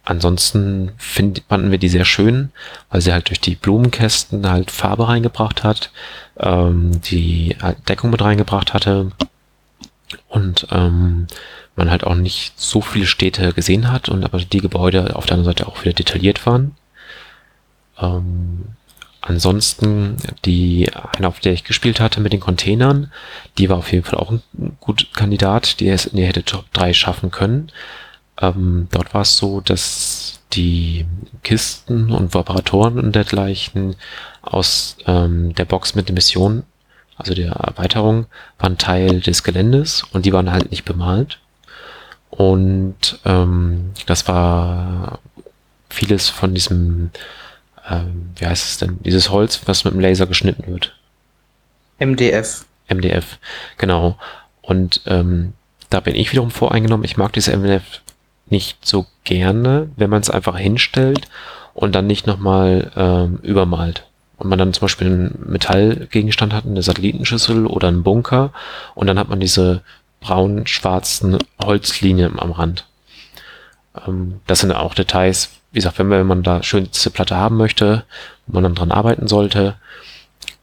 [0.04, 2.50] ansonsten find, fanden wir die sehr schön,
[2.90, 5.90] weil sie halt durch die Blumenkästen halt Farbe reingebracht hat,
[6.38, 9.12] ähm, die halt Deckung mit reingebracht hatte
[10.28, 11.26] und ähm,
[11.76, 15.36] man halt auch nicht so viele Städte gesehen hat und aber die Gebäude auf der
[15.36, 16.76] anderen Seite auch wieder detailliert waren.
[17.98, 18.64] Ähm,
[19.20, 23.12] ansonsten die eine, auf der ich gespielt hatte mit den Containern,
[23.56, 24.42] die war auf jeden Fall auch ein
[24.80, 27.70] guter Kandidat, die, es, die hätte Top 3 schaffen können.
[28.40, 31.06] Ähm, dort war es so, dass die
[31.42, 33.96] Kisten und Vibratoren und dergleichen
[34.42, 36.64] aus ähm, der Box mit der Mission,
[37.16, 38.26] also der Erweiterung,
[38.58, 41.38] waren Teil des Geländes und die waren halt nicht bemalt.
[42.30, 45.18] Und ähm, das war
[45.90, 47.10] vieles von diesem,
[47.88, 50.94] ähm, wie heißt es denn, dieses Holz, was mit dem Laser geschnitten wird.
[51.98, 52.64] MDF.
[52.88, 53.38] MDF,
[53.76, 54.18] genau.
[54.62, 55.52] Und ähm,
[55.90, 57.04] da bin ich wiederum voreingenommen.
[57.04, 58.00] Ich mag dieses MDF
[58.52, 61.26] nicht so gerne, wenn man es einfach hinstellt
[61.74, 64.06] und dann nicht nochmal ähm, übermalt.
[64.36, 68.52] Und man dann zum Beispiel einen Metallgegenstand hat, eine Satellitenschüssel oder einen Bunker
[68.94, 69.82] und dann hat man diese
[70.20, 72.86] braun-schwarzen Holzlinien am Rand.
[74.06, 78.04] Ähm, das sind auch Details, wie gesagt, wenn wenn man da schönste Platte haben möchte,
[78.46, 79.76] wo man dann dran arbeiten sollte,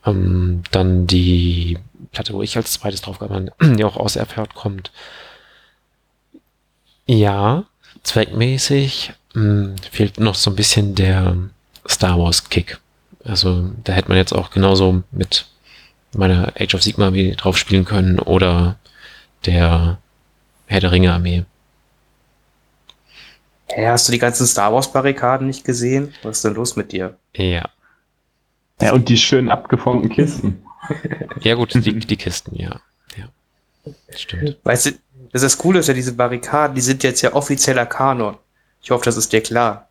[0.06, 1.80] ähm, dann die
[2.12, 4.92] Platte, wo ich als zweites drauf habe, die auch aus Erfurt kommt.
[7.08, 7.64] Ja,
[8.04, 11.36] zweckmäßig mh, hm, fehlt noch so ein bisschen der
[11.88, 12.80] Star Wars Kick.
[13.24, 15.48] Also da hätte man jetzt auch genauso mit
[16.14, 18.78] meiner Age of Sigma wie drauf spielen können oder
[19.46, 20.00] der
[20.68, 21.46] Herr der Ringe Armee.
[23.68, 26.14] Hä, hast du die ganzen Star Wars Barrikaden nicht gesehen?
[26.24, 27.18] Was ist denn los mit dir?
[27.36, 27.70] Ja.
[28.82, 30.64] Ja, und die schön abgeformten Kisten.
[31.42, 32.80] ja, gut, die, die Kisten, ja.
[33.16, 33.30] Ja.
[34.16, 34.58] Stimmt.
[34.64, 34.92] Weißt du,
[35.32, 38.38] das ist das Coole ist ja, diese Barrikaden, die sind jetzt ja offizieller Kanon.
[38.82, 39.88] Ich hoffe, das ist dir klar.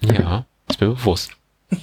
[0.00, 1.30] Ja, ist mir bewusst.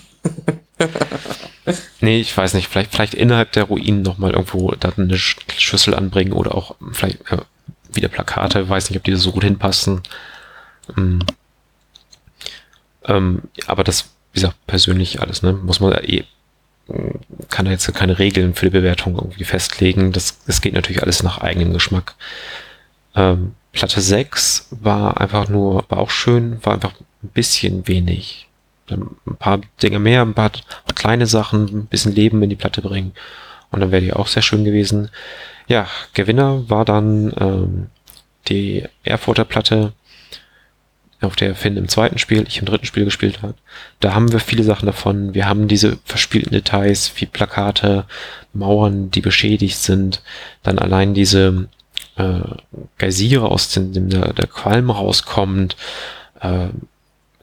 [2.01, 6.33] nee, ich weiß nicht, vielleicht, vielleicht innerhalb der Ruinen nochmal irgendwo da eine Schüssel anbringen
[6.33, 7.39] oder auch vielleicht äh,
[7.91, 10.01] wieder Plakate, weiß nicht, ob die so gut hinpassen.
[10.95, 11.19] Ähm,
[13.05, 15.53] ähm, aber das, wie gesagt, persönlich alles, ne?
[15.53, 16.25] Muss man eh,
[17.49, 20.11] kann da jetzt keine Regeln für die Bewertung irgendwie festlegen.
[20.11, 22.15] Das, das geht natürlich alles nach eigenem Geschmack.
[23.15, 26.93] Ähm, Platte 6 war einfach nur, war auch schön, war einfach
[27.23, 28.47] ein bisschen wenig.
[28.89, 30.51] Ein paar Dinge mehr, ein paar
[30.95, 33.11] kleine Sachen, ein bisschen Leben in die Platte bringen.
[33.69, 35.09] Und dann wäre die auch sehr schön gewesen.
[35.67, 37.87] Ja, Gewinner war dann ähm,
[38.47, 39.91] die Erfurter Platte
[41.21, 43.55] auf der Finn im zweiten Spiel, ich im dritten Spiel gespielt habe.
[43.99, 45.33] Da haben wir viele Sachen davon.
[45.33, 48.05] Wir haben diese verspielten Details wie Plakate,
[48.53, 50.21] Mauern, die beschädigt sind.
[50.61, 51.69] Dann allein diese
[52.17, 52.41] äh,
[52.99, 55.75] Geysire, aus dem der, der Qualm rauskommt.
[56.39, 56.67] Äh,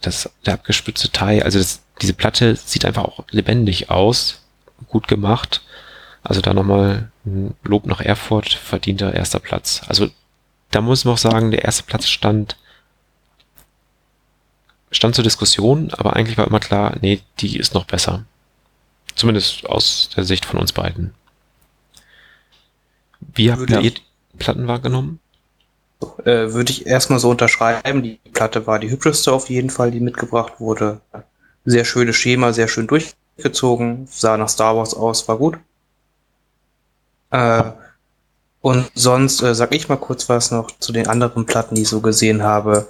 [0.01, 1.43] das, der abgespitzte Teil.
[1.43, 4.43] Also das, diese Platte sieht einfach auch lebendig aus.
[4.89, 5.63] Gut gemacht.
[6.23, 9.83] Also da nochmal ein Lob nach Erfurt, verdienter erster Platz.
[9.89, 10.09] Also
[10.71, 12.57] da muss man auch sagen, der erste Platz stand
[14.95, 18.25] stand zur Diskussion, aber eigentlich war immer klar, nee, die ist noch besser.
[19.17, 21.15] Zumindest aus der Sicht von uns beiden.
[23.35, 23.95] Wie habt ihr die
[24.39, 25.21] Platten wahrgenommen?
[26.25, 28.03] Äh, würde ich erstmal so unterschreiben.
[28.03, 31.01] Die Platte war die hübscheste auf jeden Fall, die mitgebracht wurde.
[31.65, 35.59] Sehr schönes Schema, sehr schön durchgezogen, sah nach Star Wars aus, war gut.
[37.31, 37.65] Äh,
[38.61, 41.89] und sonst äh, sag ich mal kurz was noch zu den anderen Platten, die ich
[41.89, 42.87] so gesehen habe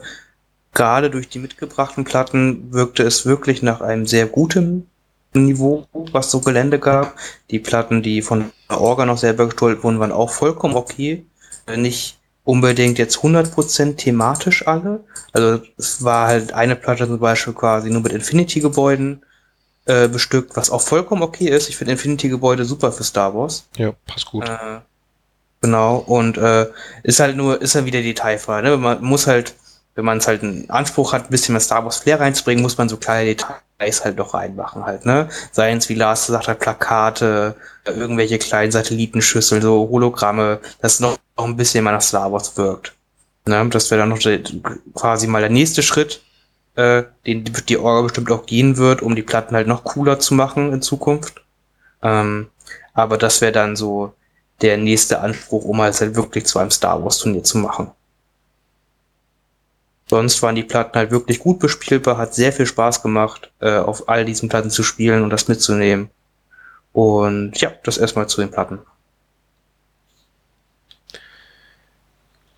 [0.74, 4.88] gerade durch die mitgebrachten Platten wirkte es wirklich nach einem sehr guten
[5.32, 7.16] Niveau, was so Gelände gab.
[7.51, 11.24] Die Platten, die von der Orga noch selber gestohlen wurden, waren auch vollkommen okay.
[11.74, 15.05] Nicht unbedingt jetzt 100% thematisch alle.
[15.32, 19.24] Also es war halt eine Platte zum Beispiel quasi nur mit Infinity-Gebäuden
[19.86, 21.68] äh, bestückt, was auch vollkommen okay ist.
[21.68, 23.66] Ich finde Infinity-Gebäude super für Star Wars.
[23.76, 24.48] Ja, passt gut.
[24.48, 24.80] Äh,
[25.62, 26.66] genau, und äh,
[27.02, 28.60] ist halt nur, ist halt wieder Detailfrei.
[28.60, 28.76] Ne?
[28.76, 29.55] Man muss halt
[29.94, 32.78] wenn man es halt einen Anspruch hat, ein bisschen mehr Star Wars Flair reinzubringen, muss
[32.78, 35.28] man so kleine Details halt noch reinmachen halt, ne?
[35.52, 37.54] Seien es, wie Lars gesagt hat, Plakate,
[37.84, 42.92] irgendwelche kleinen Satellitenschüsseln, so Hologramme, das noch, noch ein bisschen mehr nach Star Wars wirkt.
[43.46, 43.68] Ne?
[43.68, 44.20] Das wäre dann noch
[44.94, 46.22] quasi mal der nächste Schritt,
[46.76, 50.34] äh, den die Orga bestimmt auch gehen wird, um die Platten halt noch cooler zu
[50.34, 51.44] machen in Zukunft.
[52.02, 52.48] Ähm,
[52.94, 54.14] aber das wäre dann so
[54.62, 57.90] der nächste Anspruch, um halt wirklich zu einem Star Wars Turnier zu machen.
[60.06, 64.09] Sonst waren die Platten halt wirklich gut bespielbar, hat sehr viel Spaß gemacht, äh, auf
[64.09, 66.10] all diesen Platten zu spielen und das mitzunehmen.
[66.93, 68.81] Und ja, das erstmal zu den Platten.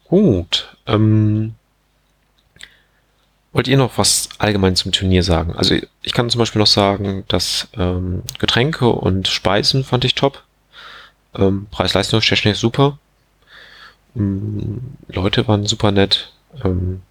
[0.08, 0.76] Gut.
[0.86, 1.54] Ähm,
[3.52, 5.54] wollt ihr noch was allgemein zum Turnier sagen?
[5.56, 10.42] Also ich kann zum Beispiel noch sagen, dass ähm, Getränke und Speisen fand ich top.
[11.34, 12.98] Ähm, Preis-Leistung technisch super.
[14.14, 16.32] Ähm, Leute waren super nett.
[16.62, 17.02] Ähm,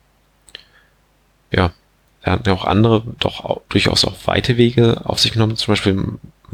[1.55, 1.71] ja,
[2.21, 5.55] er hat ja auch andere doch durchaus auch weite Wege auf sich genommen.
[5.55, 6.03] Zum Beispiel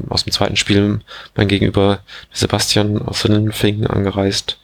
[0.10, 1.00] aus dem zweiten Spiel
[1.36, 2.00] mein Gegenüber
[2.32, 4.60] Sebastian aus Sindelfingen angereist.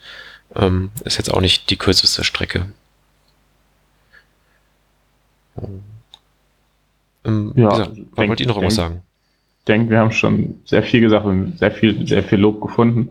[0.54, 2.66] Ähm, ist jetzt auch nicht die kürzeste Strecke.
[7.24, 9.02] Ähm, ja, gesagt, was wollt ihr noch irgendwas sagen?
[9.60, 13.10] Ich denke, wir haben schon sehr viel gesagt und sehr viel, sehr viel Lob gefunden.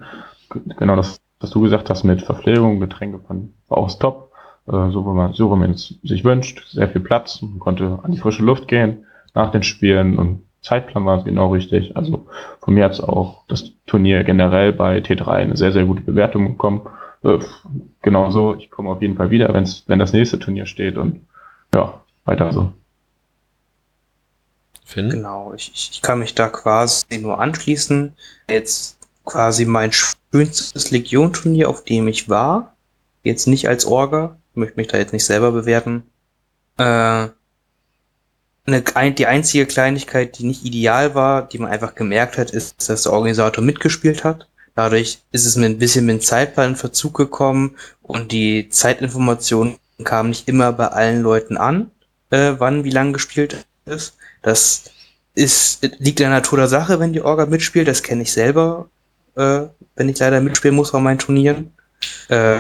[0.50, 4.27] Genau das, was du gesagt hast mit Verpflegung, Getränke von, war auch top.
[4.68, 6.68] Äh, so, wie man, so wie man es sich wünscht.
[6.70, 7.42] Sehr viel Platz.
[7.42, 11.96] Man konnte an die frische Luft gehen nach den Spielen und Zeitplan war genau richtig.
[11.96, 12.28] Also
[12.60, 16.48] von mir hat es auch das Turnier generell bei T3 eine sehr, sehr gute Bewertung
[16.50, 16.82] bekommen.
[17.24, 17.40] Äh,
[18.02, 21.22] genau so, ich komme auf jeden Fall wieder, wenn's, wenn das nächste Turnier steht und
[21.74, 22.74] ja, weiter so.
[24.84, 25.10] Finn?
[25.10, 28.14] Genau, ich, ich kann mich da quasi nur anschließen.
[28.50, 32.76] Jetzt quasi mein schönstes Legion-Turnier, auf dem ich war.
[33.24, 36.04] Jetzt nicht als Orga, möchte mich da jetzt nicht selber bewerten.
[36.78, 37.28] Äh,
[38.68, 43.04] eine, die einzige Kleinigkeit, die nicht ideal war, die man einfach gemerkt hat, ist, dass
[43.04, 44.48] der Organisator mitgespielt hat.
[44.76, 50.30] Dadurch ist es mir ein bisschen mit dem Zeitplan Verzug gekommen und die Zeitinformationen kamen
[50.30, 51.92] nicht immer bei allen Leuten an,
[52.30, 54.18] äh, wann wie lang gespielt ist.
[54.44, 54.84] Das
[55.34, 57.88] ist, liegt in der Natur der Sache, wenn die Orga mitspielt.
[57.88, 58.90] Das kenne ich selber,
[59.36, 59.62] äh,
[59.96, 61.74] wenn ich leider mitspielen muss bei meinen Turnieren.
[62.28, 62.60] Äh,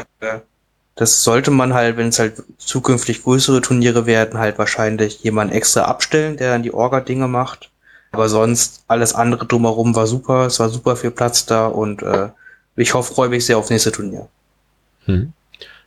[0.97, 5.83] das sollte man halt, wenn es halt zukünftig größere Turniere werden, halt wahrscheinlich jemand extra
[5.83, 7.69] abstellen, der dann die Orga-Dinge macht.
[8.11, 12.29] Aber sonst alles andere drumherum war super, es war super viel Platz da und äh,
[12.75, 14.27] ich hoffe, freue mich sehr auf nächste Turnier.
[15.05, 15.33] Hm.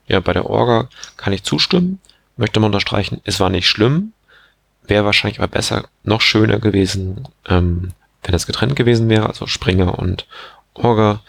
[0.07, 1.99] Ja, bei der Orga kann ich zustimmen.
[2.37, 4.12] Möchte man unterstreichen, es war nicht schlimm.
[4.87, 7.93] Wäre wahrscheinlich aber besser, noch schöner gewesen, ähm,
[8.23, 10.27] wenn es getrennt gewesen wäre, also Springer und
[10.74, 11.20] Orga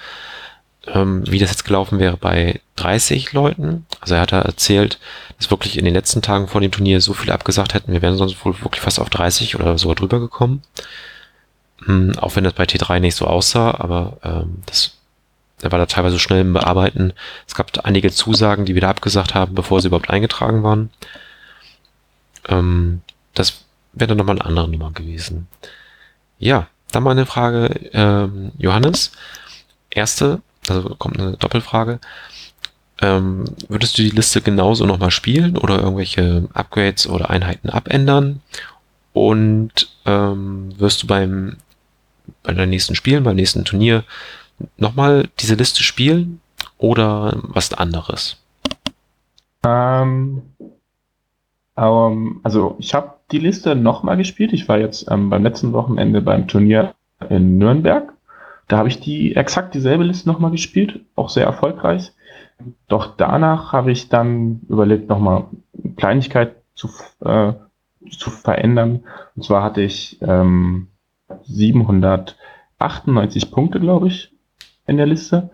[0.87, 3.85] ähm, wie das jetzt gelaufen wäre bei 30 Leuten.
[3.99, 4.99] Also er hat da erzählt,
[5.37, 7.93] dass wirklich in den letzten Tagen vor dem Turnier so viele abgesagt hätten.
[7.93, 10.63] Wir wären sonst wohl wirklich fast auf 30 oder so drüber gekommen.
[11.85, 14.97] Hm, auch wenn das bei T3 nicht so aussah, aber ähm, das
[15.61, 17.13] er war da teilweise schnell im Bearbeiten.
[17.47, 20.89] Es gab einige Zusagen, die wieder abgesagt haben, bevor sie überhaupt eingetragen waren.
[22.47, 23.01] Ähm,
[23.33, 23.63] das
[23.93, 25.47] wäre dann nochmal eine andere Nummer gewesen.
[26.39, 29.11] Ja, dann mal eine Frage, ähm, Johannes.
[29.91, 31.99] Erste, also kommt eine Doppelfrage.
[33.01, 38.41] Ähm, würdest du die Liste genauso nochmal spielen oder irgendwelche Upgrades oder Einheiten abändern?
[39.13, 41.57] Und ähm, wirst du beim
[42.43, 44.03] bei deinen nächsten Spielen, beim nächsten Turnier
[44.77, 46.41] nochmal diese Liste spielen
[46.77, 48.37] oder was anderes?
[49.65, 50.41] Ähm,
[51.77, 54.53] ähm, also ich habe die Liste nochmal gespielt.
[54.53, 56.93] Ich war jetzt ähm, beim letzten Wochenende beim Turnier
[57.29, 58.13] in Nürnberg
[58.71, 62.13] da habe ich die exakt dieselbe Liste nochmal gespielt, auch sehr erfolgreich.
[62.87, 65.47] Doch danach habe ich dann überlegt, nochmal
[65.97, 66.87] Kleinigkeit zu,
[67.19, 67.51] äh,
[68.17, 69.03] zu verändern.
[69.35, 70.87] Und zwar hatte ich ähm,
[71.43, 74.31] 798 Punkte, glaube ich,
[74.87, 75.49] in der Liste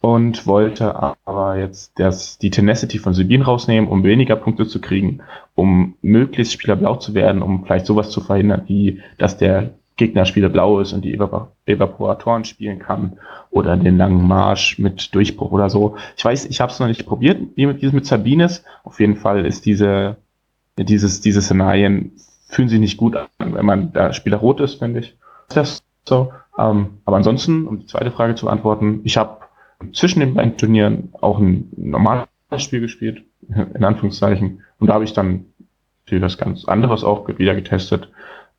[0.00, 5.20] und wollte aber jetzt das, die Tenacity von Sabine rausnehmen, um weniger Punkte zu kriegen,
[5.54, 10.80] um möglichst spielerblau zu werden, um vielleicht sowas zu verhindern, wie dass der Gegnerspieler blau
[10.80, 13.18] ist und die Evap Evaporatoren spielen kann
[13.50, 15.96] oder den langen Marsch mit Durchbruch oder so.
[16.16, 18.64] Ich weiß, ich habe es noch nicht probiert, wie mit, mit Sabines.
[18.82, 20.16] Auf jeden Fall ist diese,
[20.76, 22.12] dieses, diese Szenarien
[22.48, 25.16] fühlen sich nicht gut an, wenn man da Spieler rot ist, finde ich.
[25.48, 26.32] Das so.
[26.58, 29.38] Ähm, aber ansonsten, um die zweite Frage zu beantworten, ich habe
[29.92, 32.26] zwischen den beiden Turnieren auch ein normales
[32.58, 34.62] Spiel gespielt, in Anführungszeichen.
[34.80, 35.46] Und da habe ich dann
[36.06, 38.10] viel was ganz anderes auch wieder getestet.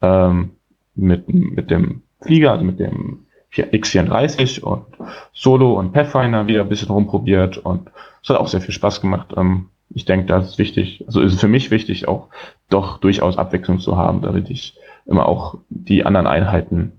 [0.01, 0.51] Ähm,
[0.95, 3.25] mit, mit dem Flieger, also mit dem
[3.55, 4.85] X34 und
[5.33, 7.89] Solo und Pathfinder wieder ein bisschen rumprobiert und
[8.23, 9.33] es hat auch sehr viel Spaß gemacht.
[9.37, 12.29] Ähm, ich denke, das ist wichtig, also ist für mich wichtig, auch
[12.69, 14.75] doch durchaus Abwechslung zu haben, damit ich
[15.05, 16.93] immer auch die anderen Einheiten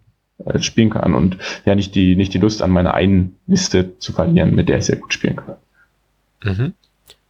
[0.44, 4.12] äh, spielen kann und ja nicht die, nicht die Lust an meiner einen Liste zu
[4.12, 5.56] verlieren, mit der ich sehr gut spielen kann.
[6.44, 6.74] Mhm.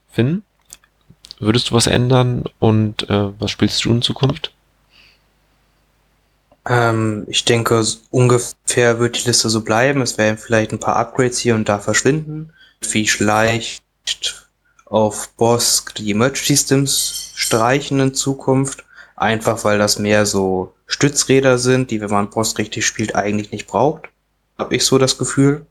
[0.09, 0.43] Finn,
[1.39, 4.53] würdest du was ändern und äh, was spielst du in Zukunft?
[6.67, 10.01] Ähm, ich denke, ungefähr wird die Liste so bleiben.
[10.01, 12.53] Es werden vielleicht ein paar Upgrades hier und da verschwinden.
[12.81, 13.83] Wie vielleicht
[14.87, 18.85] auf Boss die Emergency Systems streichen in Zukunft.
[19.17, 23.67] Einfach weil das mehr so Stützräder sind, die, wenn man Boss richtig spielt, eigentlich nicht
[23.67, 24.09] braucht.
[24.59, 25.67] Habe ich so das Gefühl.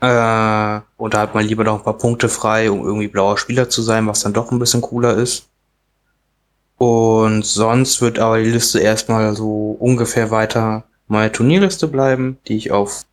[0.00, 3.68] Äh, und da hat man lieber noch ein paar Punkte frei, um irgendwie blauer Spieler
[3.68, 5.48] zu sein, was dann doch ein bisschen cooler ist.
[6.78, 12.72] Und sonst wird aber die Liste erstmal so ungefähr weiter meine Turnierliste bleiben, die ich
[12.72, 13.04] auf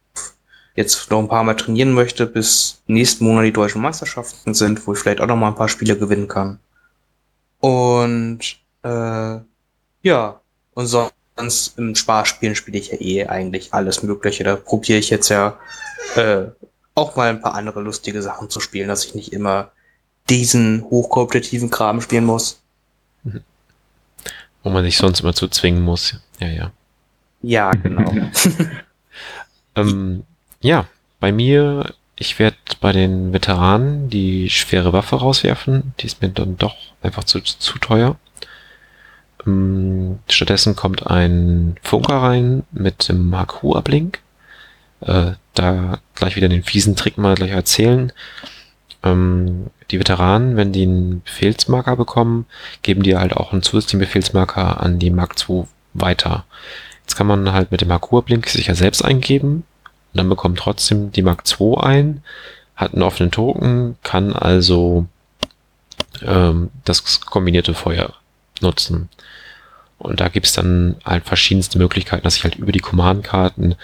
[0.76, 4.94] jetzt noch ein paar Mal trainieren möchte, bis nächsten Monat die deutschen Meisterschaften sind, wo
[4.94, 6.60] ich vielleicht auch noch mal ein paar Spiele gewinnen kann.
[7.60, 8.40] Und
[8.84, 9.38] äh,
[10.02, 10.41] ja,
[10.73, 14.44] und sonst im Sparspielen spiele ich ja eh eigentlich alles Mögliche.
[14.44, 15.60] Da probiere ich jetzt ja
[16.15, 16.45] äh,
[16.95, 19.72] auch mal ein paar andere lustige Sachen zu spielen, dass ich nicht immer
[20.30, 22.61] diesen hochkompetitiven Kram spielen muss.
[23.23, 23.44] Mhm.
[24.64, 26.15] Wo man sich sonst immer zu zwingen muss.
[26.40, 26.72] Ja, ja.
[27.41, 28.14] Ja, genau.
[29.76, 30.23] ähm,
[30.61, 30.85] ja,
[31.19, 35.94] bei mir, ich werde bei den Veteranen die schwere Waffe rauswerfen.
[35.99, 38.15] Die ist mir dann doch einfach zu, zu teuer.
[39.45, 44.19] Ähm, stattdessen kommt ein Funker rein mit dem Mark Hu-Ablink.
[45.02, 48.11] Äh, da gleich wieder den fiesen Trick mal gleich erzählen.
[49.03, 52.45] Ähm, die Veteranen, wenn die einen Befehlsmarker bekommen,
[52.81, 56.45] geben die halt auch einen zusätzlichen Befehlsmarker an die Mark II weiter.
[57.01, 59.63] Jetzt kann man halt mit dem Markurblink sich ja selbst eingeben
[60.13, 62.23] und dann bekommt trotzdem die Mark II ein,
[62.75, 65.05] hat einen offenen Token, kann also
[66.21, 68.13] ähm, das kombinierte Feuer
[68.61, 69.09] nutzen.
[69.97, 73.75] Und da gibt's dann halt verschiedenste Möglichkeiten, dass ich halt über die Command-Karten,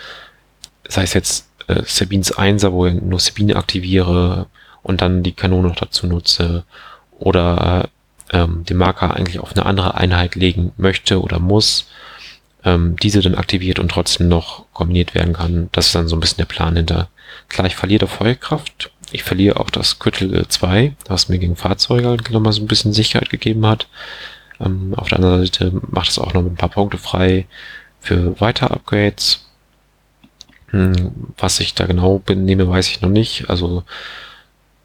[0.87, 4.47] sei es jetzt äh, Sabines Einser, wo ich nur Sabine aktiviere,
[4.89, 6.63] und dann die Kanone noch dazu nutze
[7.19, 7.89] oder
[8.31, 11.87] ähm, den Marker eigentlich auf eine andere Einheit legen möchte oder muss,
[12.65, 15.69] ähm, diese dann aktiviert und trotzdem noch kombiniert werden kann.
[15.73, 17.07] Das ist dann so ein bisschen der Plan hinter.
[17.49, 18.89] Klar, ich verliere der Feuerkraft.
[19.11, 22.91] Ich verliere auch das Critical 2, was mir gegen Fahrzeuge halt nochmal so ein bisschen
[22.91, 23.87] Sicherheit gegeben hat.
[24.59, 27.45] Ähm, auf der anderen Seite macht es auch noch ein paar Punkte frei
[27.99, 29.45] für weitere Upgrades.
[30.69, 33.51] Hm, was ich da genau nehme, weiß ich noch nicht.
[33.51, 33.83] Also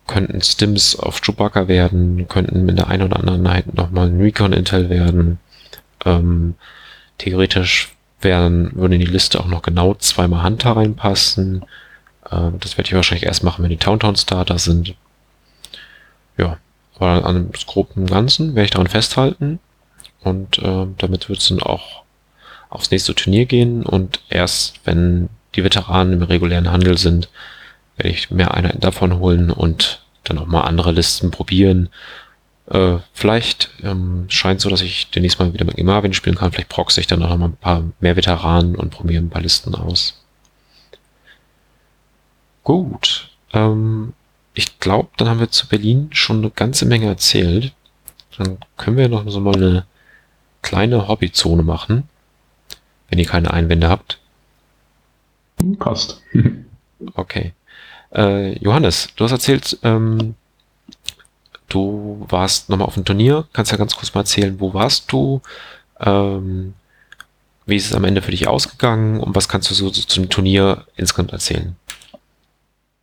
[0.06, 4.90] könnten Stims auf Chewbacca werden, könnten mit der einen oder anderen Einheit nochmal ein Recon-Intel
[4.90, 5.38] werden.
[6.04, 6.54] Ähm,
[7.18, 11.64] theoretisch wären, würde in die Liste auch noch genau zweimal Hunter reinpassen.
[12.30, 14.94] Ähm, das werde ich wahrscheinlich erst machen, wenn die Towntown-Starter sind.
[16.36, 16.58] Ja,
[16.96, 19.58] aber an dem groben Ganzen werde ich daran festhalten.
[20.22, 22.02] Und äh, damit wird es dann auch
[22.70, 23.84] aufs nächste Turnier gehen.
[23.84, 27.28] Und erst wenn die Veteranen im regulären Handel sind,
[27.96, 31.88] werde ich mehr Einheiten davon holen und dann auch mal andere Listen probieren.
[32.66, 36.50] Äh, vielleicht ähm, scheint so, dass ich demnächst mal wieder mit Marvin spielen kann.
[36.50, 39.42] Vielleicht proxe ich dann auch noch mal ein paar mehr Veteranen und probiere ein paar
[39.42, 40.22] Listen aus.
[42.62, 43.30] Gut.
[43.52, 44.14] Ähm,
[44.54, 47.74] ich glaube, dann haben wir zu Berlin schon eine ganze Menge erzählt.
[48.38, 49.86] Dann können wir noch so mal eine
[50.62, 52.08] kleine Hobbyzone machen,
[53.08, 54.18] wenn ihr keine Einwände habt.
[55.78, 56.22] Passt.
[57.14, 57.52] Okay.
[58.14, 60.34] Äh, Johannes, du hast erzählt, ähm,
[61.68, 63.44] du warst nochmal auf dem Turnier.
[63.52, 65.40] Kannst ja ganz kurz mal erzählen, wo warst du?
[66.00, 66.74] Ähm,
[67.66, 70.84] wie ist es am Ende für dich ausgegangen und was kannst du so, zum Turnier
[70.96, 71.76] insgesamt erzählen?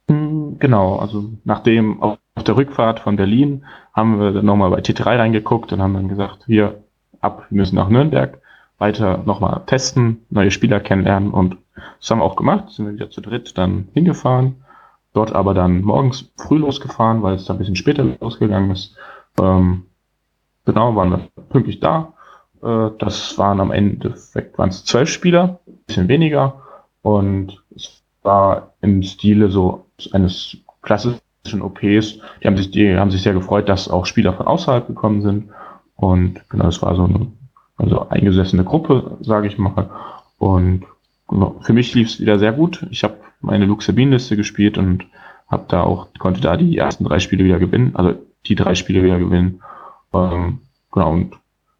[0.08, 5.18] Hm, genau, also nachdem auf der Rückfahrt von Berlin haben wir dann nochmal bei T3
[5.18, 6.84] reingeguckt und haben dann gesagt, wir
[7.20, 8.40] ab, wir müssen nach Nürnberg
[8.78, 11.58] weiter nochmal testen, neue Spieler kennenlernen und
[12.00, 14.56] das haben wir auch gemacht, sind wir wieder zu dritt dann hingefahren
[15.14, 18.96] Dort aber dann morgens früh losgefahren, weil es da ein bisschen später losgegangen ist.
[19.40, 19.86] Ähm,
[20.66, 22.14] genau, waren wir pünktlich da.
[22.64, 26.62] Äh, das waren am Endeffekt waren es zwölf Spieler, bisschen weniger.
[27.02, 32.20] Und es war im Stile so eines klassischen OPs.
[32.42, 35.50] Die haben sich, die haben sich sehr gefreut, dass auch Spieler von außerhalb gekommen sind.
[35.96, 37.28] Und genau, es war so eine
[37.78, 39.90] also eingesessene Gruppe, sage ich mal.
[40.38, 40.86] Und
[41.28, 42.86] genau, für mich lief es wieder sehr gut.
[42.92, 45.06] Ich habe meine Luke Sabine-Liste gespielt und
[45.48, 48.14] habe da auch, konnte da die ersten drei Spiele wieder gewinnen, also
[48.46, 49.62] die drei Spiele wieder gewinnen.
[50.14, 50.60] Ähm,
[50.92, 51.36] genau, und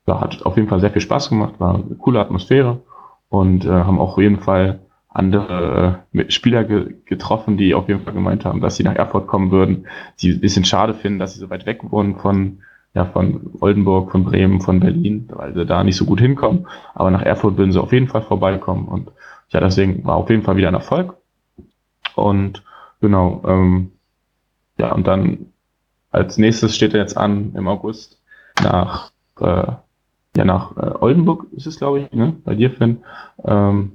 [0.08, 2.82] ja, hat auf jeden Fall sehr viel Spaß gemacht, war eine coole Atmosphäre
[3.30, 4.80] und äh, haben auch auf jeden Fall
[5.10, 9.28] andere äh, Spieler ge getroffen, die auf jeden Fall gemeint haben, dass sie nach Erfurt
[9.28, 9.88] kommen würden,
[10.22, 12.60] die ein bisschen schade finden, dass sie so weit weg wohnen von
[12.94, 16.68] ja, von Oldenburg, von Bremen, von Berlin, weil sie da nicht so gut hinkommen.
[16.94, 18.88] Aber nach Erfurt würden sie auf jeden Fall vorbeikommen.
[18.88, 19.12] Und
[19.50, 21.16] ja, deswegen war auf jeden Fall wieder ein Erfolg.
[22.22, 22.64] Und
[23.02, 23.92] genau, ähm,
[24.78, 25.48] ja, und dann
[26.12, 28.22] als nächstes steht er jetzt an im August
[28.62, 29.72] nach äh,
[30.36, 32.36] ja nach äh, Oldenburg ist es, glaube ich, ne?
[32.44, 33.04] bei dir, Finn.
[33.44, 33.94] Ähm,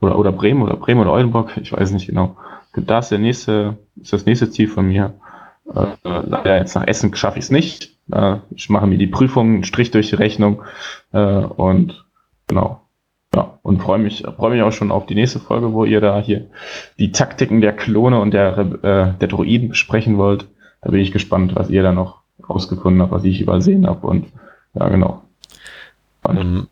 [0.00, 2.36] oder, oder Bremen oder Bremen oder Oldenburg, ich weiß nicht genau.
[2.74, 5.14] Da ist der nächste, ist das nächste Ziel von mir.
[5.74, 7.96] Äh, leider jetzt nach Essen schaffe ich es nicht.
[8.12, 10.62] Äh, ich mache mir die Prüfung, einen Strich durch die Rechnung
[11.12, 12.04] äh, und
[12.46, 12.85] genau.
[13.34, 16.20] Ja, und freue mich, freue mich auch schon auf die nächste Folge, wo ihr da
[16.20, 16.46] hier
[16.98, 20.46] die Taktiken der Klone und der, äh, der Droiden besprechen wollt.
[20.82, 24.06] Da bin ich gespannt, was ihr da noch rausgefunden habt, was ich übersehen habe.
[24.06, 24.26] Und
[24.74, 25.22] ja, genau.
[26.28, 26.68] Ähm,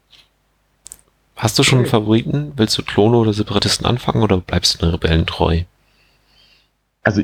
[1.36, 2.52] hast du schon einen Favoriten?
[2.56, 5.62] Willst du Klone oder Separatisten anfangen oder bleibst du den Rebellen treu?
[7.02, 7.22] Also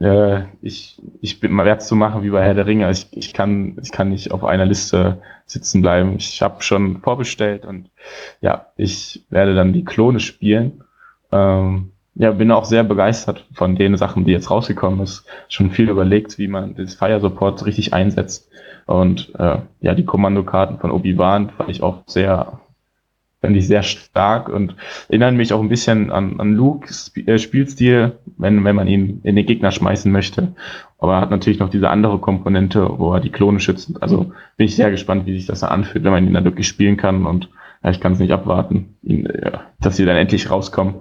[0.00, 2.90] äh, ich, ich werde es so machen wie bei Herr der Ringe.
[2.90, 6.16] Ich, ich, kann, ich kann nicht auf einer Liste sitzen bleiben.
[6.16, 7.90] Ich habe schon vorbestellt und
[8.40, 10.84] ja, ich werde dann die Klone spielen.
[11.30, 15.24] Ähm, ja, bin auch sehr begeistert von den Sachen, die jetzt rausgekommen ist.
[15.48, 18.50] Schon viel überlegt, wie man das Fire Support richtig einsetzt.
[18.86, 22.60] Und äh, ja, die Kommandokarten von Obi-Wan fand ich auch sehr,
[23.40, 24.76] fand ich sehr stark und
[25.08, 29.36] erinnern mich auch ein bisschen an, an Luke's äh, Spielstil, wenn, wenn man ihn in
[29.36, 30.54] den Gegner schmeißen möchte.
[30.98, 34.02] Aber er hat natürlich noch diese andere Komponente, wo er die Klone schützt.
[34.02, 36.98] Also bin ich sehr gespannt, wie sich das anfühlt, wenn man ihn dann wirklich spielen
[36.98, 37.24] kann.
[37.24, 37.48] Und
[37.82, 40.96] ja, ich kann es nicht abwarten, ihn, ja, dass sie dann endlich rauskommen.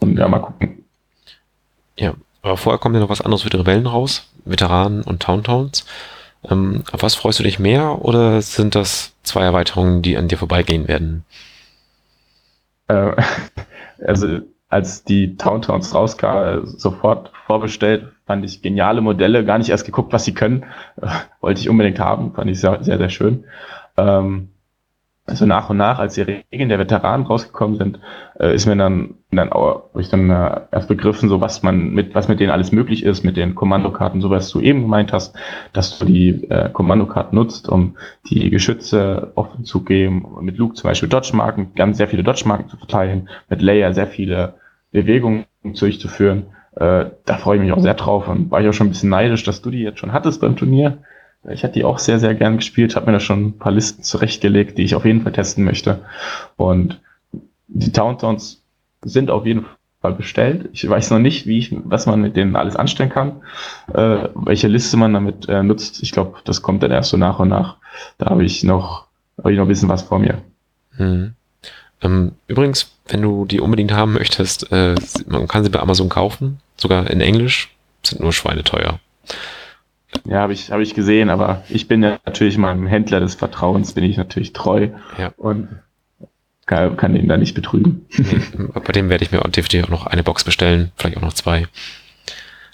[0.00, 0.84] Und ja, mal gucken.
[1.98, 4.32] Ja, aber vorher kommt ja noch was anderes für die Rebellen raus.
[4.46, 5.84] Veteranen und Towntowns.
[6.48, 10.38] Ähm, auf was freust du dich mehr oder sind das zwei Erweiterungen, die an dir
[10.38, 11.24] vorbeigehen werden?
[12.88, 13.14] Äh,
[14.04, 20.12] also als die Towntowns rauskam, sofort vorbestellt, fand ich geniale Modelle, gar nicht erst geguckt,
[20.12, 20.64] was sie können,
[21.00, 21.06] äh,
[21.40, 23.44] wollte ich unbedingt haben, fand ich sehr, sehr, sehr schön.
[23.96, 24.50] Ähm,
[25.26, 28.00] also nach und nach, als die Regeln der Veteranen rausgekommen sind,
[28.40, 32.14] äh, ist mir dann, dann auch, ich dann äh, erst begriffen, so was man mit,
[32.14, 35.36] was mit denen alles möglich ist, mit den Kommandokarten, so was du eben gemeint hast,
[35.74, 37.96] dass du die äh, Kommandokarten nutzt, um
[38.30, 42.78] die Geschütze offen zu geben, mit Luke zum Beispiel Dodge-Marken, ganz sehr viele Dodge-Marken zu
[42.78, 44.54] verteilen, mit Leia sehr viele
[44.92, 46.46] Bewegungen durchzuführen.
[46.76, 49.10] Äh, da freue ich mich auch sehr drauf und war ich auch schon ein bisschen
[49.10, 50.98] neidisch, dass du die jetzt schon hattest beim Turnier.
[51.50, 54.02] Ich hatte die auch sehr, sehr gern gespielt, habe mir da schon ein paar Listen
[54.02, 56.00] zurechtgelegt, die ich auf jeden Fall testen möchte.
[56.56, 57.00] Und
[57.68, 58.57] die Towntowns
[59.02, 59.66] sind auf jeden
[60.00, 60.68] Fall bestellt.
[60.72, 63.42] Ich weiß noch nicht, wie ich, was man mit denen alles anstellen kann,
[63.92, 66.02] äh, welche Liste man damit äh, nutzt.
[66.02, 67.76] Ich glaube, das kommt dann erst so nach und nach.
[68.18, 69.06] Da habe ich noch,
[69.38, 70.42] habe ich noch ein bisschen was vor mir.
[70.96, 71.34] Hm.
[72.00, 74.94] Ähm, übrigens, wenn du die unbedingt haben möchtest, äh,
[75.26, 79.00] man kann sie bei Amazon kaufen, sogar in Englisch, sind nur schweineteuer.
[80.24, 83.92] Ja, habe ich, hab ich gesehen, aber ich bin ja natürlich meinem Händler des Vertrauens,
[83.92, 84.88] bin ich natürlich treu
[85.18, 85.32] Ja.
[85.36, 85.68] und
[86.68, 88.06] kann, kann ihn da nicht betrügen.
[88.74, 91.66] Bei dem werde ich mir definitiv auch noch eine Box bestellen, vielleicht auch noch zwei.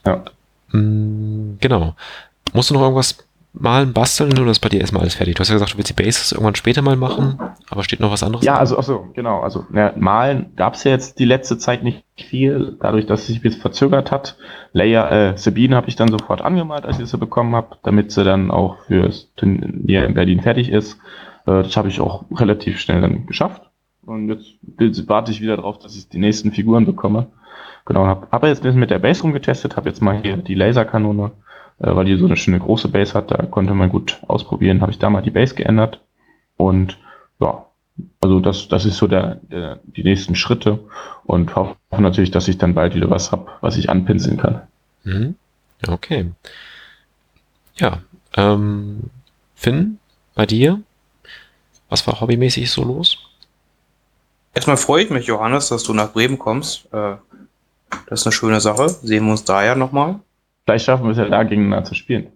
[0.05, 0.25] Ja.
[0.73, 1.95] Mm, Genau.
[2.53, 5.37] Musst du noch irgendwas malen, basteln oder ist bei dir erstmal alles fertig?
[5.37, 7.39] Du hast ja gesagt, du willst die Bases irgendwann später mal machen,
[7.71, 8.45] aber steht noch was anderes?
[8.45, 12.05] Ja, also, also genau, also ja, malen gab es ja jetzt die letzte Zeit nicht
[12.16, 14.37] viel, dadurch, dass es sich ein bisschen verzögert hat.
[14.73, 18.25] Leia, äh, Sabine habe ich dann sofort angemalt, als ich sie bekommen habe, damit sie
[18.25, 20.95] dann auch fürs Turnier in Berlin fertig ist.
[21.47, 23.62] Äh, das habe ich auch relativ schnell dann geschafft.
[24.06, 27.28] Und jetzt warte ich wieder darauf, dass ich die nächsten Figuren bekomme.
[27.86, 30.55] Genau, habe hab jetzt ein bisschen mit der Base rumgetestet, habe jetzt mal hier die
[30.55, 31.32] Laserkanone,
[31.78, 34.93] äh, weil die so eine schöne große Base hat, da konnte man gut ausprobieren, habe
[34.93, 36.01] ich da mal die Base geändert.
[36.56, 36.98] Und
[37.40, 37.66] ja,
[38.20, 40.81] also das, das ist so der, der, die nächsten Schritte
[41.24, 44.62] und hoffe natürlich, dass ich dann bald wieder was hab, was ich anpinseln kann.
[45.05, 45.36] Mhm.
[45.86, 46.32] Okay.
[47.76, 47.98] Ja,
[48.36, 49.10] ähm,
[49.55, 49.98] Finn,
[50.35, 50.81] bei dir?
[51.89, 53.18] Was war hobbymäßig so los?
[54.55, 56.86] Erstmal freue ich mich, Johannes, dass du nach Bremen kommst.
[56.93, 57.16] Äh,
[58.06, 58.89] das ist eine schöne Sache.
[58.89, 60.20] Sehen wir uns da ja nochmal.
[60.64, 62.28] Vielleicht schaffen wir es ja da gegeneinander zu spielen.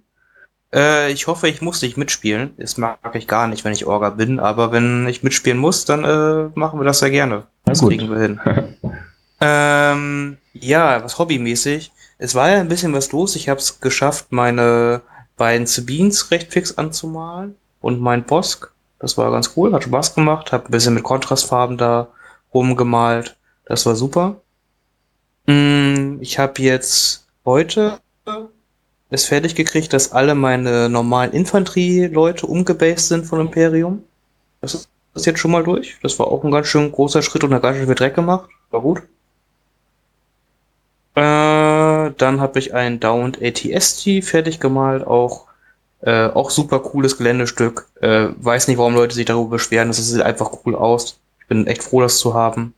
[0.75, 2.51] Äh, ich hoffe, ich muss nicht mitspielen.
[2.59, 4.41] Das mag ich gar nicht, wenn ich Orga bin.
[4.41, 7.45] Aber wenn ich mitspielen muss, dann äh, machen wir das ja gerne.
[7.65, 8.41] Das kriegen wir hin.
[9.41, 11.93] ähm, ja, was hobbymäßig.
[12.19, 13.37] Es war ja ein bisschen was los.
[13.37, 15.03] Ich habe es geschafft, meine
[15.37, 18.73] beiden Sabines recht fix anzumalen und mein Bosk.
[18.99, 20.53] Das war ganz cool, hat Spaß gemacht.
[20.53, 22.09] Hab ein bisschen mit Kontrastfarben da
[22.53, 23.37] rumgemalt.
[23.65, 24.41] Das war super.
[25.47, 28.01] Mm, Ich habe jetzt heute
[29.11, 34.05] es fertig gekriegt, dass alle meine normalen Infanterie-Leute umgebased sind von Imperium.
[34.61, 34.89] Das ist
[35.19, 35.99] ist jetzt schon mal durch.
[36.03, 38.49] Das war auch ein ganz schön großer Schritt und hat ganz schön viel Dreck gemacht.
[38.71, 39.03] War gut.
[41.15, 45.48] Äh, dann habe ich ein Downed ATST fertig gemalt, auch,
[46.01, 47.89] äh, auch super cooles Geländestück.
[48.01, 51.19] Äh, weiß nicht, warum Leute sich darüber beschweren, das sieht einfach cool aus.
[51.41, 52.75] Ich bin echt froh, das zu haben.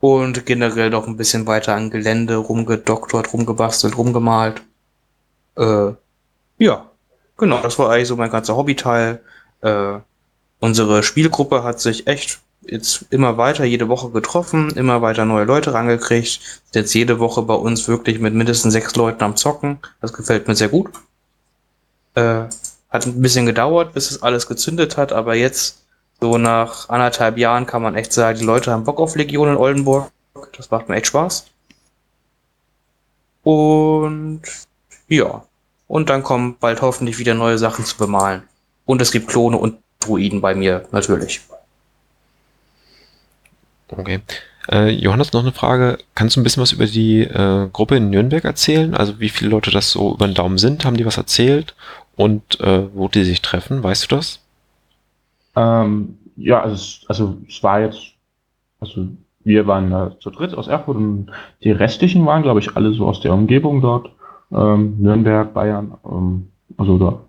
[0.00, 4.62] Und generell noch ein bisschen weiter an Gelände rumgedoktort, rumgebastelt, rumgemalt.
[5.56, 5.92] Äh,
[6.58, 6.86] ja,
[7.36, 9.20] genau, das war eigentlich so mein ganzer Hobbyteil.
[9.60, 9.98] Äh,
[10.60, 15.74] unsere Spielgruppe hat sich echt jetzt immer weiter jede Woche getroffen, immer weiter neue Leute
[15.74, 16.40] rangekriegt.
[16.74, 19.78] Jetzt jede Woche bei uns wirklich mit mindestens sechs Leuten am Zocken.
[20.00, 20.90] Das gefällt mir sehr gut.
[22.14, 22.44] Äh,
[22.90, 25.84] hat ein bisschen gedauert, bis es alles gezündet hat, aber jetzt,
[26.20, 29.56] so nach anderthalb Jahren, kann man echt sagen, die Leute haben Bock auf Legion in
[29.56, 30.10] Oldenburg.
[30.56, 31.46] Das macht mir echt Spaß.
[33.42, 34.42] Und
[35.08, 35.44] ja.
[35.86, 38.42] Und dann kommen bald hoffentlich wieder neue Sachen zu bemalen.
[38.84, 41.40] Und es gibt Klone und Druiden bei mir, natürlich.
[43.88, 44.20] Okay.
[44.70, 45.98] Äh, Johannes, noch eine Frage.
[46.14, 48.94] Kannst du ein bisschen was über die äh, Gruppe in Nürnberg erzählen?
[48.94, 50.84] Also wie viele Leute das so über den Daumen sind?
[50.84, 51.74] Haben die was erzählt?
[52.16, 53.82] Und äh, wo die sich treffen?
[53.82, 54.40] Weißt du das?
[55.56, 58.14] Ähm, ja, also es, also es war jetzt,
[58.78, 59.06] also
[59.42, 61.30] wir waren da zu dritt aus Erfurt und
[61.62, 64.10] die restlichen waren, glaube ich, alle so aus der Umgebung dort.
[64.52, 67.20] Ähm, Nürnberg, Bayern, ähm, also da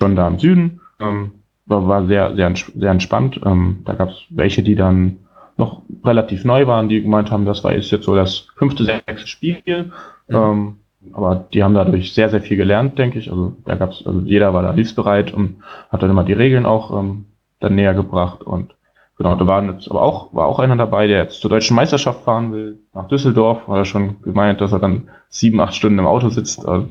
[0.00, 0.80] schon da im Süden.
[1.00, 1.32] Ähm,
[1.66, 3.40] war, war sehr, sehr, sehr entspannt.
[3.44, 5.18] Ähm, da gab es welche, die dann
[5.56, 9.92] noch relativ neu waren, die gemeint haben, das war jetzt so das fünfte, sechste Spiel.
[10.28, 10.34] Mhm.
[10.34, 10.76] Ähm,
[11.12, 13.30] aber die haben dadurch sehr, sehr viel gelernt, denke ich.
[13.30, 16.98] Also da gab's, also jeder war da hilfsbereit und hat dann immer die Regeln auch
[16.98, 17.26] ähm,
[17.60, 18.42] dann näher gebracht.
[18.42, 18.74] Und
[19.18, 22.24] genau, da waren jetzt aber auch, war auch einer dabei, der jetzt zur deutschen Meisterschaft
[22.24, 26.06] fahren will, nach Düsseldorf, weil er schon gemeint, dass er dann sieben, acht Stunden im
[26.06, 26.66] Auto sitzt.
[26.66, 26.88] Also,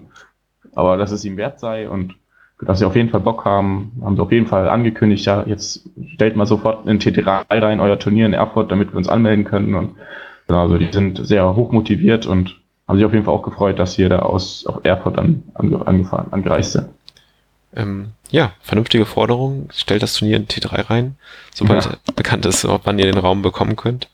[0.76, 2.15] aber dass es ihm wert sei und
[2.61, 5.90] dass sie auf jeden Fall Bock haben, haben sie auf jeden Fall angekündigt, ja, jetzt
[6.14, 9.76] stellt mal sofort in TT3 rein, euer Turnier in Erfurt, damit wir uns anmelden können.
[9.76, 9.95] Und
[10.48, 12.62] genau, also die sind sehr hoch motiviert und
[12.93, 16.31] haben sich auf jeden Fall auch gefreut, dass wir da aus auf Erfurt dann angefahren,
[16.31, 16.89] angereist sind.
[17.75, 19.69] Ähm, ja, vernünftige Forderung.
[19.73, 21.15] Stellt das Turnier in T3 rein,
[21.55, 21.95] sobald ja.
[22.15, 24.09] bekannt ist, ob wann ihr den Raum bekommen könnt.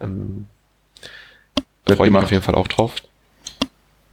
[0.00, 0.46] Ähm,
[1.86, 2.96] freue ich mich auf jeden Fall auch drauf.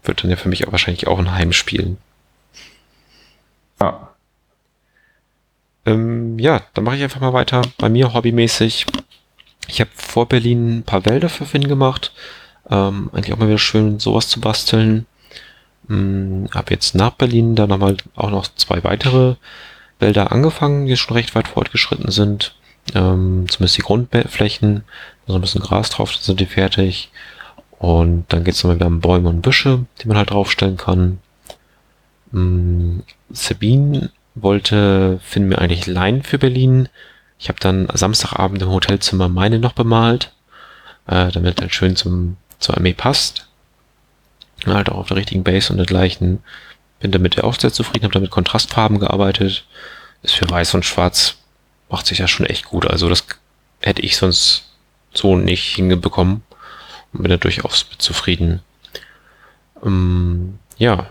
[0.04, 1.98] Wird dann ja für mich auch wahrscheinlich auch ein Heimspielen.
[3.82, 4.10] Ja.
[5.88, 7.64] Ähm, ja, dann mache ich einfach mal weiter.
[7.80, 8.86] Bei mir hobbymäßig.
[9.68, 12.12] Ich habe vor Berlin ein paar Wälder für Finn gemacht.
[12.70, 15.06] Ähm, eigentlich auch mal wieder schön, sowas zu basteln.
[15.88, 19.36] Hm, habe jetzt nach Berlin da nochmal auch noch zwei weitere
[20.00, 22.56] Wälder angefangen, die schon recht weit fortgeschritten sind.
[22.94, 24.84] Ähm, zumindest die Grundflächen,
[25.28, 27.12] so ein bisschen Gras drauf, dann sind die fertig.
[27.80, 31.20] Und dann geht es nochmal wieder um Bäume und Büsche, die man halt draufstellen kann.
[32.32, 36.90] Hm, Sabine wollte, finden wir eigentlich Leinen für Berlin.
[37.40, 40.34] Ich habe dann Samstagabend im Hotelzimmer meine noch bemalt,
[41.08, 43.48] äh, damit halt schön zum, zur Armee passt.
[44.66, 46.44] Halt auch auf der richtigen Base und dergleichen.
[47.00, 49.66] Bin damit auch sehr zufrieden, habe damit Kontrastfarben gearbeitet.
[50.24, 51.36] Ist für weiß und schwarz,
[51.90, 52.88] macht sich ja schon echt gut.
[52.88, 53.26] Also das
[53.82, 54.72] hätte ich sonst
[55.14, 56.44] so nicht hingebekommen.
[57.14, 58.62] Und bin da durchaus zufrieden.
[59.84, 61.08] Ähm, ja,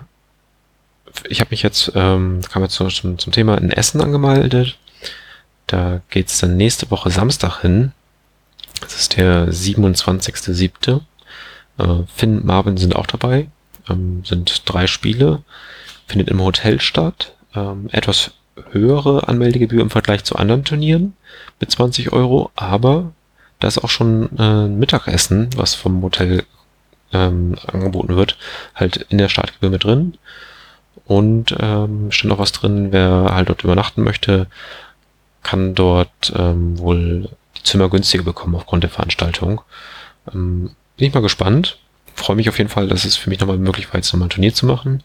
[1.28, 4.78] ich habe mich jetzt, ähm, kam jetzt zum, zum Thema in Essen angemeldet.
[5.66, 7.92] Da geht's dann nächste Woche Samstag hin.
[8.80, 11.00] Das ist der 27.07.
[11.78, 13.48] Äh, Finn und Marvin sind auch dabei.
[13.88, 15.42] Ähm, sind drei Spiele.
[16.06, 17.34] Findet im Hotel statt.
[17.54, 18.32] Ähm, etwas
[18.70, 21.14] höhere Anmeldegebühr im Vergleich zu anderen Turnieren
[21.60, 23.12] mit 20 Euro, aber
[23.60, 26.44] da ist auch schon äh, Mittagessen, was vom Hotel
[27.12, 28.36] ähm, angeboten wird,
[28.74, 30.18] halt in der Startgebühr mit drin.
[31.06, 34.46] Und ähm, steht noch was drin, wer halt dort übernachten möchte,
[35.42, 39.60] kann dort ähm, wohl die Zimmer günstiger bekommen aufgrund der Veranstaltung.
[40.32, 41.78] Ähm, bin ich mal gespannt.
[42.14, 44.30] Freue mich auf jeden Fall, dass es für mich nochmal möglich war, jetzt nochmal ein
[44.30, 45.02] Turnier zu machen.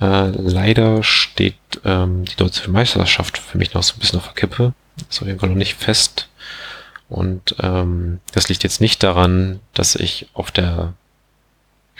[0.00, 4.34] Äh, leider steht ähm, die deutsche Meisterschaft für mich noch so ein bisschen auf der
[4.34, 4.72] Kippe.
[5.08, 6.28] Ist auf jeden Fall noch nicht fest.
[7.08, 10.94] Und ähm, das liegt jetzt nicht daran, dass ich auf der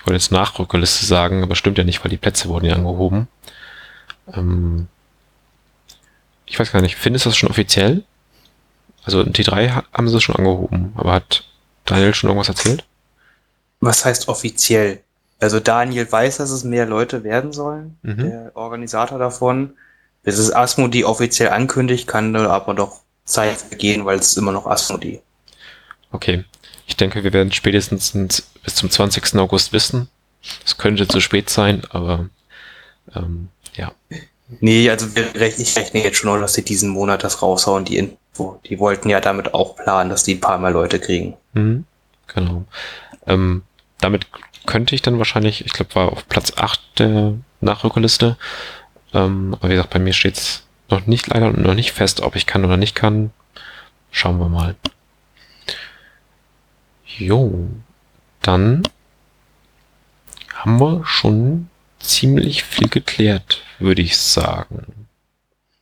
[0.00, 3.28] ich wollte jetzt Nachrückerliste sagen, aber stimmt ja nicht, weil die Plätze wurden ja angehoben.
[4.32, 4.88] Ähm,
[6.46, 8.02] ich weiß gar nicht, findest du das schon offiziell?
[9.04, 11.44] Also in T3 haben sie es schon angehoben, aber hat
[11.84, 12.84] Daniel schon irgendwas erzählt?
[13.80, 15.00] Was heißt offiziell?
[15.40, 18.18] Also Daniel weiß, dass es mehr Leute werden sollen, mhm.
[18.18, 19.74] der Organisator davon.
[20.22, 25.22] Bis es Asmodi offiziell ankündigt, kann aber doch Zeit vergehen, weil es immer noch Asmodi.
[26.12, 26.44] Okay.
[26.86, 28.12] Ich denke, wir werden spätestens
[28.64, 29.36] bis zum 20.
[29.36, 30.08] August wissen.
[30.66, 32.28] Es könnte zu spät sein, aber
[33.14, 33.92] ähm, ja.
[34.60, 38.60] Nee, also ich rechne jetzt schon, dass sie diesen Monat das raushauen, die Info.
[38.66, 41.36] Die wollten ja damit auch planen, dass die ein paar mehr Leute kriegen.
[41.52, 41.84] Mhm,
[42.26, 42.64] genau.
[43.26, 43.62] Ähm,
[44.00, 44.26] damit
[44.66, 48.36] könnte ich dann wahrscheinlich, ich glaube, war auf Platz 8 der Nachrückerliste.
[49.12, 52.36] Ähm, aber wie gesagt, bei mir steht es noch nicht leider noch nicht fest, ob
[52.36, 53.30] ich kann oder nicht kann.
[54.10, 54.74] Schauen wir mal.
[57.18, 57.68] Jo,
[58.42, 58.82] dann
[60.54, 61.68] haben wir schon
[61.98, 65.06] ziemlich viel geklärt, würde ich sagen.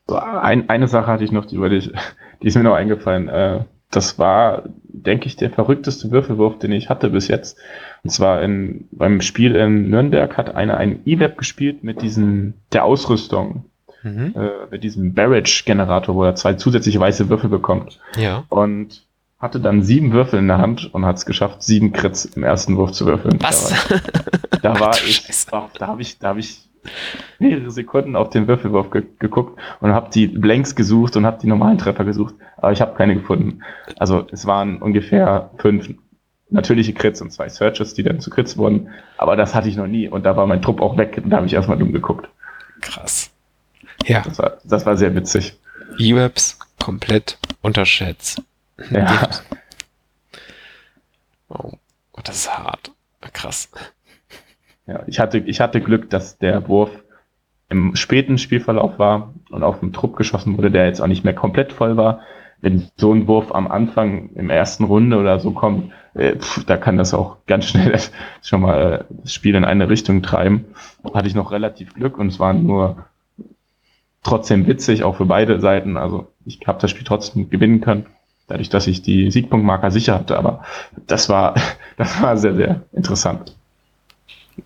[0.08, 1.92] ein, eine Sache hatte ich noch, die, die,
[2.42, 3.28] die ist mir noch eingefallen.
[3.28, 7.58] Äh, das war, denke ich, der verrückteste Würfelwurf, den ich hatte bis jetzt.
[8.04, 12.84] Und zwar in, beim Spiel in Nürnberg hat einer ein E-Web gespielt mit diesen, der
[12.84, 13.64] Ausrüstung,
[14.02, 14.34] mhm.
[14.36, 17.98] äh, mit diesem Barrage-Generator, wo er zwei zusätzliche weiße Würfel bekommt.
[18.16, 18.44] Ja.
[18.50, 19.06] Und
[19.38, 22.76] hatte dann sieben Würfel in der Hand und hat es geschafft, sieben Crits im ersten
[22.76, 23.38] Wurf zu würfeln.
[23.40, 23.70] Was?
[23.70, 26.67] Da war, da war ich, da habe ich, da habe ich
[27.38, 31.46] mehrere Sekunden auf den Würfelwurf ge geguckt und habe die Blanks gesucht und habe die
[31.46, 33.62] normalen Treffer gesucht, aber ich habe keine gefunden.
[33.96, 35.90] Also es waren ungefähr fünf
[36.50, 38.88] natürliche Crits und zwei Searches, die dann zu Crits wurden,
[39.18, 41.36] aber das hatte ich noch nie und da war mein Trupp auch weg und da
[41.38, 42.28] habe ich erstmal dumm geguckt.
[42.80, 43.30] Krass.
[44.06, 44.22] Ja.
[44.22, 45.58] Das war, das war sehr witzig.
[45.98, 48.42] E-Webs komplett unterschätzt.
[48.90, 49.28] Ja.
[51.48, 51.72] Oh,
[52.22, 52.92] das ist hart.
[53.32, 53.68] Krass.
[54.88, 56.90] Ja, ich hatte, ich hatte Glück, dass der Wurf
[57.68, 61.34] im späten Spielverlauf war und auf den Trupp geschossen wurde, der jetzt auch nicht mehr
[61.34, 62.20] komplett voll war.
[62.62, 66.78] Wenn so ein Wurf am Anfang im ersten Runde oder so kommt, äh, pf, da
[66.78, 68.00] kann das auch ganz schnell
[68.42, 70.64] schon mal äh, das Spiel in eine Richtung treiben.
[71.14, 73.04] Hatte ich noch relativ Glück und es war nur
[74.22, 75.98] trotzdem witzig, auch für beide Seiten.
[75.98, 78.06] Also ich habe das Spiel trotzdem gewinnen können,
[78.46, 80.38] dadurch, dass ich die Siegpunktmarker sicher hatte.
[80.38, 80.64] Aber
[81.06, 81.54] das war,
[81.98, 83.57] das war sehr, sehr interessant.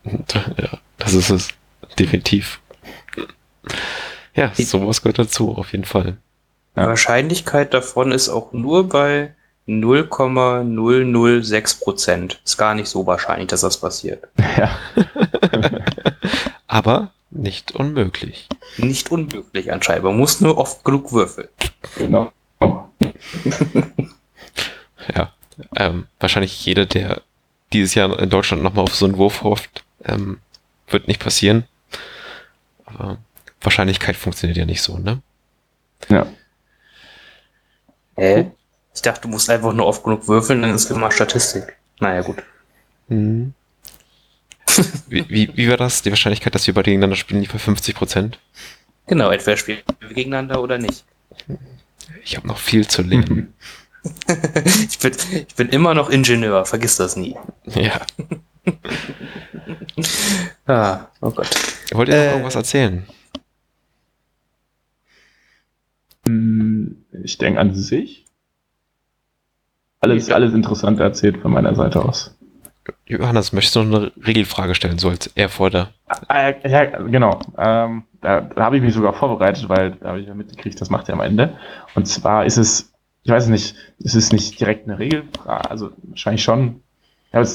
[0.59, 1.49] Ja, das ist es.
[1.99, 2.61] Definitiv.
[4.35, 6.17] Ja, sowas gehört dazu, auf jeden Fall.
[6.75, 9.35] Die Wahrscheinlichkeit davon ist auch nur bei
[9.67, 12.41] 0,006 Prozent.
[12.45, 14.25] Ist gar nicht so wahrscheinlich, dass das passiert.
[14.57, 14.79] Ja.
[16.67, 18.49] Aber nicht unmöglich.
[18.79, 20.05] Nicht unmöglich anscheinend.
[20.05, 21.49] Man muss nur oft genug würfeln.
[21.97, 22.33] Genau.
[25.15, 25.33] ja.
[25.77, 27.21] Ähm, wahrscheinlich jeder, der
[27.73, 29.85] dieses Jahr in Deutschland nochmal auf so einen Wurf hofft.
[30.05, 30.39] Ähm,
[30.89, 31.65] wird nicht passieren.
[32.85, 33.19] Aber
[33.61, 35.23] Wahrscheinlichkeit funktioniert ja nicht so, ne?
[36.09, 36.27] Ja.
[38.17, 38.51] Hä?
[38.95, 41.77] Ich dachte, du musst einfach nur oft genug würfeln, dann ist immer Statistik.
[42.01, 42.43] Naja, gut.
[43.09, 43.55] Hm.
[45.09, 46.03] wie, wie, wie war das?
[46.03, 48.39] Die Wahrscheinlichkeit, dass wir beide gegeneinander spielen, lief bei 50 Prozent?
[49.07, 51.05] Genau, entweder spielen wir gegeneinander oder nicht.
[52.25, 53.55] Ich habe noch viel zu lernen.
[54.89, 55.13] ich, bin,
[55.49, 57.37] ich bin immer noch Ingenieur, vergiss das nie.
[57.67, 58.01] Ja.
[60.67, 61.49] ah, oh Gott.
[61.93, 63.07] Wollt ihr noch äh, irgendwas erzählen?
[66.27, 68.25] Hm, ich denke an sich.
[70.01, 72.37] Alles, alles interessant erzählt von meiner Seite aus.
[73.07, 75.93] Johannes, möchtest du noch eine Regelfrage stellen, so als Erforder?
[76.27, 77.39] Ah, ja, genau.
[77.57, 80.91] Ähm, da, da habe ich mich sogar vorbereitet, weil da habe ich ja mitgekriegt, das
[80.91, 81.57] macht er am Ende.
[81.95, 82.92] Und zwar ist es
[83.25, 86.83] ich weiß nicht, es ist nicht direkt eine Regelfrage, also wahrscheinlich schon.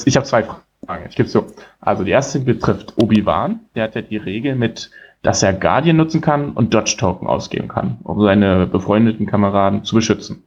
[0.04, 1.06] Ich habe zwei Fragen.
[1.08, 1.46] Ich gebe so.
[1.80, 3.60] Also die erste betrifft Obi-Wan.
[3.74, 4.90] Der hat ja die Regel mit,
[5.22, 10.42] dass er Guardian nutzen kann und Dodge-Token ausgeben kann, um seine befreundeten Kameraden zu beschützen.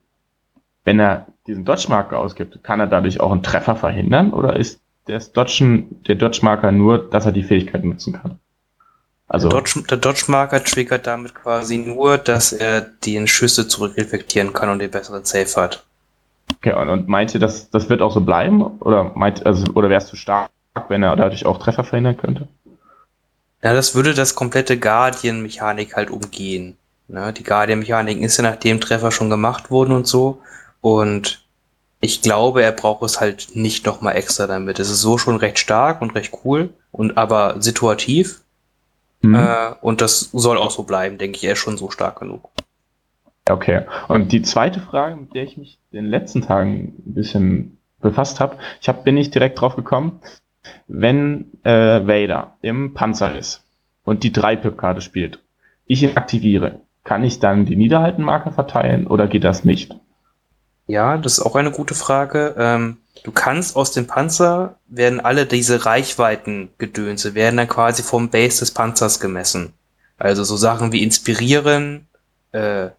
[0.83, 5.31] Wenn er diesen Dodge-Marker ausgibt, kann er dadurch auch einen Treffer verhindern oder ist das
[5.31, 8.39] Dodge, der Dodge-Marker nur, dass er die Fähigkeit nutzen kann?
[9.33, 14.51] Also der Dodge, der Dodge Marker triggert damit quasi nur, dass er den Schüsse zurückreflektieren
[14.51, 15.85] kann und den besseren Safe hat.
[16.57, 18.61] Okay, und, und meint ihr, dass das wird auch so bleiben?
[18.61, 20.49] Oder meint, also, oder wärst du stark,
[20.89, 22.49] wenn er dadurch auch Treffer verhindern könnte?
[23.63, 26.75] Ja, das würde das komplette Guardian-Mechanik halt umgehen.
[27.07, 27.31] Ne?
[27.31, 30.41] Die Guardian-Mechanik ist ja nachdem Treffer schon gemacht wurden und so.
[30.81, 31.45] Und
[32.01, 34.77] ich glaube, er braucht es halt nicht nochmal extra damit.
[34.79, 38.41] Es ist so schon recht stark und recht cool und aber situativ
[39.21, 39.35] Mhm.
[39.35, 41.43] Äh, und das soll auch so bleiben, denke ich.
[41.43, 42.49] Er ist schon so stark genug.
[43.49, 43.83] Okay.
[44.07, 48.39] Und die zweite Frage, mit der ich mich in den letzten Tagen ein bisschen befasst
[48.39, 50.21] habe, ich hab, bin nicht direkt drauf gekommen,
[50.87, 53.63] wenn äh, Vader im Panzer ist
[54.03, 55.39] und die 3-Pip-Karte spielt,
[55.85, 59.95] ich ihn aktiviere, kann ich dann die Niederhaltenmarke verteilen oder geht das nicht?
[60.87, 62.55] Ja, das ist auch eine gute Frage.
[62.57, 68.59] Ähm, du kannst aus dem Panzer, werden alle diese Reichweitengedönse, werden dann quasi vom Base
[68.59, 69.73] des Panzers gemessen.
[70.17, 72.07] Also so Sachen wie Inspirieren,
[72.51, 72.89] äh,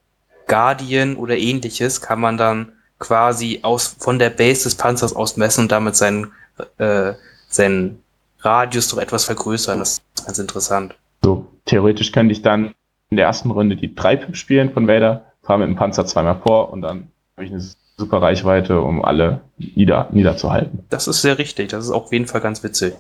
[0.47, 5.63] Guardian oder ähnliches kann man dann quasi aus, von der Base des Panzers aus messen
[5.63, 6.33] und damit seinen,
[6.79, 7.13] äh,
[7.49, 8.03] seinen
[8.41, 9.79] Radius doch etwas vergrößern.
[9.79, 10.95] Das ist ganz interessant.
[11.25, 12.75] So, theoretisch könnte ich dann
[13.11, 16.73] in der ersten Runde die 3-Pip spielen von Vader, fahre mit dem Panzer zweimal vor
[16.73, 17.63] und dann habe ich eine
[18.03, 20.85] super Reichweite, um alle nieder, niederzuhalten.
[20.91, 21.71] Das ist sehr richtig.
[21.71, 22.95] Das ist auf jeden Fall ganz witzig.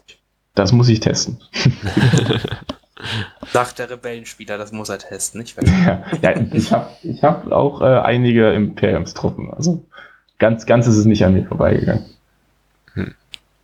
[0.55, 1.41] Das muss ich testen.
[3.53, 7.81] Sagt der Rebellenspieler, das muss er testen, nicht Ja, ja ich habe ich hab auch
[7.81, 9.53] äh, einige Imperiumstruppen.
[9.53, 9.85] Also
[10.39, 12.05] ganz, ganz ist es nicht an mir vorbeigegangen.
[12.95, 13.15] Hm.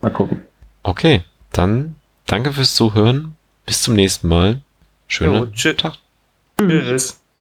[0.00, 0.42] Mal gucken.
[0.82, 1.94] Okay, dann
[2.26, 3.36] danke fürs Zuhören.
[3.64, 4.60] Bis zum nächsten Mal.
[5.06, 5.94] Schönen Tag.
[6.58, 7.20] Tschüss.